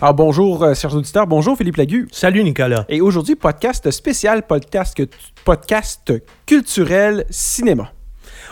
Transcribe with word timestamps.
Alors 0.00 0.14
bonjour, 0.14 0.62
euh, 0.62 0.74
chers 0.74 0.94
auditeurs. 0.94 1.26
Bonjour, 1.26 1.56
Philippe 1.56 1.74
Lagu. 1.74 2.06
Salut, 2.12 2.44
Nicolas. 2.44 2.84
Et 2.88 3.00
aujourd'hui, 3.00 3.34
podcast 3.34 3.90
spécial, 3.90 4.46
podcast, 4.46 4.96
podcast 5.44 6.12
culturel 6.46 7.24
cinéma. 7.30 7.90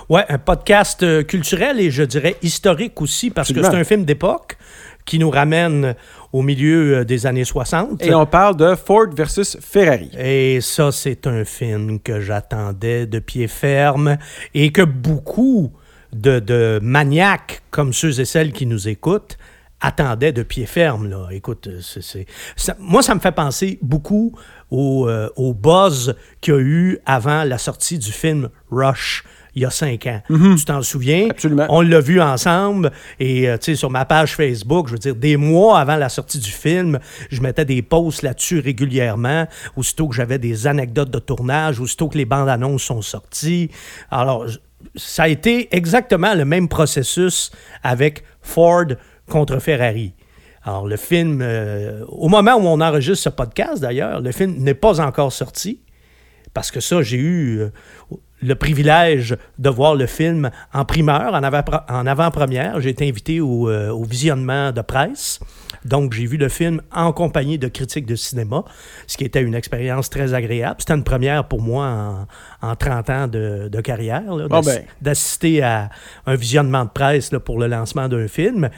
Ouais, 0.08 0.24
un 0.28 0.38
podcast 0.38 1.04
euh, 1.04 1.22
culturel 1.22 1.78
et 1.78 1.92
je 1.92 2.02
dirais 2.02 2.34
historique 2.42 3.00
aussi, 3.00 3.30
parce 3.30 3.52
que 3.52 3.62
c'est 3.62 3.76
un 3.76 3.84
film 3.84 4.04
d'époque 4.04 4.58
qui 5.04 5.20
nous 5.20 5.30
ramène 5.30 5.94
au 6.32 6.42
milieu 6.42 6.96
euh, 6.96 7.04
des 7.04 7.26
années 7.26 7.44
60. 7.44 8.04
Et 8.04 8.12
on 8.12 8.26
parle 8.26 8.56
de 8.56 8.74
Ford 8.74 9.06
versus 9.16 9.56
Ferrari. 9.60 10.10
Et 10.18 10.60
ça, 10.60 10.90
c'est 10.90 11.28
un 11.28 11.44
film 11.44 12.00
que 12.00 12.20
j'attendais 12.20 13.06
de 13.06 13.20
pied 13.20 13.46
ferme 13.46 14.18
et 14.52 14.72
que 14.72 14.82
beaucoup 14.82 15.70
de, 16.12 16.40
de 16.40 16.80
maniaques 16.82 17.62
comme 17.70 17.92
ceux 17.92 18.18
et 18.18 18.24
celles 18.24 18.50
qui 18.50 18.66
nous 18.66 18.88
écoutent 18.88 19.38
attendaient 19.80 20.32
de 20.32 20.42
pied 20.42 20.66
ferme. 20.66 21.08
Là. 21.08 21.28
Écoute, 21.30 21.68
euh, 21.68 21.80
c'est, 21.80 22.26
moi, 22.78 23.02
ça 23.02 23.14
me 23.14 23.20
fait 23.20 23.32
penser 23.32 23.78
beaucoup 23.82 24.32
au, 24.70 25.08
euh, 25.08 25.28
au 25.36 25.54
buzz 25.54 26.14
qu'il 26.40 26.54
y 26.54 26.56
a 26.56 26.60
eu 26.60 26.98
avant 27.06 27.44
la 27.44 27.58
sortie 27.58 27.98
du 27.98 28.12
film 28.12 28.48
Rush. 28.70 29.24
Il 29.54 29.62
y 29.62 29.64
a 29.64 29.70
cinq 29.70 30.06
ans. 30.06 30.20
Tu 30.28 30.64
t'en 30.66 30.82
souviens? 30.82 31.28
Absolument. 31.30 31.66
On 31.70 31.80
l'a 31.80 32.00
vu 32.00 32.20
ensemble 32.20 32.92
et 33.18 33.48
euh, 33.48 33.56
tu 33.56 33.72
sais 33.72 33.74
sur 33.74 33.88
ma 33.88 34.04
page 34.04 34.36
Facebook, 34.36 34.88
je 34.88 34.92
veux 34.92 34.98
dire 34.98 35.16
des 35.16 35.38
mois 35.38 35.80
avant 35.80 35.96
la 35.96 36.10
sortie 36.10 36.38
du 36.38 36.50
film, 36.50 36.98
je 37.30 37.40
mettais 37.40 37.64
des 37.64 37.80
posts 37.80 38.20
là-dessus 38.20 38.60
régulièrement, 38.60 39.46
aussitôt 39.74 40.08
que 40.08 40.14
j'avais 40.14 40.38
des 40.38 40.66
anecdotes 40.66 41.10
de 41.10 41.18
tournage, 41.18 41.80
aussitôt 41.80 42.08
que 42.08 42.18
les 42.18 42.26
bandes 42.26 42.50
annonces 42.50 42.82
sont 42.82 43.00
sorties. 43.00 43.70
Alors 44.10 44.44
ça 44.94 45.22
a 45.22 45.28
été 45.28 45.74
exactement 45.74 46.34
le 46.34 46.44
même 46.44 46.68
processus 46.68 47.50
avec 47.82 48.24
Ford 48.42 48.84
contre 49.28 49.58
Ferrari. 49.58 50.14
Alors 50.62 50.86
le 50.86 50.96
film 50.96 51.40
euh, 51.42 52.04
au 52.08 52.28
moment 52.28 52.54
où 52.56 52.66
on 52.66 52.80
enregistre 52.80 53.24
ce 53.24 53.28
podcast 53.28 53.80
d'ailleurs, 53.80 54.20
le 54.20 54.32
film 54.32 54.56
n'est 54.58 54.74
pas 54.74 55.00
encore 55.00 55.32
sorti 55.32 55.80
parce 56.54 56.70
que 56.70 56.80
ça, 56.80 57.02
j'ai 57.02 57.18
eu 57.18 57.58
euh, 57.60 57.68
le 58.42 58.54
privilège 58.54 59.36
de 59.58 59.68
voir 59.70 59.94
le 59.94 60.06
film 60.06 60.50
en 60.72 60.84
primeur, 60.84 61.34
en 61.34 61.42
avant- 61.42 61.62
en 61.88 62.06
avant-première. 62.06 62.80
J'ai 62.80 62.90
été 62.90 63.08
invité 63.08 63.40
au, 63.40 63.68
euh, 63.68 63.90
au 63.90 64.04
visionnement 64.04 64.72
de 64.72 64.80
presse. 64.80 65.38
Donc, 65.86 66.12
j'ai 66.12 66.26
vu 66.26 66.36
le 66.36 66.48
film 66.48 66.80
en 66.92 67.12
compagnie 67.12 67.58
de 67.58 67.68
critiques 67.68 68.06
de 68.06 68.16
cinéma, 68.16 68.64
ce 69.06 69.16
qui 69.16 69.24
était 69.24 69.42
une 69.42 69.54
expérience 69.54 70.10
très 70.10 70.34
agréable. 70.34 70.76
C'était 70.80 70.94
une 70.94 71.04
première 71.04 71.48
pour 71.48 71.62
moi 71.62 72.26
en, 72.62 72.68
en 72.68 72.76
30 72.76 73.10
ans 73.10 73.28
de, 73.28 73.68
de 73.68 73.80
carrière, 73.80 74.34
là, 74.34 74.48
ben. 74.48 74.62
d'assister 75.00 75.62
à 75.62 75.90
un 76.26 76.34
visionnement 76.34 76.84
de 76.84 76.90
presse 76.90 77.32
là, 77.32 77.40
pour 77.40 77.58
le 77.58 77.66
lancement 77.66 78.08
d'un 78.08 78.28
film. 78.28 78.70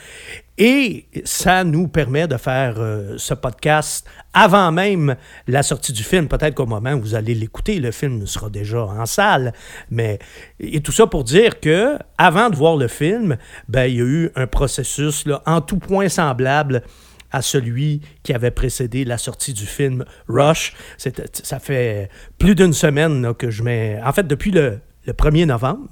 Et 0.61 1.07
ça 1.25 1.63
nous 1.63 1.87
permet 1.87 2.27
de 2.27 2.37
faire 2.37 2.75
euh, 2.79 3.15
ce 3.17 3.33
podcast 3.33 4.05
avant 4.35 4.73
même 4.73 5.15
la 5.47 5.63
sortie 5.63 5.93
du 5.93 6.03
film. 6.03 6.27
Peut-être 6.27 6.57
qu'au 6.57 6.67
moment 6.67 6.95
où 6.95 7.01
vous 7.01 7.15
allez 7.15 7.33
l'écouter, 7.33 7.79
le 7.79 7.93
film 7.93 8.27
sera 8.27 8.51
déjà 8.51 8.83
en 8.83 9.07
salle. 9.07 9.53
Mais 9.89 10.19
et 10.59 10.81
tout 10.81 10.91
ça 10.91 11.07
pour 11.07 11.23
dire 11.23 11.61
que 11.61 11.97
avant 12.19 12.51
de 12.51 12.57
voir 12.57 12.77
le 12.77 12.89
film, 12.89 13.37
ben, 13.69 13.85
il 13.85 13.97
y 13.97 14.01
a 14.01 14.05
eu 14.05 14.31
un 14.35 14.49
processus 14.49 15.27
là, 15.27 15.43
en 15.47 15.61
tout 15.61 15.79
point 15.79 16.09
semblable 16.09 16.83
à 17.31 17.41
celui 17.41 18.01
qui 18.25 18.33
avait 18.35 18.51
précédé 18.51 19.05
la 19.05 19.19
sortie 19.19 19.53
du 19.53 19.65
film 19.65 20.05
Rush. 20.27 20.75
Ça 20.97 21.61
fait 21.61 22.11
plus 22.39 22.57
d'une 22.57 22.73
semaine 22.73 23.33
que 23.35 23.51
je 23.51 23.63
mets... 23.63 24.01
En 24.05 24.13
fait, 24.13 24.27
depuis 24.27 24.51
le, 24.51 24.81
le 25.07 25.13
1er 25.13 25.47
novembre, 25.47 25.89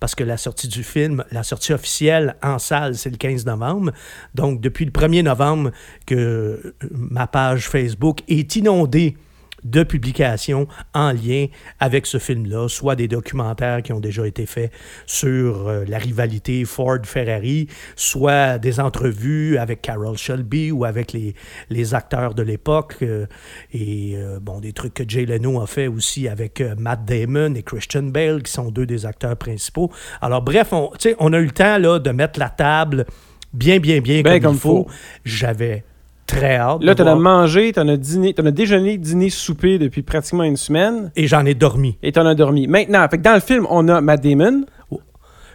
parce 0.00 0.14
que 0.14 0.24
la 0.24 0.38
sortie 0.38 0.68
du 0.68 0.82
film, 0.82 1.24
la 1.30 1.42
sortie 1.42 1.72
officielle 1.72 2.36
en 2.42 2.58
salle, 2.58 2.96
c'est 2.96 3.10
le 3.10 3.18
15 3.18 3.46
novembre. 3.46 3.92
Donc, 4.34 4.60
depuis 4.60 4.86
le 4.86 4.90
1er 4.90 5.22
novembre 5.22 5.70
que 6.06 6.74
ma 6.90 7.26
page 7.26 7.68
Facebook 7.68 8.22
est 8.26 8.56
inondée 8.56 9.16
de 9.64 9.82
publications 9.82 10.66
en 10.94 11.12
lien 11.12 11.46
avec 11.78 12.06
ce 12.06 12.18
film-là, 12.18 12.68
soit 12.68 12.96
des 12.96 13.08
documentaires 13.08 13.82
qui 13.82 13.92
ont 13.92 14.00
déjà 14.00 14.26
été 14.26 14.46
faits 14.46 14.72
sur 15.06 15.68
euh, 15.68 15.84
la 15.86 15.98
rivalité 15.98 16.64
Ford-Ferrari, 16.64 17.68
soit 17.96 18.58
des 18.58 18.80
entrevues 18.80 19.58
avec 19.58 19.82
Carol 19.82 20.16
Shelby 20.16 20.70
ou 20.70 20.84
avec 20.84 21.12
les, 21.12 21.34
les 21.68 21.94
acteurs 21.94 22.34
de 22.34 22.42
l'époque, 22.42 22.96
euh, 23.02 23.26
et 23.72 24.14
euh, 24.16 24.38
bon, 24.40 24.60
des 24.60 24.72
trucs 24.72 24.94
que 24.94 25.04
Jay 25.06 25.26
Leno 25.26 25.60
a 25.60 25.66
fait 25.66 25.86
aussi 25.86 26.28
avec 26.28 26.62
Matt 26.78 27.04
Damon 27.04 27.54
et 27.54 27.62
Christian 27.62 28.04
Bale, 28.04 28.42
qui 28.42 28.52
sont 28.52 28.70
deux 28.70 28.86
des 28.86 29.06
acteurs 29.06 29.36
principaux. 29.36 29.90
Alors 30.20 30.42
bref, 30.42 30.72
on, 30.72 31.32
a 31.32 31.38
eu 31.38 31.44
le 31.44 31.50
temps 31.50 31.78
là, 31.78 31.98
de 31.98 32.10
mettre 32.10 32.38
la 32.38 32.48
table 32.48 33.06
bien, 33.52 33.78
bien, 33.78 34.00
bien, 34.00 34.22
Ben 34.22 34.34
comme, 34.34 34.42
comme 34.42 34.54
il 34.54 34.60
faut. 34.60 34.84
faut. 34.84 34.90
J'avais 35.24 35.84
très 36.30 36.56
hâte. 36.56 36.82
Là, 36.82 36.94
t'en 36.94 37.06
as 37.06 37.14
mangé, 37.14 37.72
t'en 37.72 37.88
as 37.88 37.96
dîné, 37.96 38.34
t'en 38.34 38.46
as 38.46 38.50
déjeuné, 38.50 38.96
dîné, 38.98 39.30
soupé 39.30 39.78
depuis 39.78 40.02
pratiquement 40.02 40.44
une 40.44 40.56
semaine 40.56 41.10
Et 41.16 41.26
j'en 41.26 41.44
ai 41.44 41.54
dormi. 41.54 41.98
et 42.02 42.12
t'en 42.12 42.26
as 42.26 42.34
dormi. 42.34 42.66
Maintenant, 42.66 43.06
fait 43.08 43.18
que 43.18 43.22
dans 43.22 43.34
le 43.34 43.40
film, 43.40 43.66
on 43.70 43.88
a 43.88 44.00
Matt 44.00 44.22
Damon. 44.22 44.64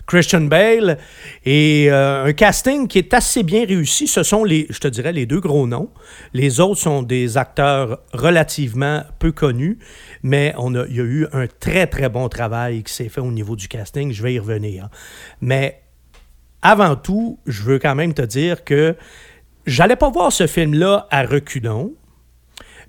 Christian 0.08 0.41
Bale 0.41 1.00
et 1.46 1.88
euh, 1.90 2.25
un 2.25 2.34
casting 2.34 2.88
qui 2.88 3.00
est 3.00 3.13
assez 3.16 3.41
bien 3.41 3.66
réussi. 3.66 4.08
Ce 4.08 4.22
sont 4.22 4.44
les, 4.44 4.68
je 4.69 4.80
te 4.80 4.88
dirais, 4.88 5.12
les 5.12 5.25
deux 5.25 5.40
gros 5.40 5.66
noms. 5.66 5.90
Les 6.34 6.59
autres 6.59 6.80
sont 6.80 7.02
des 7.02 7.38
acteurs 7.38 8.00
relativement 8.13 9.02
peu 9.18 9.31
connus, 9.31 9.80
mais 10.22 10.53
on 10.57 10.75
a, 10.75 10.86
il 10.88 10.96
y 10.96 11.00
a 11.00 11.03
eu 11.03 11.28
un 11.34 11.47
très 11.47 11.88
très 11.88 12.07
bon 12.09 12.30
travail 12.30 12.84
qui 12.84 12.94
s'est 12.94 13.09
fait 13.09 13.22
au 13.22 13.31
niveau 13.31 13.56
du 13.56 13.68
casting. 13.68 14.12
Je 14.12 14.22
vais 14.22 14.36
y 14.36 14.40
revenir. 14.40 14.90
Mais 15.42 15.81
avant 16.62 16.96
tout, 16.96 17.40
je 17.47 17.63
veux 17.63 17.80
quand 17.80 17.96
même 17.96 18.13
te 18.13 18.22
dire 18.22 18.63
que 18.63 18.96
j'allais 19.66 19.96
pas 19.96 20.09
voir 20.09 20.31
ce 20.31 20.48
film-là 20.48 21.08
à 21.12 21.24
reculons, 21.24 21.94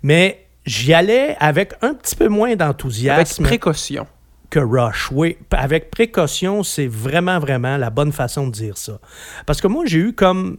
mais 0.03 0.47
j'y 0.65 0.93
allais 0.93 1.35
avec 1.39 1.73
un 1.81 1.93
petit 1.93 2.15
peu 2.15 2.27
moins 2.27 2.49
Avec 2.49 2.59
d'enthousiasme 2.59 3.43
précaution. 3.43 4.07
que 4.49 4.59
Rush. 4.59 5.09
Oui, 5.11 5.37
avec 5.51 5.91
précaution, 5.91 6.63
c'est 6.63 6.87
vraiment, 6.87 7.39
vraiment 7.39 7.77
la 7.77 7.89
bonne 7.89 8.11
façon 8.11 8.47
de 8.47 8.51
dire 8.51 8.77
ça. 8.77 8.99
Parce 9.45 9.61
que 9.61 9.67
moi, 9.67 9.85
j'ai 9.85 9.99
eu 9.99 10.13
comme 10.13 10.57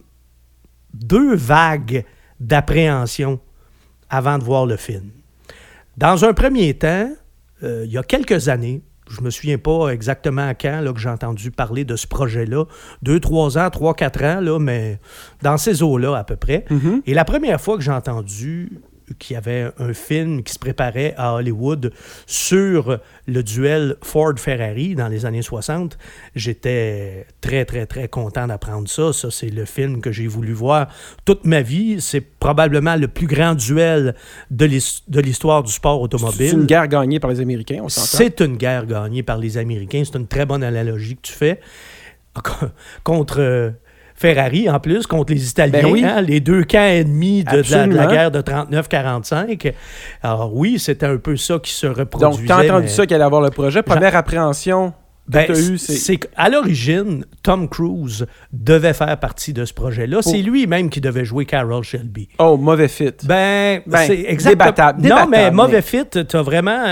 deux 0.93 1.35
vagues 1.35 2.05
d'appréhension 2.39 3.39
avant 4.09 4.37
de 4.37 4.43
voir 4.43 4.65
le 4.65 4.77
film. 4.77 5.11
Dans 5.97 6.25
un 6.25 6.33
premier 6.33 6.73
temps, 6.73 7.11
euh, 7.63 7.83
il 7.85 7.91
y 7.91 7.97
a 7.97 8.03
quelques 8.03 8.47
années, 8.47 8.81
je 9.09 9.21
me 9.21 9.29
souviens 9.29 9.57
pas 9.57 9.89
exactement 9.89 10.47
à 10.47 10.53
quand 10.53 10.81
là, 10.81 10.93
que 10.93 10.99
j'ai 10.99 11.09
entendu 11.09 11.51
parler 11.51 11.83
de 11.83 11.95
ce 11.95 12.07
projet-là, 12.07 12.65
deux, 13.01 13.19
trois 13.19 13.57
ans, 13.57 13.69
trois, 13.69 13.93
quatre 13.93 14.23
ans, 14.23 14.39
là, 14.39 14.59
mais 14.59 14.99
dans 15.41 15.57
ces 15.57 15.83
eaux-là 15.83 16.15
à 16.17 16.23
peu 16.23 16.35
près. 16.35 16.65
Mhm. 16.69 17.01
Et 17.05 17.13
la 17.13 17.25
première 17.25 17.59
fois 17.59 17.77
que 17.77 17.83
j'ai 17.83 17.91
entendu 17.91 18.79
qu'il 19.17 19.33
y 19.33 19.37
avait 19.37 19.71
un 19.79 19.93
film 19.93 20.43
qui 20.43 20.53
se 20.53 20.59
préparait 20.59 21.13
à 21.17 21.33
Hollywood 21.33 21.91
sur 22.27 22.99
le 23.27 23.43
duel 23.43 23.95
Ford-Ferrari 24.03 24.95
dans 24.95 25.07
les 25.07 25.25
années 25.25 25.41
60, 25.41 25.97
j'étais 26.35 27.25
très, 27.41 27.65
très, 27.65 27.85
très 27.85 28.07
content 28.07 28.47
d'apprendre 28.47 28.87
ça. 28.87 29.11
Ça, 29.13 29.31
c'est 29.31 29.49
le 29.49 29.65
film 29.65 30.01
que 30.01 30.11
j'ai 30.11 30.27
voulu 30.27 30.53
voir 30.53 30.87
toute 31.25 31.45
ma 31.45 31.61
vie. 31.61 32.01
C'est 32.01 32.21
probablement 32.21 32.95
le 32.95 33.07
plus 33.07 33.27
grand 33.27 33.55
duel 33.55 34.15
de 34.51 34.65
l'his- 34.65 35.03
de 35.07 35.19
l'histoire 35.21 35.63
du 35.63 35.71
sport 35.71 35.97
C'est 35.99 36.03
automobile. 36.15 36.53
une 36.53 36.65
guerre 36.65 36.87
gagnée 36.87 37.19
par 37.19 37.29
les 37.31 37.39
Américains, 37.39 37.79
on 37.83 37.89
s'entend? 37.89 38.07
C'est 38.07 38.41
une 38.41 38.57
guerre 38.57 38.85
gagnée 38.85 39.23
par 39.23 39.37
les 39.37 39.57
Américains. 39.57 40.03
C'est 40.05 40.17
une 40.17 40.27
très 40.27 40.45
bonne 40.45 40.63
analogie 40.63 41.15
que 41.15 41.21
tu 41.23 41.33
fais. 41.33 41.59
Contre 43.03 43.39
euh, 43.39 43.71
Ferrari, 44.19 44.69
en 44.69 44.81
plus, 44.81 45.07
contre 45.07 45.31
les 45.31 45.49
Italiens. 45.49 45.81
Ben 45.81 45.85
oui. 45.91 46.03
hein, 46.03 46.19
les 46.21 46.41
deux 46.41 46.65
camps 46.65 46.77
ennemis 46.79 47.45
de, 47.45 47.61
de 47.61 47.71
la, 47.71 47.87
de 47.87 47.95
la 47.95 48.05
guerre 48.07 48.31
de 48.31 48.41
39-45. 48.41 49.73
Alors 50.21 50.53
oui, 50.53 50.77
c'était 50.77 51.05
un 51.05 51.15
peu 51.15 51.37
ça 51.37 51.57
qui 51.57 51.71
se 51.71 51.87
reproduisait. 51.87 52.45
Donc, 52.45 52.47
t'as 52.47 52.65
entendu 52.65 52.83
mais- 52.83 52.87
ça 52.89 53.05
qu'elle 53.05 53.15
allait 53.15 53.23
avoir 53.25 53.41
le 53.41 53.49
projet. 53.49 53.81
Première 53.81 54.17
appréhension 54.17 54.93
Ben, 55.29 55.77
c'est 55.77 56.17
qu'à 56.17 56.49
l'origine, 56.49 57.23
Tom 57.43 57.69
Cruise 57.69 58.25
devait 58.51 58.93
faire 58.93 59.17
partie 59.19 59.53
de 59.53 59.63
ce 59.65 59.73
projet-là. 59.73 60.21
C'est 60.21 60.41
lui-même 60.41 60.89
qui 60.89 61.01
devait 61.01 61.23
jouer 61.25 61.45
Carol 61.45 61.83
Shelby. 61.83 62.27
Oh, 62.39 62.57
mauvais 62.57 62.87
fit. 62.87 63.11
Ben, 63.23 63.81
Ben, 63.85 64.05
c'est 64.07 64.25
exactement. 64.27 64.65
débattable, 64.65 64.97
Non, 64.99 65.03
débattable, 65.03 65.31
mais 65.31 65.51
mauvais 65.51 65.73
mais- 65.77 65.81
fit, 65.81 66.03
tu 66.27 66.35
as 66.35 66.41
vraiment, 66.41 66.83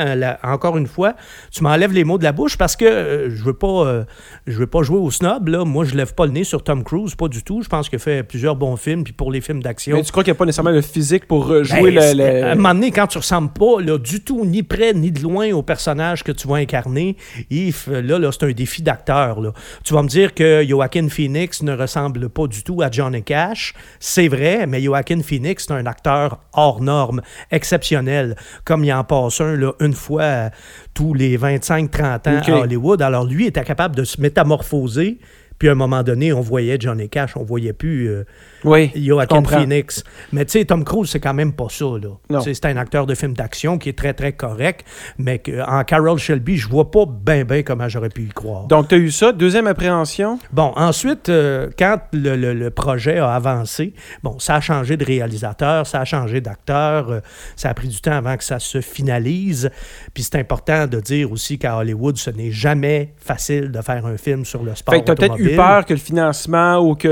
encore 0.44 0.78
une 0.78 0.88
fois, 0.88 1.16
tu 1.51 1.63
m'enlèves 1.63 1.94
les 1.94 2.04
mots 2.04 2.18
de 2.18 2.24
la 2.24 2.31
bouche 2.31 2.57
parce 2.57 2.75
que 2.75 2.86
euh, 2.86 3.30
je 3.36 3.44
veux 3.44 3.54
pas 3.54 3.86
euh, 3.88 4.04
je 4.45 4.57
veux 4.57 4.68
pas 4.68 4.84
jouer 4.84 5.00
au 5.00 5.10
snob. 5.12 5.48
Là. 5.48 5.66
Moi, 5.66 5.86
je 5.86 5.95
lève 5.95 6.13
pas 6.13 6.25
le 6.25 6.31
nez 6.31 6.44
sur 6.44 6.63
Tom 6.63 6.84
Cruise, 6.84 7.16
pas 7.16 7.28
du 7.28 7.44
tout. 7.44 7.62
Je 7.63 7.69
pense 7.69 7.89
qu'il 7.89 8.00
fait 8.00 8.24
plusieurs 8.24 8.56
bons 8.56 8.75
films, 8.78 9.04
puis 9.04 9.13
pour 9.13 9.31
les 9.31 9.42
films 9.42 9.63
d'action. 9.63 9.95
Mais 9.98 10.04
tu 10.04 10.12
crois 10.12 10.24
qu'il 10.24 10.31
n'y 10.31 10.38
a 10.38 10.39
pas 10.39 10.45
nécessairement 10.45 10.72
le 10.72 10.81
physique 10.81 11.28
pour 11.28 11.50
euh, 11.51 11.63
Ben, 11.63 11.63
jouer 11.80 11.92
le- 11.92 12.01
c'est- 12.01 12.13
le... 12.16 12.44
À 12.44 12.51
un 12.51 12.56
moment 12.56 12.74
donné, 12.74 12.92
quand 12.92 13.07
tu 13.07 13.18
ressembles 13.18 13.50
pas 13.51 13.81
là, 13.81 13.98
du 13.98 14.22
tout, 14.22 14.45
ni 14.45 14.63
près, 14.63 14.94
ni 14.94 15.12
de 15.12 15.22
loin 15.22 15.51
au 15.54 15.63
personnage 15.63 16.24
que 16.24 16.31
tu 16.31 16.48
vas 16.48 16.56
incarner, 16.57 17.18
Yves, 17.50 17.89
là, 17.92 18.19
là 18.19 18.26
c'est 18.31 18.45
un 18.45 18.51
défi 18.51 18.81
d'acteur. 18.81 19.39
Tu 19.83 19.94
vas 19.94 20.03
me 20.03 20.07
dire 20.07 20.33
que 20.33 20.65
Joaquin 20.68 21.09
Phoenix 21.09 21.62
ne 21.63 21.75
ressemble 21.75 22.29
pas 22.29 22.47
du 22.47 22.63
tout 22.63 22.81
à 22.81 22.91
Johnny 22.91 23.24
Cash. 23.24 23.74
C'est 24.00 24.27
vrai, 24.27 24.68
mais 24.68 24.81
Joaquin 24.81 25.21
Phoenix, 25.21 25.65
c'est 25.68 25.74
un 25.74 25.85
acteur 25.85 26.39
hors 26.53 26.81
norme, 26.81 27.21
exceptionnel, 27.51 28.35
comme 28.63 28.83
il 28.83 28.94
en 28.94 29.03
passe 29.03 29.41
un 29.41 29.56
là, 29.56 29.74
une 29.79 29.94
fois 29.94 30.50
tous 30.94 31.13
les 31.13 31.38
25-30 31.38 32.01
ans 32.03 32.53
à 32.53 32.59
Hollywood. 32.59 33.01
Alors 33.01 33.25
lui 33.25 33.45
était 33.47 33.63
capable 33.63 33.95
de 33.95 34.03
se 34.03 34.19
métamorphoser 34.21 35.19
Puis 35.59 35.69
à 35.69 35.71
un 35.71 35.75
moment 35.75 36.04
donné, 36.04 36.33
on 36.33 36.42
voyait 36.42 36.77
Johnny 36.80 37.09
Cash, 37.09 37.36
on 37.36 37.44
voyait 37.44 37.74
plus 37.74 38.09
euh, 38.09 38.24
Oui. 38.63 38.92
Joaquin. 38.95 39.44
Phoenix. 39.44 40.04
Mais 40.31 40.45
tu 40.45 40.51
sais, 40.51 40.65
Tom 40.65 40.83
Cruise, 40.83 41.09
c'est 41.09 41.19
quand 41.19 41.33
même 41.33 41.54
pas 41.54 41.68
ça. 41.69 41.86
Là. 42.30 42.39
C'est 42.42 42.65
un 42.65 42.77
acteur 42.77 43.06
de 43.06 43.15
film 43.15 43.33
d'action 43.33 43.77
qui 43.77 43.89
est 43.89 43.98
très, 43.98 44.13
très 44.13 44.33
correct. 44.33 44.86
Mais 45.18 45.39
que, 45.39 45.68
en 45.68 45.83
Carol 45.83 46.18
Shelby, 46.19 46.57
je 46.57 46.68
vois 46.68 46.92
pas 46.92 47.06
bien, 47.07 47.44
bien 47.44 47.63
comment 47.63 47.88
j'aurais 47.89 48.09
pu 48.09 48.24
y 48.24 48.27
croire. 48.30 48.65
Donc, 48.68 48.89
tu 48.89 48.95
as 48.95 48.98
eu 49.00 49.12
ça. 49.12 49.31
Deuxième 49.31 49.68
appréhension? 49.68 50.39
Bon, 50.51 50.74
ensuite, 50.75 51.30
euh, 51.30 51.69
quand 51.77 52.00
le, 52.13 52.36
le- 52.36 52.53
le 52.53 52.69
projet 52.69 53.18
a 53.18 53.33
avancé, 53.33 53.94
bon, 54.24 54.38
ça 54.39 54.56
a 54.56 54.62
changé 54.62 54.98
de 54.98 55.06
réalisateur, 55.06 55.86
ça 55.88 56.01
a 56.01 56.06
changé 56.06 56.42
d'acteur, 56.42 57.10
euh, 57.12 57.19
ça 57.56 57.69
a 57.69 57.74
pris 57.74 57.88
du 57.88 58.00
temps 58.01 58.12
avant 58.12 58.36
que 58.38 58.44
ça 58.44 58.60
se 58.60 58.81
finalise. 58.81 59.69
Puis 60.13 60.24
c'est 60.24 60.36
important 60.38 60.88
de 60.88 61.00
dire 61.00 61.31
aussi 61.31 61.57
qu'à 61.57 61.77
Hollywood, 61.77 62.18
ce 62.18 62.30
n'est 62.30 62.51
jamais 62.51 63.13
facile 63.18 63.71
de 63.71 63.81
faire 63.81 64.06
un 64.06 64.18
film 64.18 64.45
sur 64.45 64.63
le 64.63 64.75
sport 64.75 64.94
Fait 64.94 65.01
que 65.01 65.06
eu 65.54 65.56
peur 65.56 65.86
que 65.86 65.94
le 65.94 66.00
financement 66.00 66.78
ou 66.80 66.96
que 66.96 67.08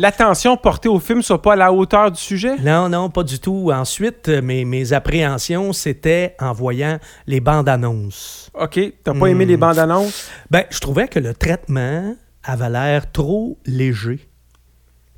l'attention 0.00 0.56
portée 0.56 0.88
au 0.88 0.98
film 0.98 1.22
soit 1.22 1.40
pas 1.42 1.52
à 1.54 1.56
la 1.56 1.72
hauteur 1.72 2.10
du 2.10 2.20
sujet? 2.20 2.56
Non, 2.58 2.88
non, 2.88 3.10
pas 3.10 3.22
du 3.22 3.38
tout. 3.38 3.70
Ensuite, 3.72 4.28
mes, 4.28 4.64
mes 4.64 4.92
appréhensions, 4.92 5.72
c'était 5.72 6.34
en 6.40 6.52
voyant 6.52 6.98
les 7.26 7.40
bandes 7.40 7.68
annonces. 7.68 8.50
OK. 8.54 8.78
T'as 9.04 9.14
pas 9.14 9.26
aimé 9.26 9.44
Hmm. 9.44 9.48
les 9.48 9.56
bandes 9.56 9.78
annonces? 9.78 10.30
Ben, 10.50 10.64
je 10.70 10.78
trouvais 10.80 11.08
que 11.08 11.18
le 11.18 11.34
traitement 11.34 12.14
avait 12.44 12.70
l'air 12.70 13.10
trop 13.12 13.58
léger. 13.66 14.28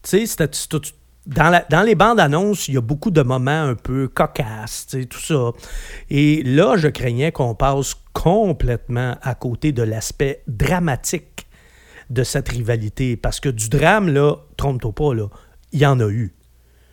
Tu 0.02 0.26
sais, 0.26 0.46
dans, 1.26 1.50
la- 1.50 1.64
dans 1.68 1.82
les 1.82 1.94
bandes 1.94 2.18
annonces, 2.18 2.66
il 2.68 2.74
y 2.74 2.78
a 2.78 2.80
beaucoup 2.80 3.10
de 3.10 3.22
moments 3.22 3.62
un 3.62 3.74
peu 3.74 4.08
cocasses, 4.08 4.86
tout 5.08 5.20
ça. 5.20 5.50
Et 6.08 6.42
là, 6.44 6.76
je 6.76 6.88
craignais 6.88 7.30
qu'on 7.30 7.54
passe 7.54 7.94
complètement 8.14 9.16
à 9.22 9.34
côté 9.34 9.72
de 9.72 9.82
l'aspect 9.82 10.42
dramatique 10.48 11.39
de 12.10 12.24
cette 12.24 12.48
rivalité. 12.48 13.16
Parce 13.16 13.40
que 13.40 13.48
du 13.48 13.68
drame, 13.68 14.08
là, 14.08 14.36
trompe-toi 14.56 14.92
pas, 14.92 15.14
là, 15.14 15.28
il 15.72 15.80
y 15.80 15.86
en 15.86 16.00
a 16.00 16.08
eu. 16.08 16.34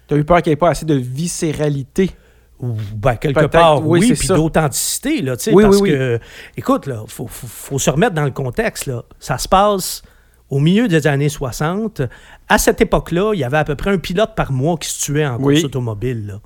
T'as 0.08 0.16
eu 0.16 0.24
peur 0.24 0.42
qu'il 0.42 0.52
n'y 0.52 0.54
ait 0.54 0.58
pas 0.58 0.70
assez 0.70 0.86
de 0.86 0.96
viscéralité? 0.96 2.12
Ben, 2.60 3.16
quelque 3.18 3.46
part, 3.46 3.86
oui, 3.86 4.00
oui, 4.00 4.14
puis 4.14 4.30
d'authenticité, 4.30 5.22
là, 5.22 5.38
tu 5.38 5.52
Oui, 5.52 5.64
parce 5.64 5.78
oui, 5.78 5.90
que, 5.92 6.20
écoute, 6.56 6.88
là, 6.88 7.04
faut, 7.08 7.28
faut, 7.28 7.46
faut 7.46 7.78
se 7.78 7.90
remettre 7.90 8.16
dans 8.16 8.24
le 8.24 8.32
contexte, 8.32 8.88
là. 8.88 9.04
Ça 9.20 9.38
se 9.38 9.48
passe 9.48 10.02
au 10.50 10.60
milieu 10.60 10.88
des 10.88 11.06
années 11.06 11.30
60. 11.30 12.02
À 12.50 12.58
cette 12.58 12.82
époque-là, 12.82 13.34
il 13.34 13.40
y 13.40 13.44
avait 13.44 13.58
à 13.58 13.64
peu 13.64 13.76
près 13.76 13.92
un 13.92 14.00
pilote 14.00 14.34
par 14.36 14.52
mois 14.52 14.78
qui 14.78 14.90
se 14.90 15.06
tuait 15.06 15.28
en 15.28 15.38
course 15.38 15.66
automobile, 15.66 16.28
là. 16.28 16.40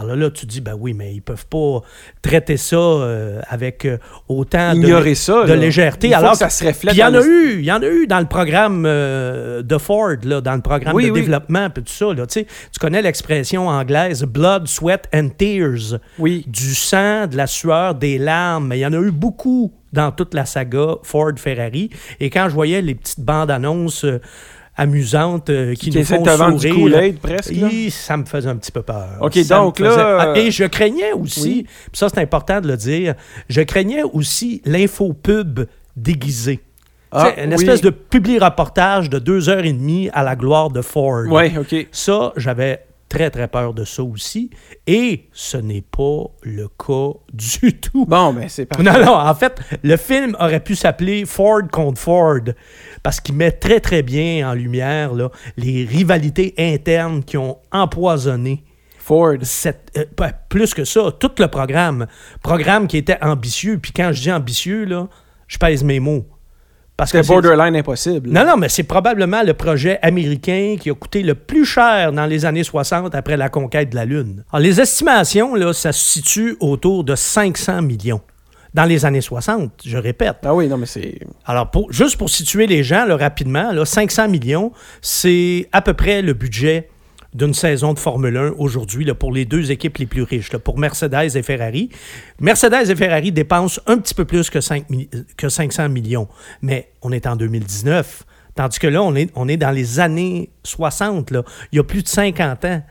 Alors 0.00 0.16
là, 0.16 0.30
tu 0.30 0.46
dis, 0.46 0.60
ben 0.60 0.74
oui, 0.78 0.94
mais 0.94 1.14
ils 1.14 1.20
peuvent 1.20 1.46
pas 1.46 1.80
traiter 2.22 2.56
ça 2.56 2.76
euh, 2.76 3.40
avec 3.48 3.84
euh, 3.84 3.98
autant 4.28 4.72
de, 4.74 4.78
Ignorer 4.78 5.14
ça. 5.14 5.44
de 5.44 5.48
là. 5.48 5.56
légèreté. 5.56 6.08
Il 6.08 6.12
faut 6.14 6.18
alors 6.18 6.32
que 6.32 6.38
ça 6.38 6.50
se 6.50 6.64
reflète. 6.64 6.94
il 6.94 6.98
y 6.98 7.04
en 7.04 7.14
a 7.14 7.22
eu, 7.22 7.58
il 7.58 7.64
y 7.64 7.72
en 7.72 7.82
a 7.82 7.86
eu 7.86 8.06
dans 8.06 8.20
le 8.20 8.26
programme 8.26 8.84
euh, 8.86 9.62
de 9.62 9.78
Ford, 9.78 10.16
là, 10.24 10.40
dans 10.40 10.54
le 10.54 10.62
programme 10.62 10.94
Oui, 10.94 11.06
de 11.06 11.10
oui. 11.10 11.20
développement, 11.20 11.68
puis 11.70 11.82
tout 11.84 11.92
ça. 11.92 12.12
Là, 12.14 12.26
tu 12.26 12.44
connais 12.80 13.02
l'expression 13.02 13.68
anglaise 13.68 14.24
blood, 14.24 14.66
sweat 14.66 15.08
and 15.14 15.28
tears 15.36 15.98
Oui. 16.18 16.44
du 16.46 16.74
sang, 16.74 17.26
de 17.26 17.36
la 17.36 17.46
sueur, 17.46 17.94
des 17.94 18.18
larmes. 18.18 18.68
Mais 18.68 18.78
il 18.78 18.82
y 18.82 18.86
en 18.86 18.92
a 18.92 19.00
eu 19.00 19.10
beaucoup 19.10 19.72
dans 19.92 20.12
toute 20.12 20.34
la 20.34 20.46
saga 20.46 20.94
Ford-Ferrari. 21.02 21.90
Et 22.20 22.30
quand 22.30 22.48
je 22.48 22.54
voyais 22.54 22.80
les 22.80 22.94
petites 22.94 23.20
bandes 23.20 23.50
annonces 23.50 24.06
amusantes 24.80 25.50
euh, 25.50 25.74
qui, 25.74 25.90
Qui 25.90 25.98
nous 25.98 26.04
font 26.04 26.22
du 26.22 26.68
sourire, 26.68 26.74
Kool-Aid 26.74 27.18
presque. 27.20 27.52
là? 27.52 27.68
hi, 27.70 27.90
ça 27.90 28.16
me 28.16 28.24
faisait 28.24 28.48
un 28.48 28.56
petit 28.56 28.72
peu 28.72 28.82
peur. 28.82 29.18
OK, 29.20 29.34
Ça 29.44 29.56
donc 29.58 29.78
là, 29.78 29.90
faisait- 29.90 30.00
Ah, 30.02 30.32
Et 30.38 30.50
je 30.50 30.64
craignais 30.64 31.12
aussi, 31.12 31.40
Oui. 31.42 31.66
ça 31.92 32.08
c'est 32.08 32.20
important 32.20 32.60
de 32.60 32.68
le 32.68 32.76
dire, 32.76 33.14
je 33.48 33.60
craignais 33.60 34.02
aussi 34.02 34.62
l'infopub 34.64 35.60
déguisé. 35.96 36.60
Ah, 37.12 37.32
une 37.42 37.48
oui. 37.48 37.54
espèce 37.54 37.80
de 37.82 37.90
publi-reportage 37.90 39.10
de 39.10 39.18
deux 39.18 39.48
heures 39.48 39.64
et 39.64 39.72
demie 39.72 40.08
à 40.12 40.22
la 40.22 40.36
gloire 40.36 40.70
de 40.70 40.80
Ford. 40.80 41.26
Ouais, 41.28 41.52
OK. 41.58 41.88
Ça, 41.90 42.32
j'avais 42.36 42.84
très, 43.10 43.28
très 43.28 43.48
peur 43.48 43.74
de 43.74 43.84
ça 43.84 44.02
aussi. 44.02 44.48
Et 44.86 45.28
ce 45.32 45.58
n'est 45.58 45.82
pas 45.82 46.24
le 46.42 46.68
cas 46.68 47.18
du 47.34 47.78
tout. 47.78 48.06
Bon, 48.06 48.32
ben 48.32 48.48
c'est 48.48 48.64
parfait. 48.66 48.82
Non, 48.84 49.04
non, 49.04 49.14
en 49.14 49.34
fait, 49.34 49.60
le 49.82 49.96
film 49.98 50.34
aurait 50.40 50.60
pu 50.64 50.74
s'appeler 50.76 51.26
Ford 51.26 51.60
contre 51.70 52.00
Ford 52.00 52.40
parce 53.02 53.20
qu'il 53.20 53.34
met 53.34 53.50
très, 53.52 53.80
très 53.80 54.02
bien 54.02 54.48
en 54.50 54.54
lumière 54.54 55.12
là, 55.12 55.30
les 55.58 55.84
rivalités 55.84 56.54
internes 56.56 57.22
qui 57.22 57.36
ont 57.36 57.58
empoisonné 57.72 58.64
Ford. 58.98 59.36
cette, 59.42 59.90
euh, 59.98 60.04
pas- 60.16 60.32
plus 60.32 60.72
que 60.72 60.84
ça, 60.84 61.10
tout 61.18 61.32
le 61.38 61.48
programme. 61.48 62.06
Programme 62.42 62.86
qui 62.86 62.96
était 62.96 63.18
ambitieux. 63.22 63.78
Puis 63.78 63.92
quand 63.92 64.12
je 64.12 64.22
dis 64.22 64.32
ambitieux, 64.32 64.84
là, 64.84 65.08
je 65.48 65.58
pèse 65.58 65.82
mes 65.82 65.98
mots. 66.00 66.24
Parce 67.00 67.12
c'est- 67.12 67.26
borderline 67.26 67.76
impossible. 67.76 68.28
non, 68.30 68.44
non, 68.46 68.56
mais 68.56 68.68
c'est 68.68 68.82
probablement 68.82 69.42
le 69.42 69.54
projet 69.54 69.98
américain 70.02 70.76
qui 70.78 70.90
a 70.90 70.94
coûté 70.94 71.22
le 71.22 71.34
plus 71.34 71.64
cher 71.64 72.12
dans 72.12 72.26
les 72.26 72.44
années 72.44 72.62
60 72.64 73.14
après 73.14 73.36
la 73.36 73.48
conquête 73.48 73.90
de 73.90 73.96
la 73.96 74.04
Lune. 74.04 74.44
Alors, 74.52 74.62
les 74.62 74.80
estimations, 74.80 75.54
là, 75.54 75.72
ça 75.72 75.92
se 75.92 76.00
situe 76.04 76.56
autour 76.60 77.04
de 77.04 77.14
500 77.14 77.82
millions. 77.82 78.20
Dans 78.74 78.84
les 78.84 79.04
années 79.04 79.20
60, 79.20 79.72
je 79.84 79.96
répète. 79.98 80.36
Ah 80.44 80.54
oui, 80.54 80.68
non, 80.68 80.76
mais 80.76 80.86
c'est. 80.86 81.18
Alors, 81.44 81.70
pour- 81.70 81.92
juste 81.92 82.16
pour 82.16 82.30
situer 82.30 82.66
les 82.68 82.84
gens 82.84 83.04
là, 83.04 83.16
rapidement, 83.16 83.72
là, 83.72 83.84
500 83.84 84.28
millions, 84.28 84.70
c'est 85.02 85.68
à 85.72 85.80
peu 85.82 85.94
près 85.94 86.22
le 86.22 86.34
budget 86.34 86.88
d'une 87.34 87.54
saison 87.54 87.94
de 87.94 87.98
Formule 87.98 88.36
1 88.36 88.52
aujourd'hui 88.58 89.12
pour 89.14 89.32
les 89.32 89.44
deux 89.44 89.70
équipes 89.70 89.98
les 89.98 90.06
plus 90.06 90.22
riches, 90.22 90.52
là, 90.52 90.58
pour 90.58 90.78
Mercedes 90.78 91.36
et 91.36 91.42
Ferrari. 91.42 91.90
Mercedes 92.40 92.90
et 92.90 92.96
Ferrari 92.96 93.30
dépensent 93.32 93.80
un 93.86 93.98
petit 93.98 94.14
peu 94.14 94.24
plus 94.24 94.50
que, 94.50 94.60
5 94.60 94.90
mi- 94.90 95.08
que 95.36 95.48
500 95.48 95.88
millions, 95.88 96.28
mais 96.62 96.90
on 97.02 97.12
est 97.12 97.26
en 97.26 97.36
2019. 97.36 98.24
Tandis 98.56 98.78
que 98.80 98.88
là, 98.88 99.02
on 99.02 99.14
est, 99.14 99.30
on 99.36 99.46
est 99.48 99.56
dans 99.56 99.70
les 99.70 100.00
années 100.00 100.50
60. 100.64 101.30
Là. 101.30 101.44
Il 101.72 101.76
y 101.76 101.78
a 101.78 101.84
plus 101.84 102.02
de 102.02 102.08
50 102.08 102.64
ans. 102.64 102.82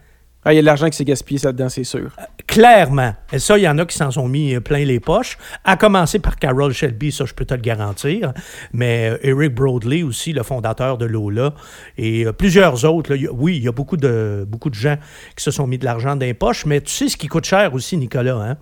Ah, 0.45 0.53
il 0.53 0.55
y 0.55 0.59
a 0.59 0.61
de 0.61 0.65
l'argent 0.65 0.89
qui 0.89 0.95
s'est 0.95 1.03
gaspillé 1.05 1.39
là-dedans, 1.43 1.67
c'est 1.67 1.83
sûr. 1.83 2.11
Clairement. 2.47 3.13
Et 3.33 3.39
ça, 3.39 3.57
il 3.57 3.63
y 3.63 3.67
en 3.67 3.77
a 3.77 3.85
qui 3.85 3.97
s'en 3.97 4.09
sont 4.09 4.29
mis 4.29 4.55
euh, 4.55 4.61
plein 4.61 4.85
les 4.85 5.01
poches. 5.01 5.37
À 5.65 5.75
commencer 5.75 6.19
par 6.19 6.37
Carol 6.37 6.71
Shelby, 6.71 7.11
ça, 7.11 7.25
je 7.25 7.33
peux 7.33 7.43
te 7.43 7.53
le 7.53 7.59
garantir. 7.59 8.31
Mais 8.71 9.09
euh, 9.09 9.17
Eric 9.21 9.53
Broadley 9.53 10.01
aussi, 10.01 10.31
le 10.31 10.43
fondateur 10.43 10.97
de 10.97 11.05
Lola. 11.05 11.53
Et 11.97 12.25
euh, 12.25 12.31
plusieurs 12.31 12.85
autres. 12.85 13.13
oui, 13.33 13.57
il 13.57 13.63
y 13.63 13.67
a 13.67 13.73
beaucoup 13.73 13.97
de, 13.97 14.45
beaucoup 14.47 14.69
de 14.69 14.75
gens 14.75 14.95
qui 15.35 15.43
se 15.43 15.51
sont 15.51 15.67
mis 15.67 15.77
de 15.77 15.83
l'argent 15.83 16.15
dans 16.15 16.25
les 16.25 16.33
poches. 16.33 16.65
Mais 16.65 16.79
tu 16.79 16.91
sais 16.91 17.09
ce 17.09 17.17
qui 17.17 17.27
coûte 17.27 17.45
cher 17.45 17.73
aussi, 17.73 17.97
Nicolas, 17.97 18.37
hein? 18.37 18.57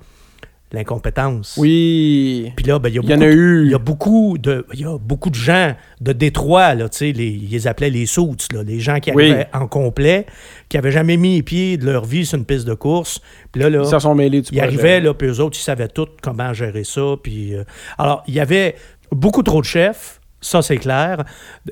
L'incompétence. 0.73 1.55
Oui. 1.57 2.51
Puis 2.57 2.65
là, 2.65 2.77
ben, 2.77 2.89
il 2.89 2.95
y 2.95 2.99
en 2.99 3.01
beaucoup 3.03 3.13
a 3.13 3.17
de- 3.17 3.31
eu. 3.31 3.65
il 3.65 3.71
y 3.71 3.73
a 3.73 3.77
beaucoup 3.79 4.37
de, 4.37 4.65
il 4.73 4.81
y 4.81 4.83
a 4.85 4.97
beaucoup 4.97 5.29
de 5.29 5.35
gens 5.35 5.75
de 6.01 6.11
Détroit, 6.11 6.75
là, 6.75 6.89
tu 6.89 6.97
sais, 6.97 7.11
les, 7.13 7.27
ils 7.29 7.49
les 7.49 7.67
appelaient 7.67 7.89
les 7.89 8.05
suits, 8.05 8.47
là, 8.53 8.63
les 8.63 8.81
gens 8.81 8.99
qui 8.99 9.11
Oui. 9.13 9.29
arrivaient 9.31 9.47
en 9.53 9.67
complet, 9.67 10.25
qui 10.67 10.75
n'avaient 10.75 10.91
jamais 10.91 11.15
mis 11.15 11.35
les 11.37 11.43
pieds 11.43 11.77
de 11.77 11.85
leur 11.89 12.03
vie 12.03 12.25
sur 12.25 12.37
une 12.37 12.43
piste 12.43 12.67
de 12.67 12.73
course. 12.73 13.21
Puis 13.53 13.61
là, 13.61 13.69
là, 13.69 13.83
Ils 13.89 13.99
sont 14.01 14.13
mêlés 14.13 14.41
du 14.41 14.49
ils 14.51 14.57
projet. 14.57 14.61
arrivaient, 14.61 14.99
là, 14.99 15.13
puis 15.13 15.27
eux 15.29 15.39
autres, 15.39 15.57
ils 15.57 15.63
savaient 15.63 15.87
tout 15.87 16.07
comment 16.21 16.51
gérer 16.53 16.83
ça. 16.83 17.15
Puis, 17.23 17.55
euh, 17.55 17.63
alors, 17.97 18.23
il 18.27 18.33
y 18.33 18.41
avait 18.41 18.75
beaucoup 19.13 19.43
trop 19.43 19.61
de 19.61 19.65
chefs, 19.65 20.19
ça 20.41 20.61
c'est 20.61 20.77
clair, 20.77 21.23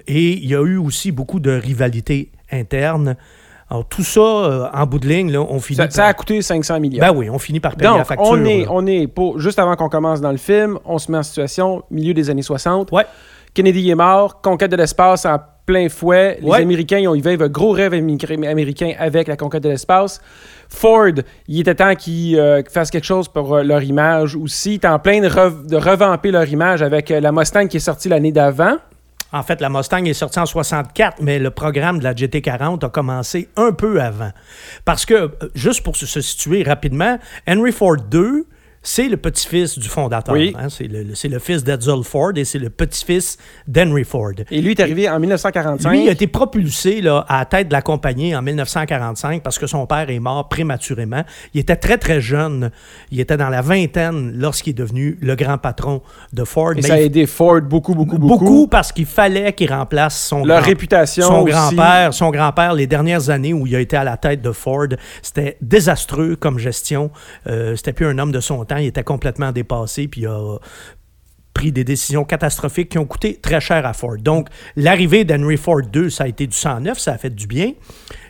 et 0.08 0.32
il 0.32 0.46
y 0.50 0.56
a 0.56 0.62
eu 0.64 0.78
aussi 0.78 1.12
beaucoup 1.12 1.42
de 1.42 1.52
rivalités 1.52 2.32
internes. 2.50 3.18
Alors, 3.69 3.86
tout 3.88 4.03
ça, 4.03 4.19
euh, 4.19 4.67
en 4.74 4.86
bout 4.86 5.00
de 5.00 5.07
ligne, 5.07 5.31
là, 5.31 5.41
on 5.41 5.60
finit 5.60 5.77
Ça, 5.77 5.84
par... 5.86 5.91
ça 5.93 6.05
a 6.05 6.13
coûté 6.13 6.41
500 6.41 6.79
millions. 6.79 7.00
Ben 7.00 7.12
oui, 7.15 7.29
on 7.29 7.39
finit 7.39 7.60
par 7.60 7.75
payer 7.75 7.98
la 7.98 8.03
facture. 8.03 8.29
on 8.29 8.45
est, 8.45 8.62
là. 8.62 8.67
on 8.69 8.86
est 8.86 9.07
pour, 9.07 9.39
juste 9.39 9.57
avant 9.57 9.75
qu'on 9.75 9.89
commence 9.89 10.22
dans 10.22 10.31
le 10.31 10.38
film, 10.38 10.77
on 10.86 11.00
se 11.00 11.12
met 11.12 11.17
en 11.17 11.24
situation 11.24 11.84
milieu 11.89 12.13
des 12.13 12.29
années 12.29 12.43
60. 12.43 12.91
Ouais. 12.91 13.05
Kennedy 13.55 13.89
est 13.89 13.95
mort, 13.95 14.41
conquête 14.41 14.69
de 14.69 14.75
l'espace 14.75 15.25
en 15.25 15.39
plein 15.65 15.89
fouet. 15.89 16.38
Les 16.41 16.48
Ouais. 16.50 16.62
Américains, 16.62 17.00
ils 17.00 17.07
ont 17.07 17.15
eu 17.15 17.22
un 17.25 17.48
gros 17.48 17.72
rêve 17.72 17.93
américain 17.93 18.91
avec 19.00 19.27
la 19.27 19.36
conquête 19.38 19.63
de 19.63 19.69
l'espace. 19.69 20.22
Ford, 20.69 21.07
il 21.48 21.60
était 21.62 21.74
temps 21.75 21.95
qu'ils 21.95 22.38
euh, 22.38 22.62
fassent 22.69 22.91
quelque 22.91 23.05
chose 23.05 23.27
pour 23.27 23.55
euh, 23.55 23.63
leur 23.63 23.81
image 23.81 24.36
aussi. 24.36 24.74
Ils 24.74 24.75
étaient 24.75 24.88
en 24.88 25.00
plein 25.00 25.22
de, 25.22 25.67
de 25.67 25.75
revamper 25.77 26.31
leur 26.31 26.48
image 26.48 26.84
avec 26.84 27.10
euh, 27.10 27.19
la 27.19 27.31
Mustang 27.31 27.67
qui 27.67 27.77
est 27.77 27.79
sortie 27.79 28.10
l'année 28.10 28.31
d'avant. 28.31 28.75
En 29.36 29.44
fait, 29.44 29.60
la 29.60 29.70
Mustang 29.70 30.06
est 30.06 30.13
sortie 30.13 30.39
en 30.39 30.46
64, 30.46 31.18
mais 31.22 31.39
le 31.39 31.51
programme 31.51 32.00
de 32.00 32.06
la 32.06 32.13
GT40 32.13 32.86
a 32.86 32.89
commencé 32.89 33.50
un 33.58 33.74
peu 33.74 34.01
avant. 34.01 34.32
Parce 34.86 35.06
que, 35.06 35.13
euh, 35.13 35.30
juste 35.54 35.84
pour 35.84 35.98
se 35.98 36.06
se 36.06 36.22
situer 36.22 36.63
rapidement, 36.63 37.20
Henry 37.46 37.74
Ford 37.74 37.98
II, 38.13 38.46
c'est 38.88 39.10
le 39.10 39.18
petit-fils 39.18 39.80
du 39.80 39.89
fondateur. 39.89 40.36
Oui. 40.36 40.54
hein. 40.60 40.70
C'est 40.70 40.88
le, 40.88 41.04
le 41.04 41.39
fils 41.39 41.63
d'Edsel 41.63 42.04
Ford 42.04 42.32
et 42.36 42.46
c'est 42.46 42.60
le 42.60 42.70
petit-fils 42.70 43.38
d'Henry 43.68 44.04
Ford. 44.04 44.32
Et 44.51 44.62
lui 44.62 44.72
est 44.72 44.80
arrivé 44.80 45.10
en 45.10 45.20
1945. 45.20 45.89
Lui 45.89 46.04
il 46.04 46.10
a 46.10 46.12
été 46.12 46.27
propulsé 46.27 47.01
là, 47.01 47.25
à 47.27 47.39
la 47.39 47.46
tête 47.46 47.68
de 47.70 47.74
la 47.74 47.82
compagnie 47.82 48.36
en 48.36 48.44
1945 48.44 49.42
parce 49.42 49.58
que 49.58 49.65
son 49.65 49.88
père 49.88 50.10
est 50.12 50.20
mort 50.20 50.48
prématurément. 50.50 51.24
Il 51.56 51.62
était 51.62 51.75
très, 51.75 51.98
très 51.98 52.22
jeune. 52.22 52.70
Il 53.10 53.20
était 53.20 53.38
dans 53.38 53.50
la 53.50 53.62
vingtaine 53.62 54.34
lorsqu'il 54.38 54.72
est 54.72 54.74
devenu 54.74 55.18
le 55.20 55.36
grand 55.36 55.58
patron 55.58 56.04
de 56.32 56.44
Ford. 56.44 56.74
et 56.74 56.75
Mais 56.75 56.82
ça 56.84 56.94
a 56.94 57.00
aidé 57.00 57.25
Ford 57.25 57.62
beaucoup, 57.62 57.96
beaucoup, 57.96 58.20
beaucoup. 58.20 58.46
beaucoup 58.46 58.68
parce 58.68 58.92
qu'il 58.92 59.08
fallait 59.08 59.54
qu'il 59.54 59.74
remplace 59.74 60.27
son 60.27 60.46
Leur 60.46 60.60
grand- 60.60 60.68
réputation 60.68 61.25
son 61.25 61.44
grand-père, 61.44 62.13
son 62.13 62.30
grand-père, 62.30 62.74
les 62.75 62.86
dernières 62.88 63.32
années 63.32 63.54
où 63.54 63.65
il 63.65 63.75
a 63.75 63.80
été 63.80 63.98
à 63.98 64.04
la 64.04 64.18
tête 64.18 64.44
de 64.44 64.51
Ford, 64.51 64.88
c'était 65.24 65.58
désastreux 65.62 66.36
comme 66.36 66.60
gestion. 66.60 67.10
Euh, 67.48 67.75
c'était 67.75 67.94
plus 67.94 68.06
un 68.06 68.18
homme 68.20 68.32
de 68.32 68.39
son 68.39 68.63
temps. 68.63 68.75
Il 68.77 68.88
était 68.88 69.03
complètement 69.03 69.51
dépassé. 69.51 70.08
Puis 70.08 70.25
a 70.25 70.58
pris 71.55 71.72
des 71.72 71.86
décisions 71.86 72.25
catastrophiques 72.25 72.89
qui 72.89 73.00
ont 73.00 73.05
coûté 73.05 73.39
très 73.41 73.62
cher 73.62 73.86
à 73.86 73.94
Ford. 73.94 74.17
Donc, 74.20 74.50
l'arrivée 74.75 75.24
d'Henry 75.24 75.58
Ford 75.58 75.82
II, 75.94 76.12
ça 76.12 76.25
a 76.25 76.27
été 76.27 76.46
du 76.46 76.55
109, 76.55 77.00
ça 77.00 77.13
a 77.13 77.17
fait 77.17 77.34
du 77.34 77.48
bien. 77.48 77.72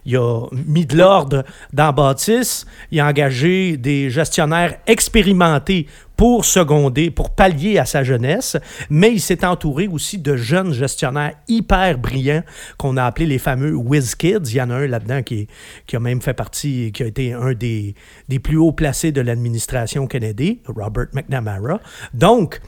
Il 0.06 0.16
a 0.16 0.46
mis 0.52 0.86
de 0.86 0.96
l'ordre 0.96 1.44
dans 1.74 1.92
Bâtisse. 1.92 2.66
Il 2.92 3.00
a 3.00 3.08
engagé 3.08 3.76
des 3.78 4.12
gestionnaires 4.12 4.78
expérimentés 4.86 5.88
pour 6.18 6.46
seconder, 6.46 7.12
pour 7.12 7.32
pallier 7.32 7.78
à 7.78 7.86
sa 7.86 8.04
jeunesse, 8.04 8.58
mais 8.90 9.12
il 9.12 9.22
s'est 9.22 9.46
entouré 9.46 9.88
aussi 9.88 10.18
de 10.18 10.36
jeunes 10.36 10.74
gestionnaires 10.74 11.34
hyper 11.48 11.98
brillants 11.98 12.44
qu'on 12.78 12.98
a 12.98 13.04
appelés 13.04 13.26
les 13.26 13.40
fameux 13.40 13.76
Whiz 13.76 14.16
Kids. 14.16 14.44
Il 14.46 14.56
y 14.56 14.62
en 14.62 14.70
a 14.70 14.76
un 14.76 14.88
là-dedans 14.88 15.24
qui, 15.24 15.48
a 15.94 16.00
même 16.00 16.22
fait 16.22 16.34
partie, 16.34 16.92
qui 16.94 17.04
a 17.04 17.08
été 17.08 17.34
un 17.34 17.54
des, 17.54 17.96
des 18.30 18.40
plus 18.40 18.58
hauts 18.58 18.72
placés 18.72 19.12
de 19.12 19.22
l'administration 19.22 20.08
Kennedy, 20.08 20.62
Robert 20.68 21.08
McNamara. 21.14 21.80
Donc, 22.14 22.62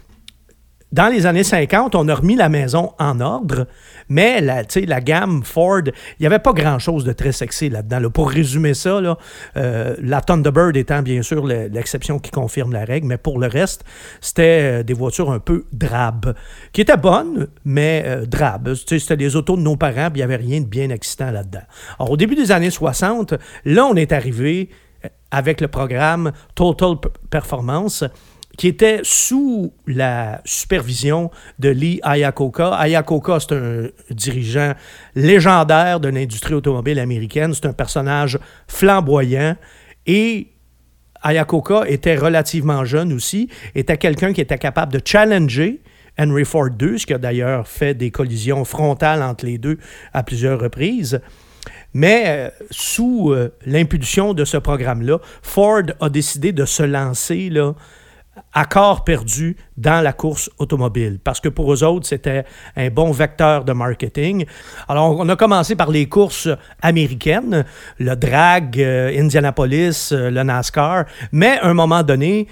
dans 0.94 1.08
les 1.08 1.25
années 1.25 1.44
50, 1.44 1.96
on 1.96 2.08
a 2.08 2.15
remis 2.15 2.38
la 2.38 2.48
maison 2.48 2.94
en 2.98 3.20
ordre, 3.20 3.67
mais 4.08 4.39
la, 4.39 4.63
la 4.86 5.01
gamme 5.01 5.44
Ford, 5.44 5.82
il 5.86 6.22
n'y 6.22 6.25
avait 6.25 6.39
pas 6.39 6.53
grand-chose 6.53 7.03
de 7.03 7.12
très 7.12 7.34
sexy 7.34 7.70
là-dedans. 7.70 8.10
Pour 8.10 8.29
résumer 8.29 8.74
ça, 8.74 9.01
euh, 9.58 9.96
la 10.01 10.22
Thunderbird 10.22 10.77
étant 10.77 11.01
bien 11.01 11.22
sûr 11.22 11.46
l'exception 11.46 12.20
qui 12.20 12.32
confirme 12.32 12.72
la 12.72 12.86
règle, 12.86 13.08
mais 13.08 13.17
pour 13.17 13.38
le 13.38 13.48
reste, 13.48 13.84
c'était 14.22 14.79
euh, 14.79 14.84
des 14.84 14.94
voitures 14.94 15.29
un 15.29 15.39
peu 15.39 15.65
drabes, 15.74 16.34
qui 16.72 16.82
étaient 16.82 16.96
bonnes, 16.96 17.48
mais 17.65 18.03
euh, 18.06 18.25
drabes. 18.25 18.74
C'était 18.75 19.17
des 19.17 19.36
autos 19.36 19.58
de 19.58 19.62
nos 19.62 19.75
parents, 19.75 20.08
il 20.13 20.17
n'y 20.17 20.24
avait 20.24 20.38
rien 20.38 20.62
de 20.62 20.67
bien 20.67 20.89
excitant 20.89 21.32
là-dedans. 21.32 21.63
Au 22.00 22.15
début 22.15 22.36
des 22.36 22.53
années 22.53 22.72
60, 22.72 23.34
là, 23.65 23.86
on 23.86 23.96
est 23.96 24.13
arrivé 24.13 24.70
avec 25.32 25.60
le 25.60 25.67
programme 25.67 26.32
Total 26.56 26.96
Performance 27.29 28.06
qui 28.57 28.67
était 28.67 28.99
sous 29.03 29.71
la 29.85 30.41
supervision 30.43 31.29
de 31.59 31.69
Lee 31.69 32.01
Iacocca. 32.03 32.87
Iacocca, 32.87 33.39
c'est 33.39 33.53
un 33.53 33.87
dirigeant 34.09 34.73
légendaire 35.15 35.99
de 35.99 36.09
l'industrie 36.09 36.55
automobile 36.55 36.99
américaine. 36.99 37.53
C'est 37.53 37.67
un 37.67 37.73
personnage 37.73 38.39
flamboyant 38.67 39.55
et 40.07 40.47
Iacocca 41.23 41.83
était 41.87 42.15
relativement 42.15 42.83
jeune 42.83 43.13
aussi, 43.13 43.49
était 43.75 43.97
quelqu'un 43.97 44.33
qui 44.33 44.41
était 44.41 44.57
capable 44.57 44.93
de 44.93 45.01
challenger 45.03 45.81
Henry 46.19 46.45
Ford 46.45 46.69
II, 46.81 46.97
ce 46.97 47.05
qui 47.05 47.13
a 47.13 47.17
d'ailleurs 47.19 47.67
fait 47.67 47.93
des 47.93 48.09
collisions 48.09 48.65
frontales 48.65 49.21
entre 49.21 49.45
les 49.45 49.57
deux 49.57 49.77
à 50.13 50.23
plusieurs 50.23 50.59
reprises. 50.59 51.21
Mais 51.93 52.23
euh, 52.27 52.49
sous 52.71 53.31
euh, 53.31 53.53
l'impulsion 53.65 54.33
de 54.33 54.45
ce 54.45 54.57
programme-là, 54.57 55.19
Ford 55.41 55.83
a 55.99 56.09
décidé 56.09 56.51
de 56.51 56.65
se 56.65 56.83
lancer 56.83 57.49
là, 57.49 57.75
accord 58.53 59.03
perdu 59.03 59.56
dans 59.77 60.01
la 60.03 60.13
course 60.13 60.50
automobile, 60.58 61.20
parce 61.24 61.39
que 61.39 61.50
pour 61.50 61.72
eux 61.74 61.84
autres, 61.84 62.08
c'était 62.08 62.46
un 62.75 62.89
bon 62.89 63.12
vecteur 63.12 63.63
de 63.63 63.74
marketing. 63.74 64.46
Alors, 64.88 65.17
on 65.20 65.29
a 65.29 65.36
commencé 65.36 65.75
par 65.75 65.91
les 65.91 66.08
courses 66.08 66.50
américaines, 66.82 67.65
le 68.00 68.15
drag, 68.15 68.79
euh, 68.79 69.12
Indianapolis, 69.17 70.12
euh, 70.12 70.29
le 70.32 70.44
NASCAR, 70.44 71.06
mais 71.32 71.60
à 71.60 71.67
un 71.67 71.74
moment 71.74 72.03
donné, 72.03 72.48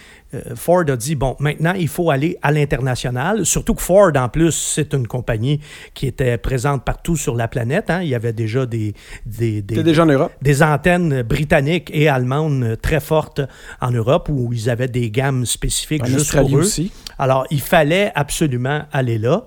Ford 0.55 0.83
a 0.87 0.95
dit, 0.95 1.15
bon, 1.15 1.35
maintenant, 1.39 1.73
il 1.73 1.87
faut 1.87 2.09
aller 2.09 2.37
à 2.41 2.51
l'international. 2.51 3.45
Surtout 3.45 3.75
que 3.75 3.81
Ford, 3.81 4.11
en 4.15 4.29
plus, 4.29 4.51
c'est 4.51 4.93
une 4.93 5.07
compagnie 5.07 5.59
qui 5.93 6.07
était 6.07 6.37
présente 6.37 6.83
partout 6.83 7.15
sur 7.15 7.35
la 7.35 7.47
planète. 7.47 7.89
Hein. 7.89 8.01
Il 8.01 8.09
y 8.09 8.15
avait 8.15 8.33
déjà 8.33 8.65
des, 8.65 8.93
des, 9.25 9.61
des, 9.61 10.63
antennes 10.63 11.21
britanniques 11.23 11.89
et 11.93 12.07
allemandes 12.07 12.77
très 12.81 12.99
fortes 12.99 13.41
en 13.81 13.91
Europe 13.91 14.29
où 14.31 14.53
ils 14.53 14.69
avaient 14.69 14.87
des 14.87 15.11
gammes 15.11 15.45
spécifiques 15.45 16.05
juste 16.05 16.35
pour 16.35 16.57
eux. 16.57 16.61
Aussi. 16.61 16.91
Alors, 17.19 17.45
il 17.51 17.61
fallait 17.61 18.11
absolument 18.15 18.83
aller 18.91 19.17
là. 19.17 19.45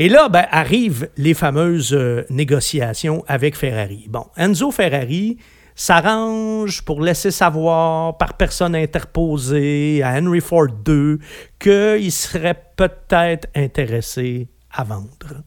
Et 0.00 0.08
là, 0.08 0.28
ben, 0.28 0.46
arrivent 0.50 1.08
les 1.16 1.34
fameuses 1.34 1.92
euh, 1.92 2.24
négociations 2.30 3.24
avec 3.26 3.56
Ferrari. 3.56 4.06
Bon, 4.08 4.26
Enzo 4.36 4.70
Ferrari 4.70 5.38
s'arrange 5.78 6.82
pour 6.82 7.00
laisser 7.00 7.30
savoir 7.30 8.16
par 8.18 8.34
personne 8.34 8.74
interposée 8.74 10.02
à 10.02 10.18
Henry 10.20 10.40
Ford 10.40 10.66
II 10.86 11.18
qu'il 11.60 12.10
serait 12.10 12.60
peut-être 12.74 13.46
intéressé 13.54 14.48
à 14.72 14.82
vendre. 14.82 15.44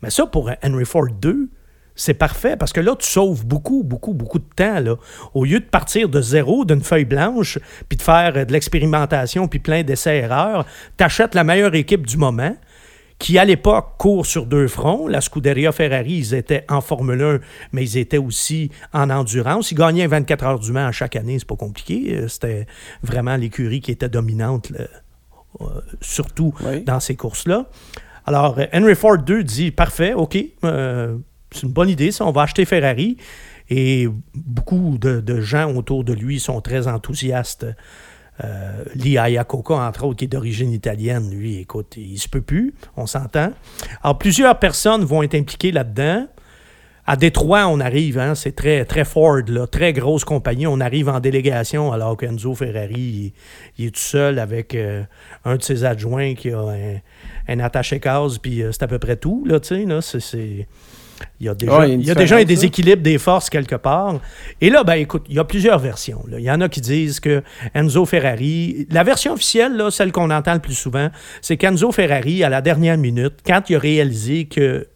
Mais 0.00 0.08
ça, 0.08 0.26
pour 0.26 0.50
Henry 0.64 0.86
Ford 0.86 1.08
II, 1.22 1.50
c'est 1.94 2.14
parfait 2.14 2.56
parce 2.56 2.72
que 2.72 2.80
là, 2.80 2.96
tu 2.98 3.06
sauves 3.06 3.44
beaucoup, 3.44 3.84
beaucoup, 3.84 4.14
beaucoup 4.14 4.38
de 4.38 4.48
temps. 4.56 4.82
Au 5.34 5.44
lieu 5.44 5.60
de 5.60 5.66
partir 5.66 6.08
de 6.08 6.22
zéro, 6.22 6.64
d'une 6.64 6.80
feuille 6.80 7.04
blanche, 7.04 7.58
puis 7.90 7.98
de 7.98 8.02
faire 8.02 8.46
de 8.46 8.52
l'expérimentation, 8.52 9.48
puis 9.48 9.58
plein 9.58 9.82
d'essais-erreurs, 9.82 10.64
tu 10.96 11.04
achètes 11.04 11.34
la 11.34 11.44
meilleure 11.44 11.74
équipe 11.74 12.06
du 12.06 12.16
moment 12.16 12.56
qui 13.22 13.38
à 13.38 13.44
l'époque 13.44 13.94
court 13.98 14.26
sur 14.26 14.46
deux 14.46 14.66
fronts. 14.66 15.06
La 15.06 15.20
Scuderia 15.20 15.70
Ferrari, 15.70 16.14
ils 16.14 16.34
étaient 16.34 16.64
en 16.68 16.80
Formule 16.80 17.22
1, 17.22 17.38
mais 17.70 17.84
ils 17.84 17.96
étaient 17.96 18.18
aussi 18.18 18.72
en 18.92 19.10
endurance. 19.10 19.70
Ils 19.70 19.76
gagnaient 19.76 20.08
24 20.08 20.44
heures 20.44 20.58
du 20.58 20.72
Mans 20.72 20.90
chaque 20.90 21.14
année, 21.14 21.38
c'est 21.38 21.46
pas 21.46 21.54
compliqué. 21.54 22.16
Euh, 22.16 22.26
c'était 22.26 22.66
vraiment 23.04 23.36
l'écurie 23.36 23.80
qui 23.80 23.92
était 23.92 24.08
dominante, 24.08 24.72
euh, 25.60 25.66
surtout 26.00 26.52
dans 26.84 26.98
ces 26.98 27.14
courses-là. 27.14 27.66
Alors, 28.26 28.58
Henry 28.74 28.96
Ford 28.96 29.18
II 29.28 29.44
dit 29.44 29.70
Parfait, 29.70 30.14
OK, 30.14 30.36
euh, 30.64 31.16
c'est 31.52 31.62
une 31.62 31.72
bonne 31.72 31.90
idée, 31.90 32.10
ça, 32.10 32.26
on 32.26 32.32
va 32.32 32.42
acheter 32.42 32.64
Ferrari. 32.64 33.18
Et 33.70 34.08
beaucoup 34.34 34.98
de 35.00 35.40
gens 35.40 35.72
autour 35.76 36.02
de 36.02 36.12
lui 36.12 36.40
sont 36.40 36.60
très 36.60 36.88
enthousiastes 36.88 37.66
euh, 38.42 38.84
Lee 38.94 39.12
Iacocca, 39.12 39.74
entre 39.74 40.04
autres, 40.04 40.18
qui 40.18 40.24
est 40.24 40.28
d'origine 40.28 40.72
italienne, 40.72 41.30
lui, 41.30 41.58
écoute, 41.58 41.94
il 41.96 42.18
se 42.18 42.28
peut 42.28 42.40
plus, 42.40 42.74
on 42.96 43.06
s'entend. 43.06 43.52
Alors, 44.02 44.18
plusieurs 44.18 44.58
personnes 44.58 45.04
vont 45.04 45.22
être 45.22 45.34
impliquées 45.34 45.72
là-dedans. 45.72 46.26
À 47.04 47.16
Détroit, 47.16 47.66
on 47.66 47.80
arrive, 47.80 48.18
hein, 48.18 48.36
c'est 48.36 48.54
très, 48.54 48.84
très 48.84 49.04
Ford, 49.04 49.42
là, 49.48 49.66
très 49.66 49.92
grosse 49.92 50.24
compagnie. 50.24 50.68
On 50.68 50.78
arrive 50.78 51.08
en 51.08 51.18
délégation 51.18 51.92
alors 51.92 52.16
qu'Enzo 52.16 52.54
Ferrari, 52.54 53.32
il, 53.76 53.86
est 53.86 53.90
tout 53.90 54.00
seul 54.00 54.38
avec 54.38 54.74
euh, 54.76 55.02
un 55.44 55.56
de 55.56 55.62
ses 55.62 55.84
adjoints 55.84 56.34
qui 56.34 56.50
a 56.52 56.64
un, 57.48 57.58
attaché-case, 57.58 58.38
puis 58.38 58.62
euh, 58.62 58.70
c'est 58.70 58.84
à 58.84 58.86
peu 58.86 59.00
près 59.00 59.16
tout, 59.16 59.44
là, 59.46 59.58
tu 59.58 59.84
sais. 60.20 60.68
Il 61.40 61.46
y 61.46 61.48
a 61.48 61.54
déjà, 61.54 61.86
il 61.86 62.04
y 62.04 62.10
a 62.10 62.14
déjà 62.14 62.36
un 62.36 62.44
déséquilibre 62.44 63.02
des 63.02 63.18
forces 63.18 63.50
quelque 63.50 63.74
part. 63.74 64.20
Et 64.60 64.70
là, 64.70 64.84
ben 64.84 64.94
écoute, 64.94 65.24
il 65.28 65.36
y 65.36 65.38
a 65.38 65.44
plusieurs 65.44 65.78
versions. 65.78 66.24
Il 66.30 66.40
y 66.40 66.50
en 66.50 66.60
a 66.60 66.68
qui 66.68 66.80
disent 66.80 67.20
que 67.20 67.42
Enzo 67.74 68.04
Ferrari, 68.06 68.86
la 68.90 69.04
version 69.04 69.32
officielle, 69.32 69.76
là, 69.76 69.90
celle 69.90 70.12
qu'on 70.12 70.30
entend 70.30 70.54
le 70.54 70.60
plus 70.60 70.74
souvent, 70.74 71.10
c'est 71.40 71.56
qu'Enzo 71.56 71.92
Ferrari, 71.92 72.44
à 72.44 72.48
la 72.48 72.60
dernière 72.60 72.98
minute, 72.98 73.34
quand 73.46 73.68
il 73.70 73.76
a 73.76 73.78
réalisé 73.78 74.46
que 74.46 74.88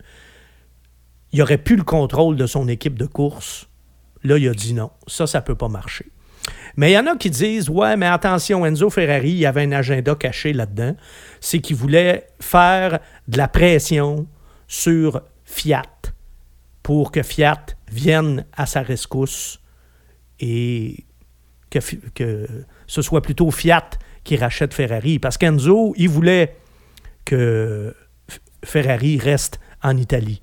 il 1.33 1.43
aurait 1.43 1.59
plus 1.59 1.77
le 1.77 1.85
contrôle 1.85 2.37
de 2.37 2.47
son 2.47 2.69
équipe 2.69 2.99
de 2.99 3.07
course, 3.07 3.69
là, 4.23 4.39
il 4.39 4.49
a 4.49 4.55
dit 4.55 4.75
non, 4.75 4.91
ça, 5.07 5.27
ça 5.27 5.41
peut 5.41 5.55
pas 5.55 5.69
marcher. 5.69 6.07
Mais 6.77 6.91
il 6.91 6.95
y 6.95 6.99
en 6.99 7.07
a 7.07 7.17
qui 7.17 7.31
disent 7.31 7.69
Ouais, 7.71 7.97
mais 7.97 8.07
attention, 8.07 8.65
Enzo 8.67 8.91
Ferrari, 8.91 9.31
il 9.31 9.39
y 9.39 9.47
avait 9.47 9.63
un 9.63 9.73
agenda 9.73 10.15
caché 10.15 10.53
là-dedans. 10.53 10.95
C'est 11.41 11.61
qu'il 11.61 11.77
voulait 11.77 12.29
faire 12.41 13.01
de 13.29 13.39
la 13.39 13.49
pression 13.49 14.27
sur 14.69 15.23
Fiat 15.45 15.83
pour 16.87 17.11
que 17.11 17.25
Fiat 17.25 17.67
vienne 17.91 18.45
à 18.57 18.65
sa 18.65 18.81
rescousse 18.81 19.59
et 20.39 21.05
que, 21.69 21.81
que 22.15 22.47
ce 22.87 23.03
soit 23.03 23.23
plutôt 23.23 23.51
Fiat 23.51 23.91
qui 24.23 24.37
rachète 24.37 24.73
Ferrari. 24.73 25.19
Parce 25.19 25.37
qu'Enzo, 25.37 25.95
il 25.97 26.09
voulait 26.09 26.55
que 27.25 27.93
Ferrari 28.65 29.19
reste 29.19 29.59
en 29.83 29.97
Italie. 29.97 30.43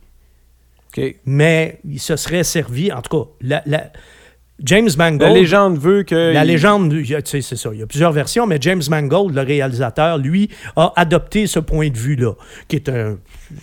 Mais 1.23 1.79
il 1.85 2.01
se 2.01 2.17
serait 2.17 2.43
servi, 2.43 2.91
en 2.91 3.01
tout 3.01 3.25
cas, 3.39 3.61
la, 3.65 3.91
James 4.63 4.89
Mangold. 4.97 5.21
La 5.21 5.33
légende 5.33 5.77
veut 5.77 6.03
que. 6.03 6.33
La 6.33 6.45
légende, 6.45 6.93
c'est 7.25 7.41
ça. 7.41 7.69
Il 7.73 7.79
y 7.79 7.83
a 7.83 7.87
plusieurs 7.87 8.11
versions, 8.11 8.47
mais 8.47 8.57
James 8.61 8.81
Mangold, 8.89 9.35
le 9.35 9.41
réalisateur, 9.41 10.17
lui, 10.17 10.49
a 10.75 10.93
adopté 10.95 11.47
ce 11.47 11.59
point 11.59 11.89
de 11.89 11.97
vue-là, 11.97 12.33
qui 12.67 12.77
est 12.77 12.89
un. 12.89 13.17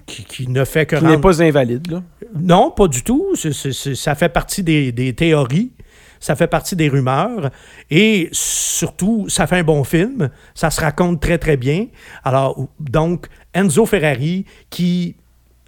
qui, 0.06 0.48
ne 0.48 0.64
fait 0.64 0.86
que. 0.86 0.96
Qui 0.96 1.04
n'est 1.04 1.18
pas 1.18 1.42
invalide, 1.42 1.90
là. 1.90 2.02
Non, 2.34 2.70
pas 2.70 2.88
du 2.88 3.02
tout. 3.02 3.34
ça 3.34 4.14
fait 4.14 4.28
partie 4.28 4.62
des, 4.62 5.14
théories. 5.14 5.72
Ça 6.18 6.36
fait 6.36 6.46
partie 6.46 6.76
des 6.76 6.88
rumeurs. 6.88 7.50
Et 7.90 8.28
surtout, 8.32 9.28
ça 9.28 9.46
fait 9.46 9.58
un 9.58 9.64
bon 9.64 9.84
film. 9.84 10.30
Ça 10.54 10.70
se 10.70 10.80
raconte 10.80 11.20
très, 11.20 11.38
très 11.38 11.56
bien. 11.56 11.86
Alors, 12.24 12.68
donc, 12.78 13.26
Enzo 13.54 13.86
Ferrari, 13.86 14.44
qui 14.68 15.16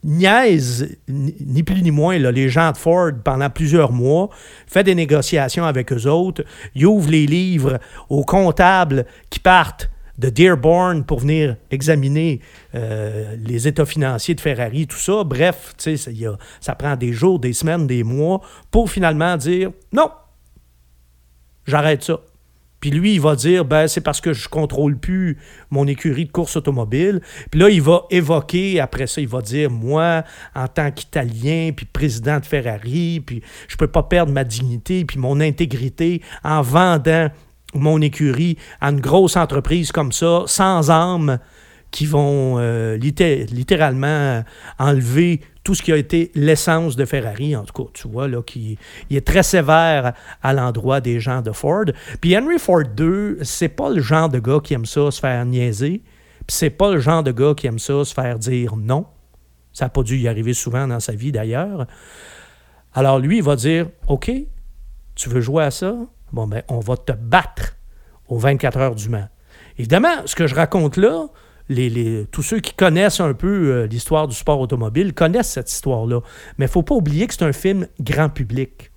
niaise, 0.04 0.96
ni 1.08 1.62
plus 1.62 1.82
ni 1.82 1.90
moins, 1.90 2.18
les 2.18 2.48
gens 2.48 2.72
de 2.72 2.76
Ford 2.76 3.12
pendant 3.24 3.48
plusieurs 3.50 3.92
mois, 3.92 4.30
fait 4.66 4.82
des 4.84 4.94
négociations 4.94 5.64
avec 5.64 5.92
eux 5.92 6.06
autres, 6.06 6.44
il 6.74 6.86
ouvre 6.86 7.10
les 7.10 7.26
livres 7.26 7.78
aux 8.08 8.24
comptables 8.24 9.06
qui 9.30 9.38
partent 9.38 9.91
de 10.22 10.28
Dearborn 10.30 11.04
pour 11.04 11.18
venir 11.18 11.56
examiner 11.70 12.40
euh, 12.74 13.34
les 13.44 13.66
états 13.66 13.84
financiers 13.84 14.34
de 14.34 14.40
Ferrari, 14.40 14.86
tout 14.86 14.96
ça. 14.96 15.24
Bref, 15.24 15.74
ça, 15.76 15.90
ça 16.60 16.74
prend 16.76 16.96
des 16.96 17.12
jours, 17.12 17.40
des 17.40 17.52
semaines, 17.52 17.86
des 17.86 18.04
mois 18.04 18.40
pour 18.70 18.88
finalement 18.88 19.36
dire 19.36 19.72
non, 19.92 20.10
j'arrête 21.66 22.04
ça. 22.04 22.20
Puis 22.78 22.90
lui, 22.90 23.14
il 23.14 23.20
va 23.20 23.36
dire, 23.36 23.64
ben, 23.64 23.86
c'est 23.86 24.00
parce 24.00 24.20
que 24.20 24.32
je 24.32 24.48
contrôle 24.48 24.98
plus 24.98 25.38
mon 25.70 25.86
écurie 25.86 26.24
de 26.24 26.32
course 26.32 26.56
automobile. 26.56 27.20
Puis 27.50 27.60
là, 27.60 27.68
il 27.68 27.80
va 27.80 28.06
évoquer, 28.10 28.80
après 28.80 29.06
ça, 29.06 29.20
il 29.20 29.28
va 29.28 29.40
dire, 29.40 29.70
moi, 29.70 30.24
en 30.56 30.66
tant 30.66 30.90
qu'Italien, 30.90 31.70
puis 31.76 31.86
président 31.86 32.40
de 32.40 32.44
Ferrari, 32.44 33.22
puis 33.24 33.40
je 33.68 33.76
peux 33.76 33.86
pas 33.86 34.02
perdre 34.02 34.32
ma 34.32 34.42
dignité, 34.42 35.04
puis 35.04 35.20
mon 35.20 35.40
intégrité 35.40 36.22
en 36.42 36.60
vendant 36.60 37.30
mon 37.74 38.00
écurie 38.00 38.56
à 38.80 38.90
une 38.90 39.00
grosse 39.00 39.36
entreprise 39.36 39.92
comme 39.92 40.12
ça, 40.12 40.44
sans 40.46 40.90
âme, 40.90 41.38
qui 41.92 42.06
vont 42.06 42.58
euh, 42.58 42.96
littéralement 42.96 44.42
enlever 44.78 45.40
tout 45.62 45.74
ce 45.74 45.82
qui 45.82 45.92
a 45.92 45.96
été 45.96 46.32
l'essence 46.34 46.96
de 46.96 47.04
Ferrari, 47.04 47.54
en 47.54 47.64
tout 47.64 47.84
cas, 47.84 47.90
tu 47.92 48.08
vois, 48.08 48.26
là, 48.26 48.42
qui 48.42 48.78
il 49.10 49.16
est 49.16 49.26
très 49.26 49.42
sévère 49.42 50.14
à 50.42 50.52
l'endroit 50.54 51.00
des 51.00 51.20
gens 51.20 51.42
de 51.42 51.52
Ford. 51.52 51.84
Puis 52.20 52.36
Henry 52.36 52.58
Ford 52.58 52.82
II, 52.98 53.36
c'est 53.42 53.68
pas 53.68 53.90
le 53.90 54.00
genre 54.00 54.28
de 54.28 54.40
gars 54.40 54.58
qui 54.64 54.74
aime 54.74 54.86
ça 54.86 55.10
se 55.10 55.20
faire 55.20 55.44
niaiser, 55.44 56.02
puis 56.46 56.56
c'est 56.56 56.70
pas 56.70 56.92
le 56.92 56.98
genre 56.98 57.22
de 57.22 57.30
gars 57.30 57.54
qui 57.54 57.66
aime 57.66 57.78
ça 57.78 58.04
se 58.04 58.12
faire 58.12 58.38
dire 58.38 58.74
non. 58.76 59.06
Ça 59.72 59.84
n'a 59.84 59.88
pas 59.90 60.02
dû 60.02 60.18
y 60.18 60.28
arriver 60.28 60.54
souvent 60.54 60.88
dans 60.88 61.00
sa 61.00 61.12
vie, 61.12 61.30
d'ailleurs. 61.30 61.86
Alors 62.94 63.18
lui, 63.18 63.38
il 63.38 63.42
va 63.42 63.54
dire, 63.56 63.88
OK, 64.08 64.30
tu 65.14 65.28
veux 65.28 65.40
jouer 65.40 65.64
à 65.64 65.70
ça? 65.70 65.94
Bon, 66.32 66.46
ben, 66.46 66.62
on 66.68 66.80
va 66.80 66.96
te 66.96 67.12
battre 67.12 67.76
aux 68.28 68.38
24 68.38 68.78
heures 68.78 68.94
du 68.94 69.08
Mans. 69.08 69.28
Évidemment, 69.78 70.26
ce 70.26 70.34
que 70.34 70.46
je 70.46 70.54
raconte 70.54 70.96
là, 70.96 71.26
tous 72.30 72.42
ceux 72.42 72.60
qui 72.60 72.74
connaissent 72.74 73.20
un 73.20 73.34
peu 73.34 73.70
euh, 73.70 73.86
l'histoire 73.86 74.28
du 74.28 74.34
sport 74.34 74.60
automobile 74.60 75.14
connaissent 75.14 75.50
cette 75.50 75.70
histoire-là. 75.70 76.20
Mais 76.58 76.66
il 76.66 76.68
ne 76.68 76.72
faut 76.72 76.82
pas 76.82 76.94
oublier 76.94 77.26
que 77.26 77.34
c'est 77.34 77.44
un 77.44 77.52
film 77.52 77.86
grand 78.00 78.28
public. 78.28 78.90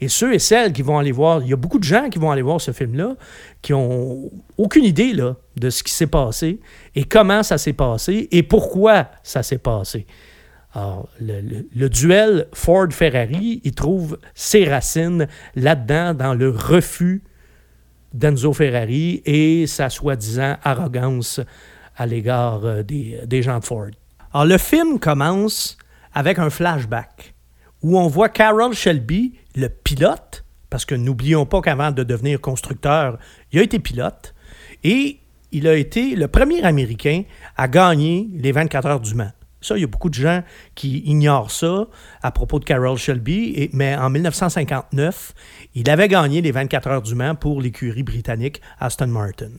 Et 0.00 0.08
ceux 0.08 0.34
et 0.34 0.38
celles 0.38 0.72
qui 0.72 0.82
vont 0.82 0.98
aller 0.98 1.12
voir, 1.12 1.42
il 1.42 1.48
y 1.48 1.52
a 1.52 1.56
beaucoup 1.56 1.78
de 1.78 1.84
gens 1.84 2.08
qui 2.08 2.18
vont 2.18 2.30
aller 2.30 2.42
voir 2.42 2.60
ce 2.60 2.72
film-là, 2.72 3.14
qui 3.62 3.72
ont 3.72 4.30
aucune 4.58 4.84
idée 4.84 5.12
de 5.12 5.70
ce 5.70 5.82
qui 5.82 5.92
s'est 5.92 6.08
passé 6.08 6.60
et 6.94 7.04
comment 7.04 7.42
ça 7.42 7.58
s'est 7.58 7.72
passé 7.72 8.28
et 8.32 8.42
pourquoi 8.42 9.08
ça 9.22 9.42
s'est 9.42 9.58
passé. 9.58 10.06
Alors, 10.74 11.08
le, 11.20 11.88
duel 11.88 12.48
Ford-Ferrari, 12.52 13.60
il 13.62 13.72
trouve 13.72 14.18
ses 14.34 14.64
racines 14.64 15.28
là-dedans, 15.54 16.14
dans 16.14 16.34
le 16.34 16.50
refus 16.50 17.22
d'Enzo 18.12 18.52
Ferrari 18.52 19.22
et 19.24 19.66
sa 19.68 19.88
soi-disant 19.88 20.56
arrogance 20.64 21.40
à 21.96 22.06
l'égard 22.06 22.64
euh, 22.64 22.82
des, 22.82 23.20
des 23.24 23.42
gens 23.42 23.60
de 23.60 23.64
Ford. 23.64 23.90
Alors, 24.32 24.46
le 24.46 24.58
film 24.58 24.98
commence 24.98 25.78
avec 26.12 26.38
un 26.40 26.50
flashback 26.50 27.34
où 27.82 27.98
on 27.98 28.08
voit 28.08 28.28
Carroll 28.28 28.72
Shelby, 28.72 29.34
le 29.54 29.68
pilote, 29.68 30.44
parce 30.70 30.84
que 30.84 30.96
n'oublions 30.96 31.46
pas 31.46 31.60
qu'avant 31.60 31.92
de 31.92 32.02
devenir 32.02 32.40
constructeur, 32.40 33.18
il 33.52 33.60
a 33.60 33.62
été 33.62 33.78
pilote, 33.78 34.34
et 34.82 35.20
il 35.52 35.68
a 35.68 35.76
été 35.76 36.16
le 36.16 36.26
premier 36.26 36.64
Américain 36.64 37.22
à 37.56 37.68
gagner 37.68 38.28
les 38.34 38.50
24 38.50 38.86
heures 38.86 39.00
du 39.00 39.14
Mans. 39.14 39.30
Ça, 39.64 39.76
il 39.76 39.80
y 39.80 39.84
a 39.84 39.88
beaucoup 39.88 40.10
de 40.10 40.14
gens 40.14 40.42
qui 40.74 40.98
ignorent 41.06 41.50
ça 41.50 41.86
à 42.22 42.30
propos 42.30 42.58
de 42.58 42.64
Carroll 42.64 42.98
Shelby, 42.98 43.70
mais 43.72 43.96
en 43.96 44.10
1959, 44.10 45.32
il 45.74 45.88
avait 45.88 46.08
gagné 46.08 46.42
les 46.42 46.52
24 46.52 46.88
heures 46.88 47.02
du 47.02 47.14
Mans 47.14 47.34
pour 47.34 47.62
l'écurie 47.62 48.02
britannique 48.02 48.60
Aston 48.78 49.06
Martin. 49.06 49.50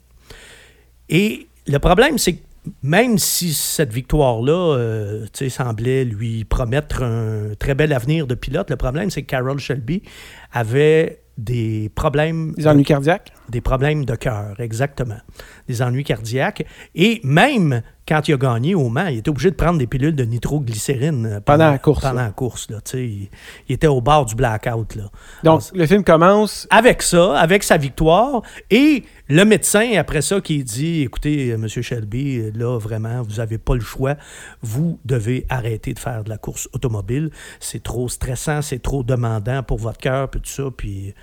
Et 1.10 1.48
le 1.68 1.80
problème, 1.80 2.18
c'est 2.18 2.34
que 2.34 2.44
même 2.82 3.18
si 3.18 3.54
cette 3.54 3.94
victoire-là 3.94 4.78
euh, 4.78 5.26
semblait 5.50 6.06
lui 6.06 6.44
promettre 6.46 7.04
un 7.04 7.56
très 7.58 7.76
bel 7.76 7.94
avenir 7.94 8.28
de 8.28 8.36
pilote, 8.36 8.70
le 8.70 8.76
problème, 8.76 9.10
c'est 9.10 9.22
que 9.22 9.28
Carroll 9.28 9.60
Shelby 9.60 10.04
avait 10.52 11.22
des 11.38 11.92
problèmes. 11.96 12.54
Des 12.54 12.68
ennuis 12.68 12.84
cardiaques? 12.84 13.34
Des 13.50 13.62
problèmes 13.62 14.06
de 14.06 14.16
cœur, 14.16 14.60
exactement. 14.60 15.20
Des 15.68 15.82
ennuis 15.82 16.04
cardiaques. 16.04 16.66
Et 16.96 17.22
même 17.24 17.82
quand 18.08 18.28
il 18.28 18.34
a 18.34 18.38
gagné 18.38 18.76
au 18.76 18.90
Mans, 18.90 19.08
il 19.08 19.18
était 19.18 19.30
obligé 19.30 19.50
de 19.50 19.56
prendre 19.56 19.80
des 19.80 19.88
pilules 19.88 20.16
de 20.16 20.24
nitroglycérine 20.24 21.26
euh, 21.26 21.40
pendant, 21.40 21.72
la 21.72 21.80
course. 21.80 22.02
Pendant 22.02 22.22
la 22.22 22.32
course. 22.32 22.70
Là, 22.70 22.78
il, 22.94 23.30
il, 23.68 23.74
était 23.74 23.88
au 23.88 24.00
bord 24.00 24.26
du 24.26 24.36
blackout. 24.36 24.96
Là. 24.96 25.10
Donc, 25.44 25.64
le 25.74 25.86
film 25.88 26.04
commence. 26.04 26.68
Avec 26.70 27.02
ça, 27.02 27.38
avec 27.38 27.64
sa 27.64 27.78
victoire. 27.78 28.44
Et 28.70 29.04
le 29.28 29.44
médecin, 29.44 29.94
après 29.98 30.22
ça, 30.22 30.40
qui 30.40 30.64
dit 30.64 31.02
Écoutez, 31.02 31.50
M. 31.50 31.68
Shelby, 31.68 32.52
là, 32.52 32.78
vraiment, 32.78 33.24
vous 33.24 33.38
n'avez 33.38 33.58
pas 33.58 33.74
le 33.74 33.82
choix. 33.82 34.16
Vous 34.62 35.00
devez 35.04 35.46
arrêter 35.50 35.94
de 35.94 36.00
faire 36.00 36.24
de 36.24 36.30
la 36.30 36.38
course 36.38 36.70
automobile. 36.74 37.32
C'est 37.60 37.82
trop 37.82 38.08
stressant, 38.08 38.62
c'est 38.62 38.82
trop 38.82 39.04
demandant 39.04 39.64
pour 39.64 39.80
votre 39.80 40.00
cœur, 40.00 40.30
puis 40.30 40.42
tout 40.42 40.50
ça, 40.50 40.64
puis 40.76 41.16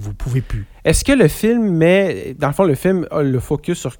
vous 0.00 0.14
pouvez 0.14 0.40
plus. 0.40 0.66
Est-ce 0.84 1.04
que 1.04 1.12
le 1.12 1.28
film 1.28 1.76
met. 1.76 2.34
Dans 2.38 2.48
le 2.48 2.52
fond, 2.54 2.64
le 2.64 2.74
film 2.74 3.06
a 3.10 3.22
le 3.22 3.38
focus 3.38 3.78
sur 3.78 3.92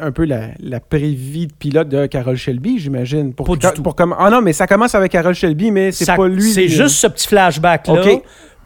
un 0.00 0.12
peu 0.12 0.24
la, 0.24 0.48
la 0.60 0.80
prévie 0.80 1.46
de 1.46 1.52
pilote 1.52 1.88
de 1.88 2.06
Carol 2.06 2.36
Shelby, 2.36 2.78
j'imagine? 2.78 3.34
Pour, 3.34 3.46
pas 3.46 3.56
du 3.56 3.82
tout. 3.82 3.82
Ah 4.18 4.30
non, 4.30 4.40
mais 4.40 4.52
ça 4.52 4.66
commence 4.66 4.94
avec 4.94 5.12
Carol 5.12 5.34
Shelby, 5.34 5.70
mais 5.70 5.92
c'est 5.92 6.06
pas 6.06 6.28
lui. 6.28 6.50
C'est 6.50 6.68
juste 6.68 6.96
ce 6.96 7.06
petit 7.06 7.28
flashback-là. 7.28 8.02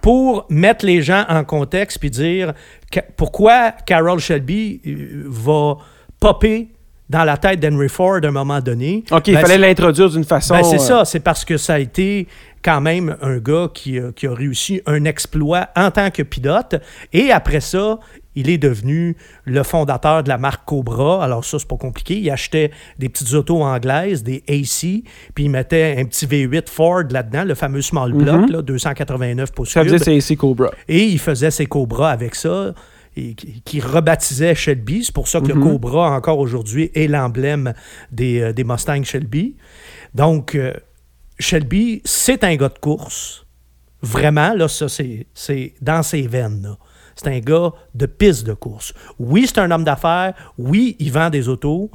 Pour 0.01 0.47
mettre 0.51 0.87
les 0.87 1.03
gens 1.03 1.25
en 1.29 1.43
contexte 1.43 1.99
puis 1.99 2.11
dire 2.11 2.53
pourquoi 3.17 3.73
Carol 3.73 4.21
Shelby 4.21 4.81
euh, 4.87 5.25
va 5.27 5.79
popper 6.21 6.69
dans 7.09 7.25
la 7.25 7.37
tête 7.37 7.59
d'Henry 7.59 7.89
Ford 7.89 8.21
à 8.23 8.27
un 8.27 8.31
moment 8.31 8.61
donné? 8.61 9.03
OK, 9.11 9.27
il 9.27 9.35
ben, 9.35 9.41
fallait 9.41 9.59
l'introduire 9.59 10.09
d'une 10.11 10.25
façon. 10.25 10.55
Ben, 10.55 10.63
c'est 10.63 10.77
euh, 10.77 10.79
ça, 10.79 11.05
c'est 11.05 11.21
parce 11.21 11.45
que 11.45 11.57
ça 11.57 11.75
a 11.75 11.79
été 11.81 12.29
quand 12.67 12.81
même 12.81 13.17
un 13.23 13.39
gars 13.39 13.69
qui, 13.73 14.01
qui, 14.17 14.27
a 14.27 14.35
réussi 14.35 14.83
un 14.87 15.05
exploit 15.05 15.69
en 15.77 15.93
tant 15.93 16.11
que 16.11 16.25
pilote. 16.25 16.75
Et 17.13 17.31
après 17.31 17.61
ça, 17.61 18.01
il 18.35 18.51
est 18.51 18.59
devenu 18.59 19.17
le 19.45 19.63
fondateur 19.63 20.25
de 20.25 20.29
la 20.29 20.37
marque 20.37 20.65
Cobra. 20.67 21.23
Alors 21.23 21.45
ça, 21.45 21.61
c'est 21.61 21.69
pas 21.69 21.77
compliqué. 21.77 22.19
Il 22.19 22.29
achetait 22.29 22.73
des 22.99 23.09
petites 23.09 23.33
autos 23.35 23.63
anglaises, 23.63 24.25
des 24.25 24.43
AC, 24.49 25.05
puis 25.35 25.45
il 25.45 25.51
mettait 25.51 25.95
un 25.97 26.05
petit 26.07 26.27
V8 26.27 26.69
Ford 26.69 27.05
là-dedans, 27.09 27.45
le 27.45 27.55
fameux 27.55 27.83
small 27.83 28.13
block, 28.13 28.51
289 28.51 29.53
pouces 29.53 29.71
Ça 29.71 29.85
faisait 29.85 29.99
ses 29.99 30.33
AC 30.33 30.37
Cobra. 30.37 30.71
Et 30.89 31.05
il 31.05 31.21
faisait 31.21 31.53
ses 31.53 31.67
Cobra 31.67 32.11
avec 32.11 32.35
ça. 32.35 32.75
Et 33.19 33.35
qui 33.35 33.81
rebaptisait 33.81 34.55
Shelby. 34.55 35.05
C'est 35.05 35.15
pour 35.15 35.27
ça 35.27 35.41
que 35.41 35.47
le 35.47 35.55
mhm. 35.55 35.63
Cobra, 35.63 36.11
encore 36.11 36.39
aujourd'hui, 36.39 36.91
est 36.95 37.07
l'emblème 37.07 37.73
des, 38.13 38.43
euh, 38.43 38.53
des 38.53 38.63
Mustangs 38.63 39.05
Shelby. 39.05 39.57
Donc, 40.15 40.55
euh, 40.55 40.75
Shelby, 41.39 42.03
c'est 42.05 42.45
un 42.45 42.57
gars 42.57 42.69
de 42.69 42.79
course. 42.79 43.47
Vraiment, 44.03 44.55
là, 44.55 44.69
ça, 44.69 44.87
c'est 44.89 45.75
dans 45.81 46.03
ses 46.03 46.27
veines. 46.27 46.77
C'est 47.15 47.29
un 47.29 47.39
gars 47.41 47.73
de 47.95 48.07
piste 48.07 48.47
de 48.47 48.53
course. 48.53 48.93
Oui, 49.19 49.47
c'est 49.47 49.59
un 49.59 49.71
homme 49.71 49.85
d'affaires. 49.85 50.35
Oui, 50.59 50.97
il 50.99 51.11
vend 51.11 51.31
des 51.31 51.49
autos. 51.49 51.91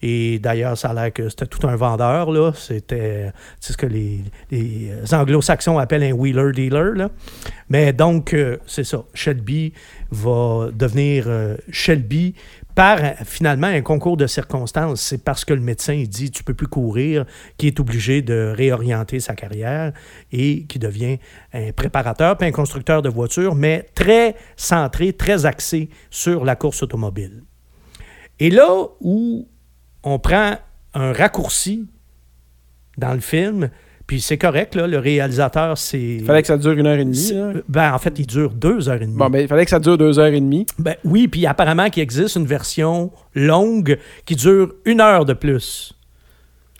Et 0.00 0.38
d'ailleurs, 0.38 0.78
ça 0.78 0.90
a 0.90 0.94
l'air 0.94 1.12
que 1.12 1.28
c'était 1.28 1.46
tout 1.46 1.66
un 1.66 1.74
vendeur. 1.74 2.30
Là. 2.30 2.52
C'était 2.54 3.32
ce 3.58 3.76
que 3.76 3.86
les, 3.86 4.22
anglo-saxons 5.10 5.78
appellent 5.78 6.04
un 6.04 6.12
wheeler-dealer. 6.12 7.08
Mais 7.68 7.92
donc, 7.92 8.32
euh, 8.32 8.58
c'est 8.66 8.84
ça. 8.84 9.04
Shelby 9.14 9.72
va 10.10 10.68
devenir 10.72 11.24
euh, 11.26 11.56
Shelby 11.70 12.34
par 12.78 13.00
finalement 13.24 13.66
un 13.66 13.82
concours 13.82 14.16
de 14.16 14.28
circonstances. 14.28 15.00
C'est 15.00 15.24
parce 15.24 15.44
que 15.44 15.52
le 15.52 15.60
médecin 15.60 16.00
dit 16.06 16.30
tu 16.30 16.44
peux 16.44 16.54
plus 16.54 16.68
courir 16.68 17.24
qui 17.56 17.66
est 17.66 17.80
obligé 17.80 18.22
de 18.22 18.54
réorienter 18.56 19.18
sa 19.18 19.34
carrière 19.34 19.92
et 20.30 20.64
qui 20.66 20.78
devient 20.78 21.18
un 21.52 21.72
préparateur 21.72 22.36
puis 22.36 22.46
un 22.46 22.52
constructeur 22.52 23.02
de 23.02 23.08
voitures, 23.08 23.56
mais 23.56 23.88
très 23.96 24.36
centré, 24.56 25.12
très 25.12 25.44
axé 25.44 25.90
sur 26.08 26.44
la 26.44 26.54
course 26.54 26.84
automobile. 26.84 27.42
Et 28.38 28.48
là 28.48 28.70
où 29.00 29.48
on 30.04 30.20
prend 30.20 30.52
un 30.94 31.12
raccourci 31.12 31.84
dans 32.96 33.12
le 33.12 33.20
film, 33.20 33.70
puis 34.08 34.22
c'est 34.22 34.38
correct, 34.38 34.74
là, 34.74 34.86
le 34.86 34.98
réalisateur, 34.98 35.76
c'est. 35.76 36.00
Il 36.00 36.24
fallait 36.24 36.40
que 36.40 36.48
ça 36.48 36.56
dure 36.56 36.72
une 36.72 36.86
heure 36.86 36.98
et 36.98 37.04
demie. 37.04 37.30
Ben, 37.68 37.92
en 37.92 37.98
fait, 37.98 38.18
il 38.18 38.26
dure 38.26 38.54
deux 38.54 38.88
heures 38.88 39.02
et 39.02 39.06
demie. 39.06 39.18
Bon, 39.18 39.28
ben, 39.28 39.42
il 39.42 39.48
fallait 39.48 39.64
que 39.64 39.70
ça 39.70 39.78
dure 39.78 39.98
deux 39.98 40.18
heures 40.18 40.32
et 40.32 40.40
demie. 40.40 40.64
Ben, 40.78 40.94
oui, 41.04 41.28
puis 41.28 41.46
apparemment 41.46 41.90
qu'il 41.90 42.02
existe 42.02 42.36
une 42.36 42.46
version 42.46 43.12
longue 43.34 43.98
qui 44.24 44.34
dure 44.34 44.72
une 44.86 45.02
heure 45.02 45.26
de 45.26 45.34
plus. 45.34 45.92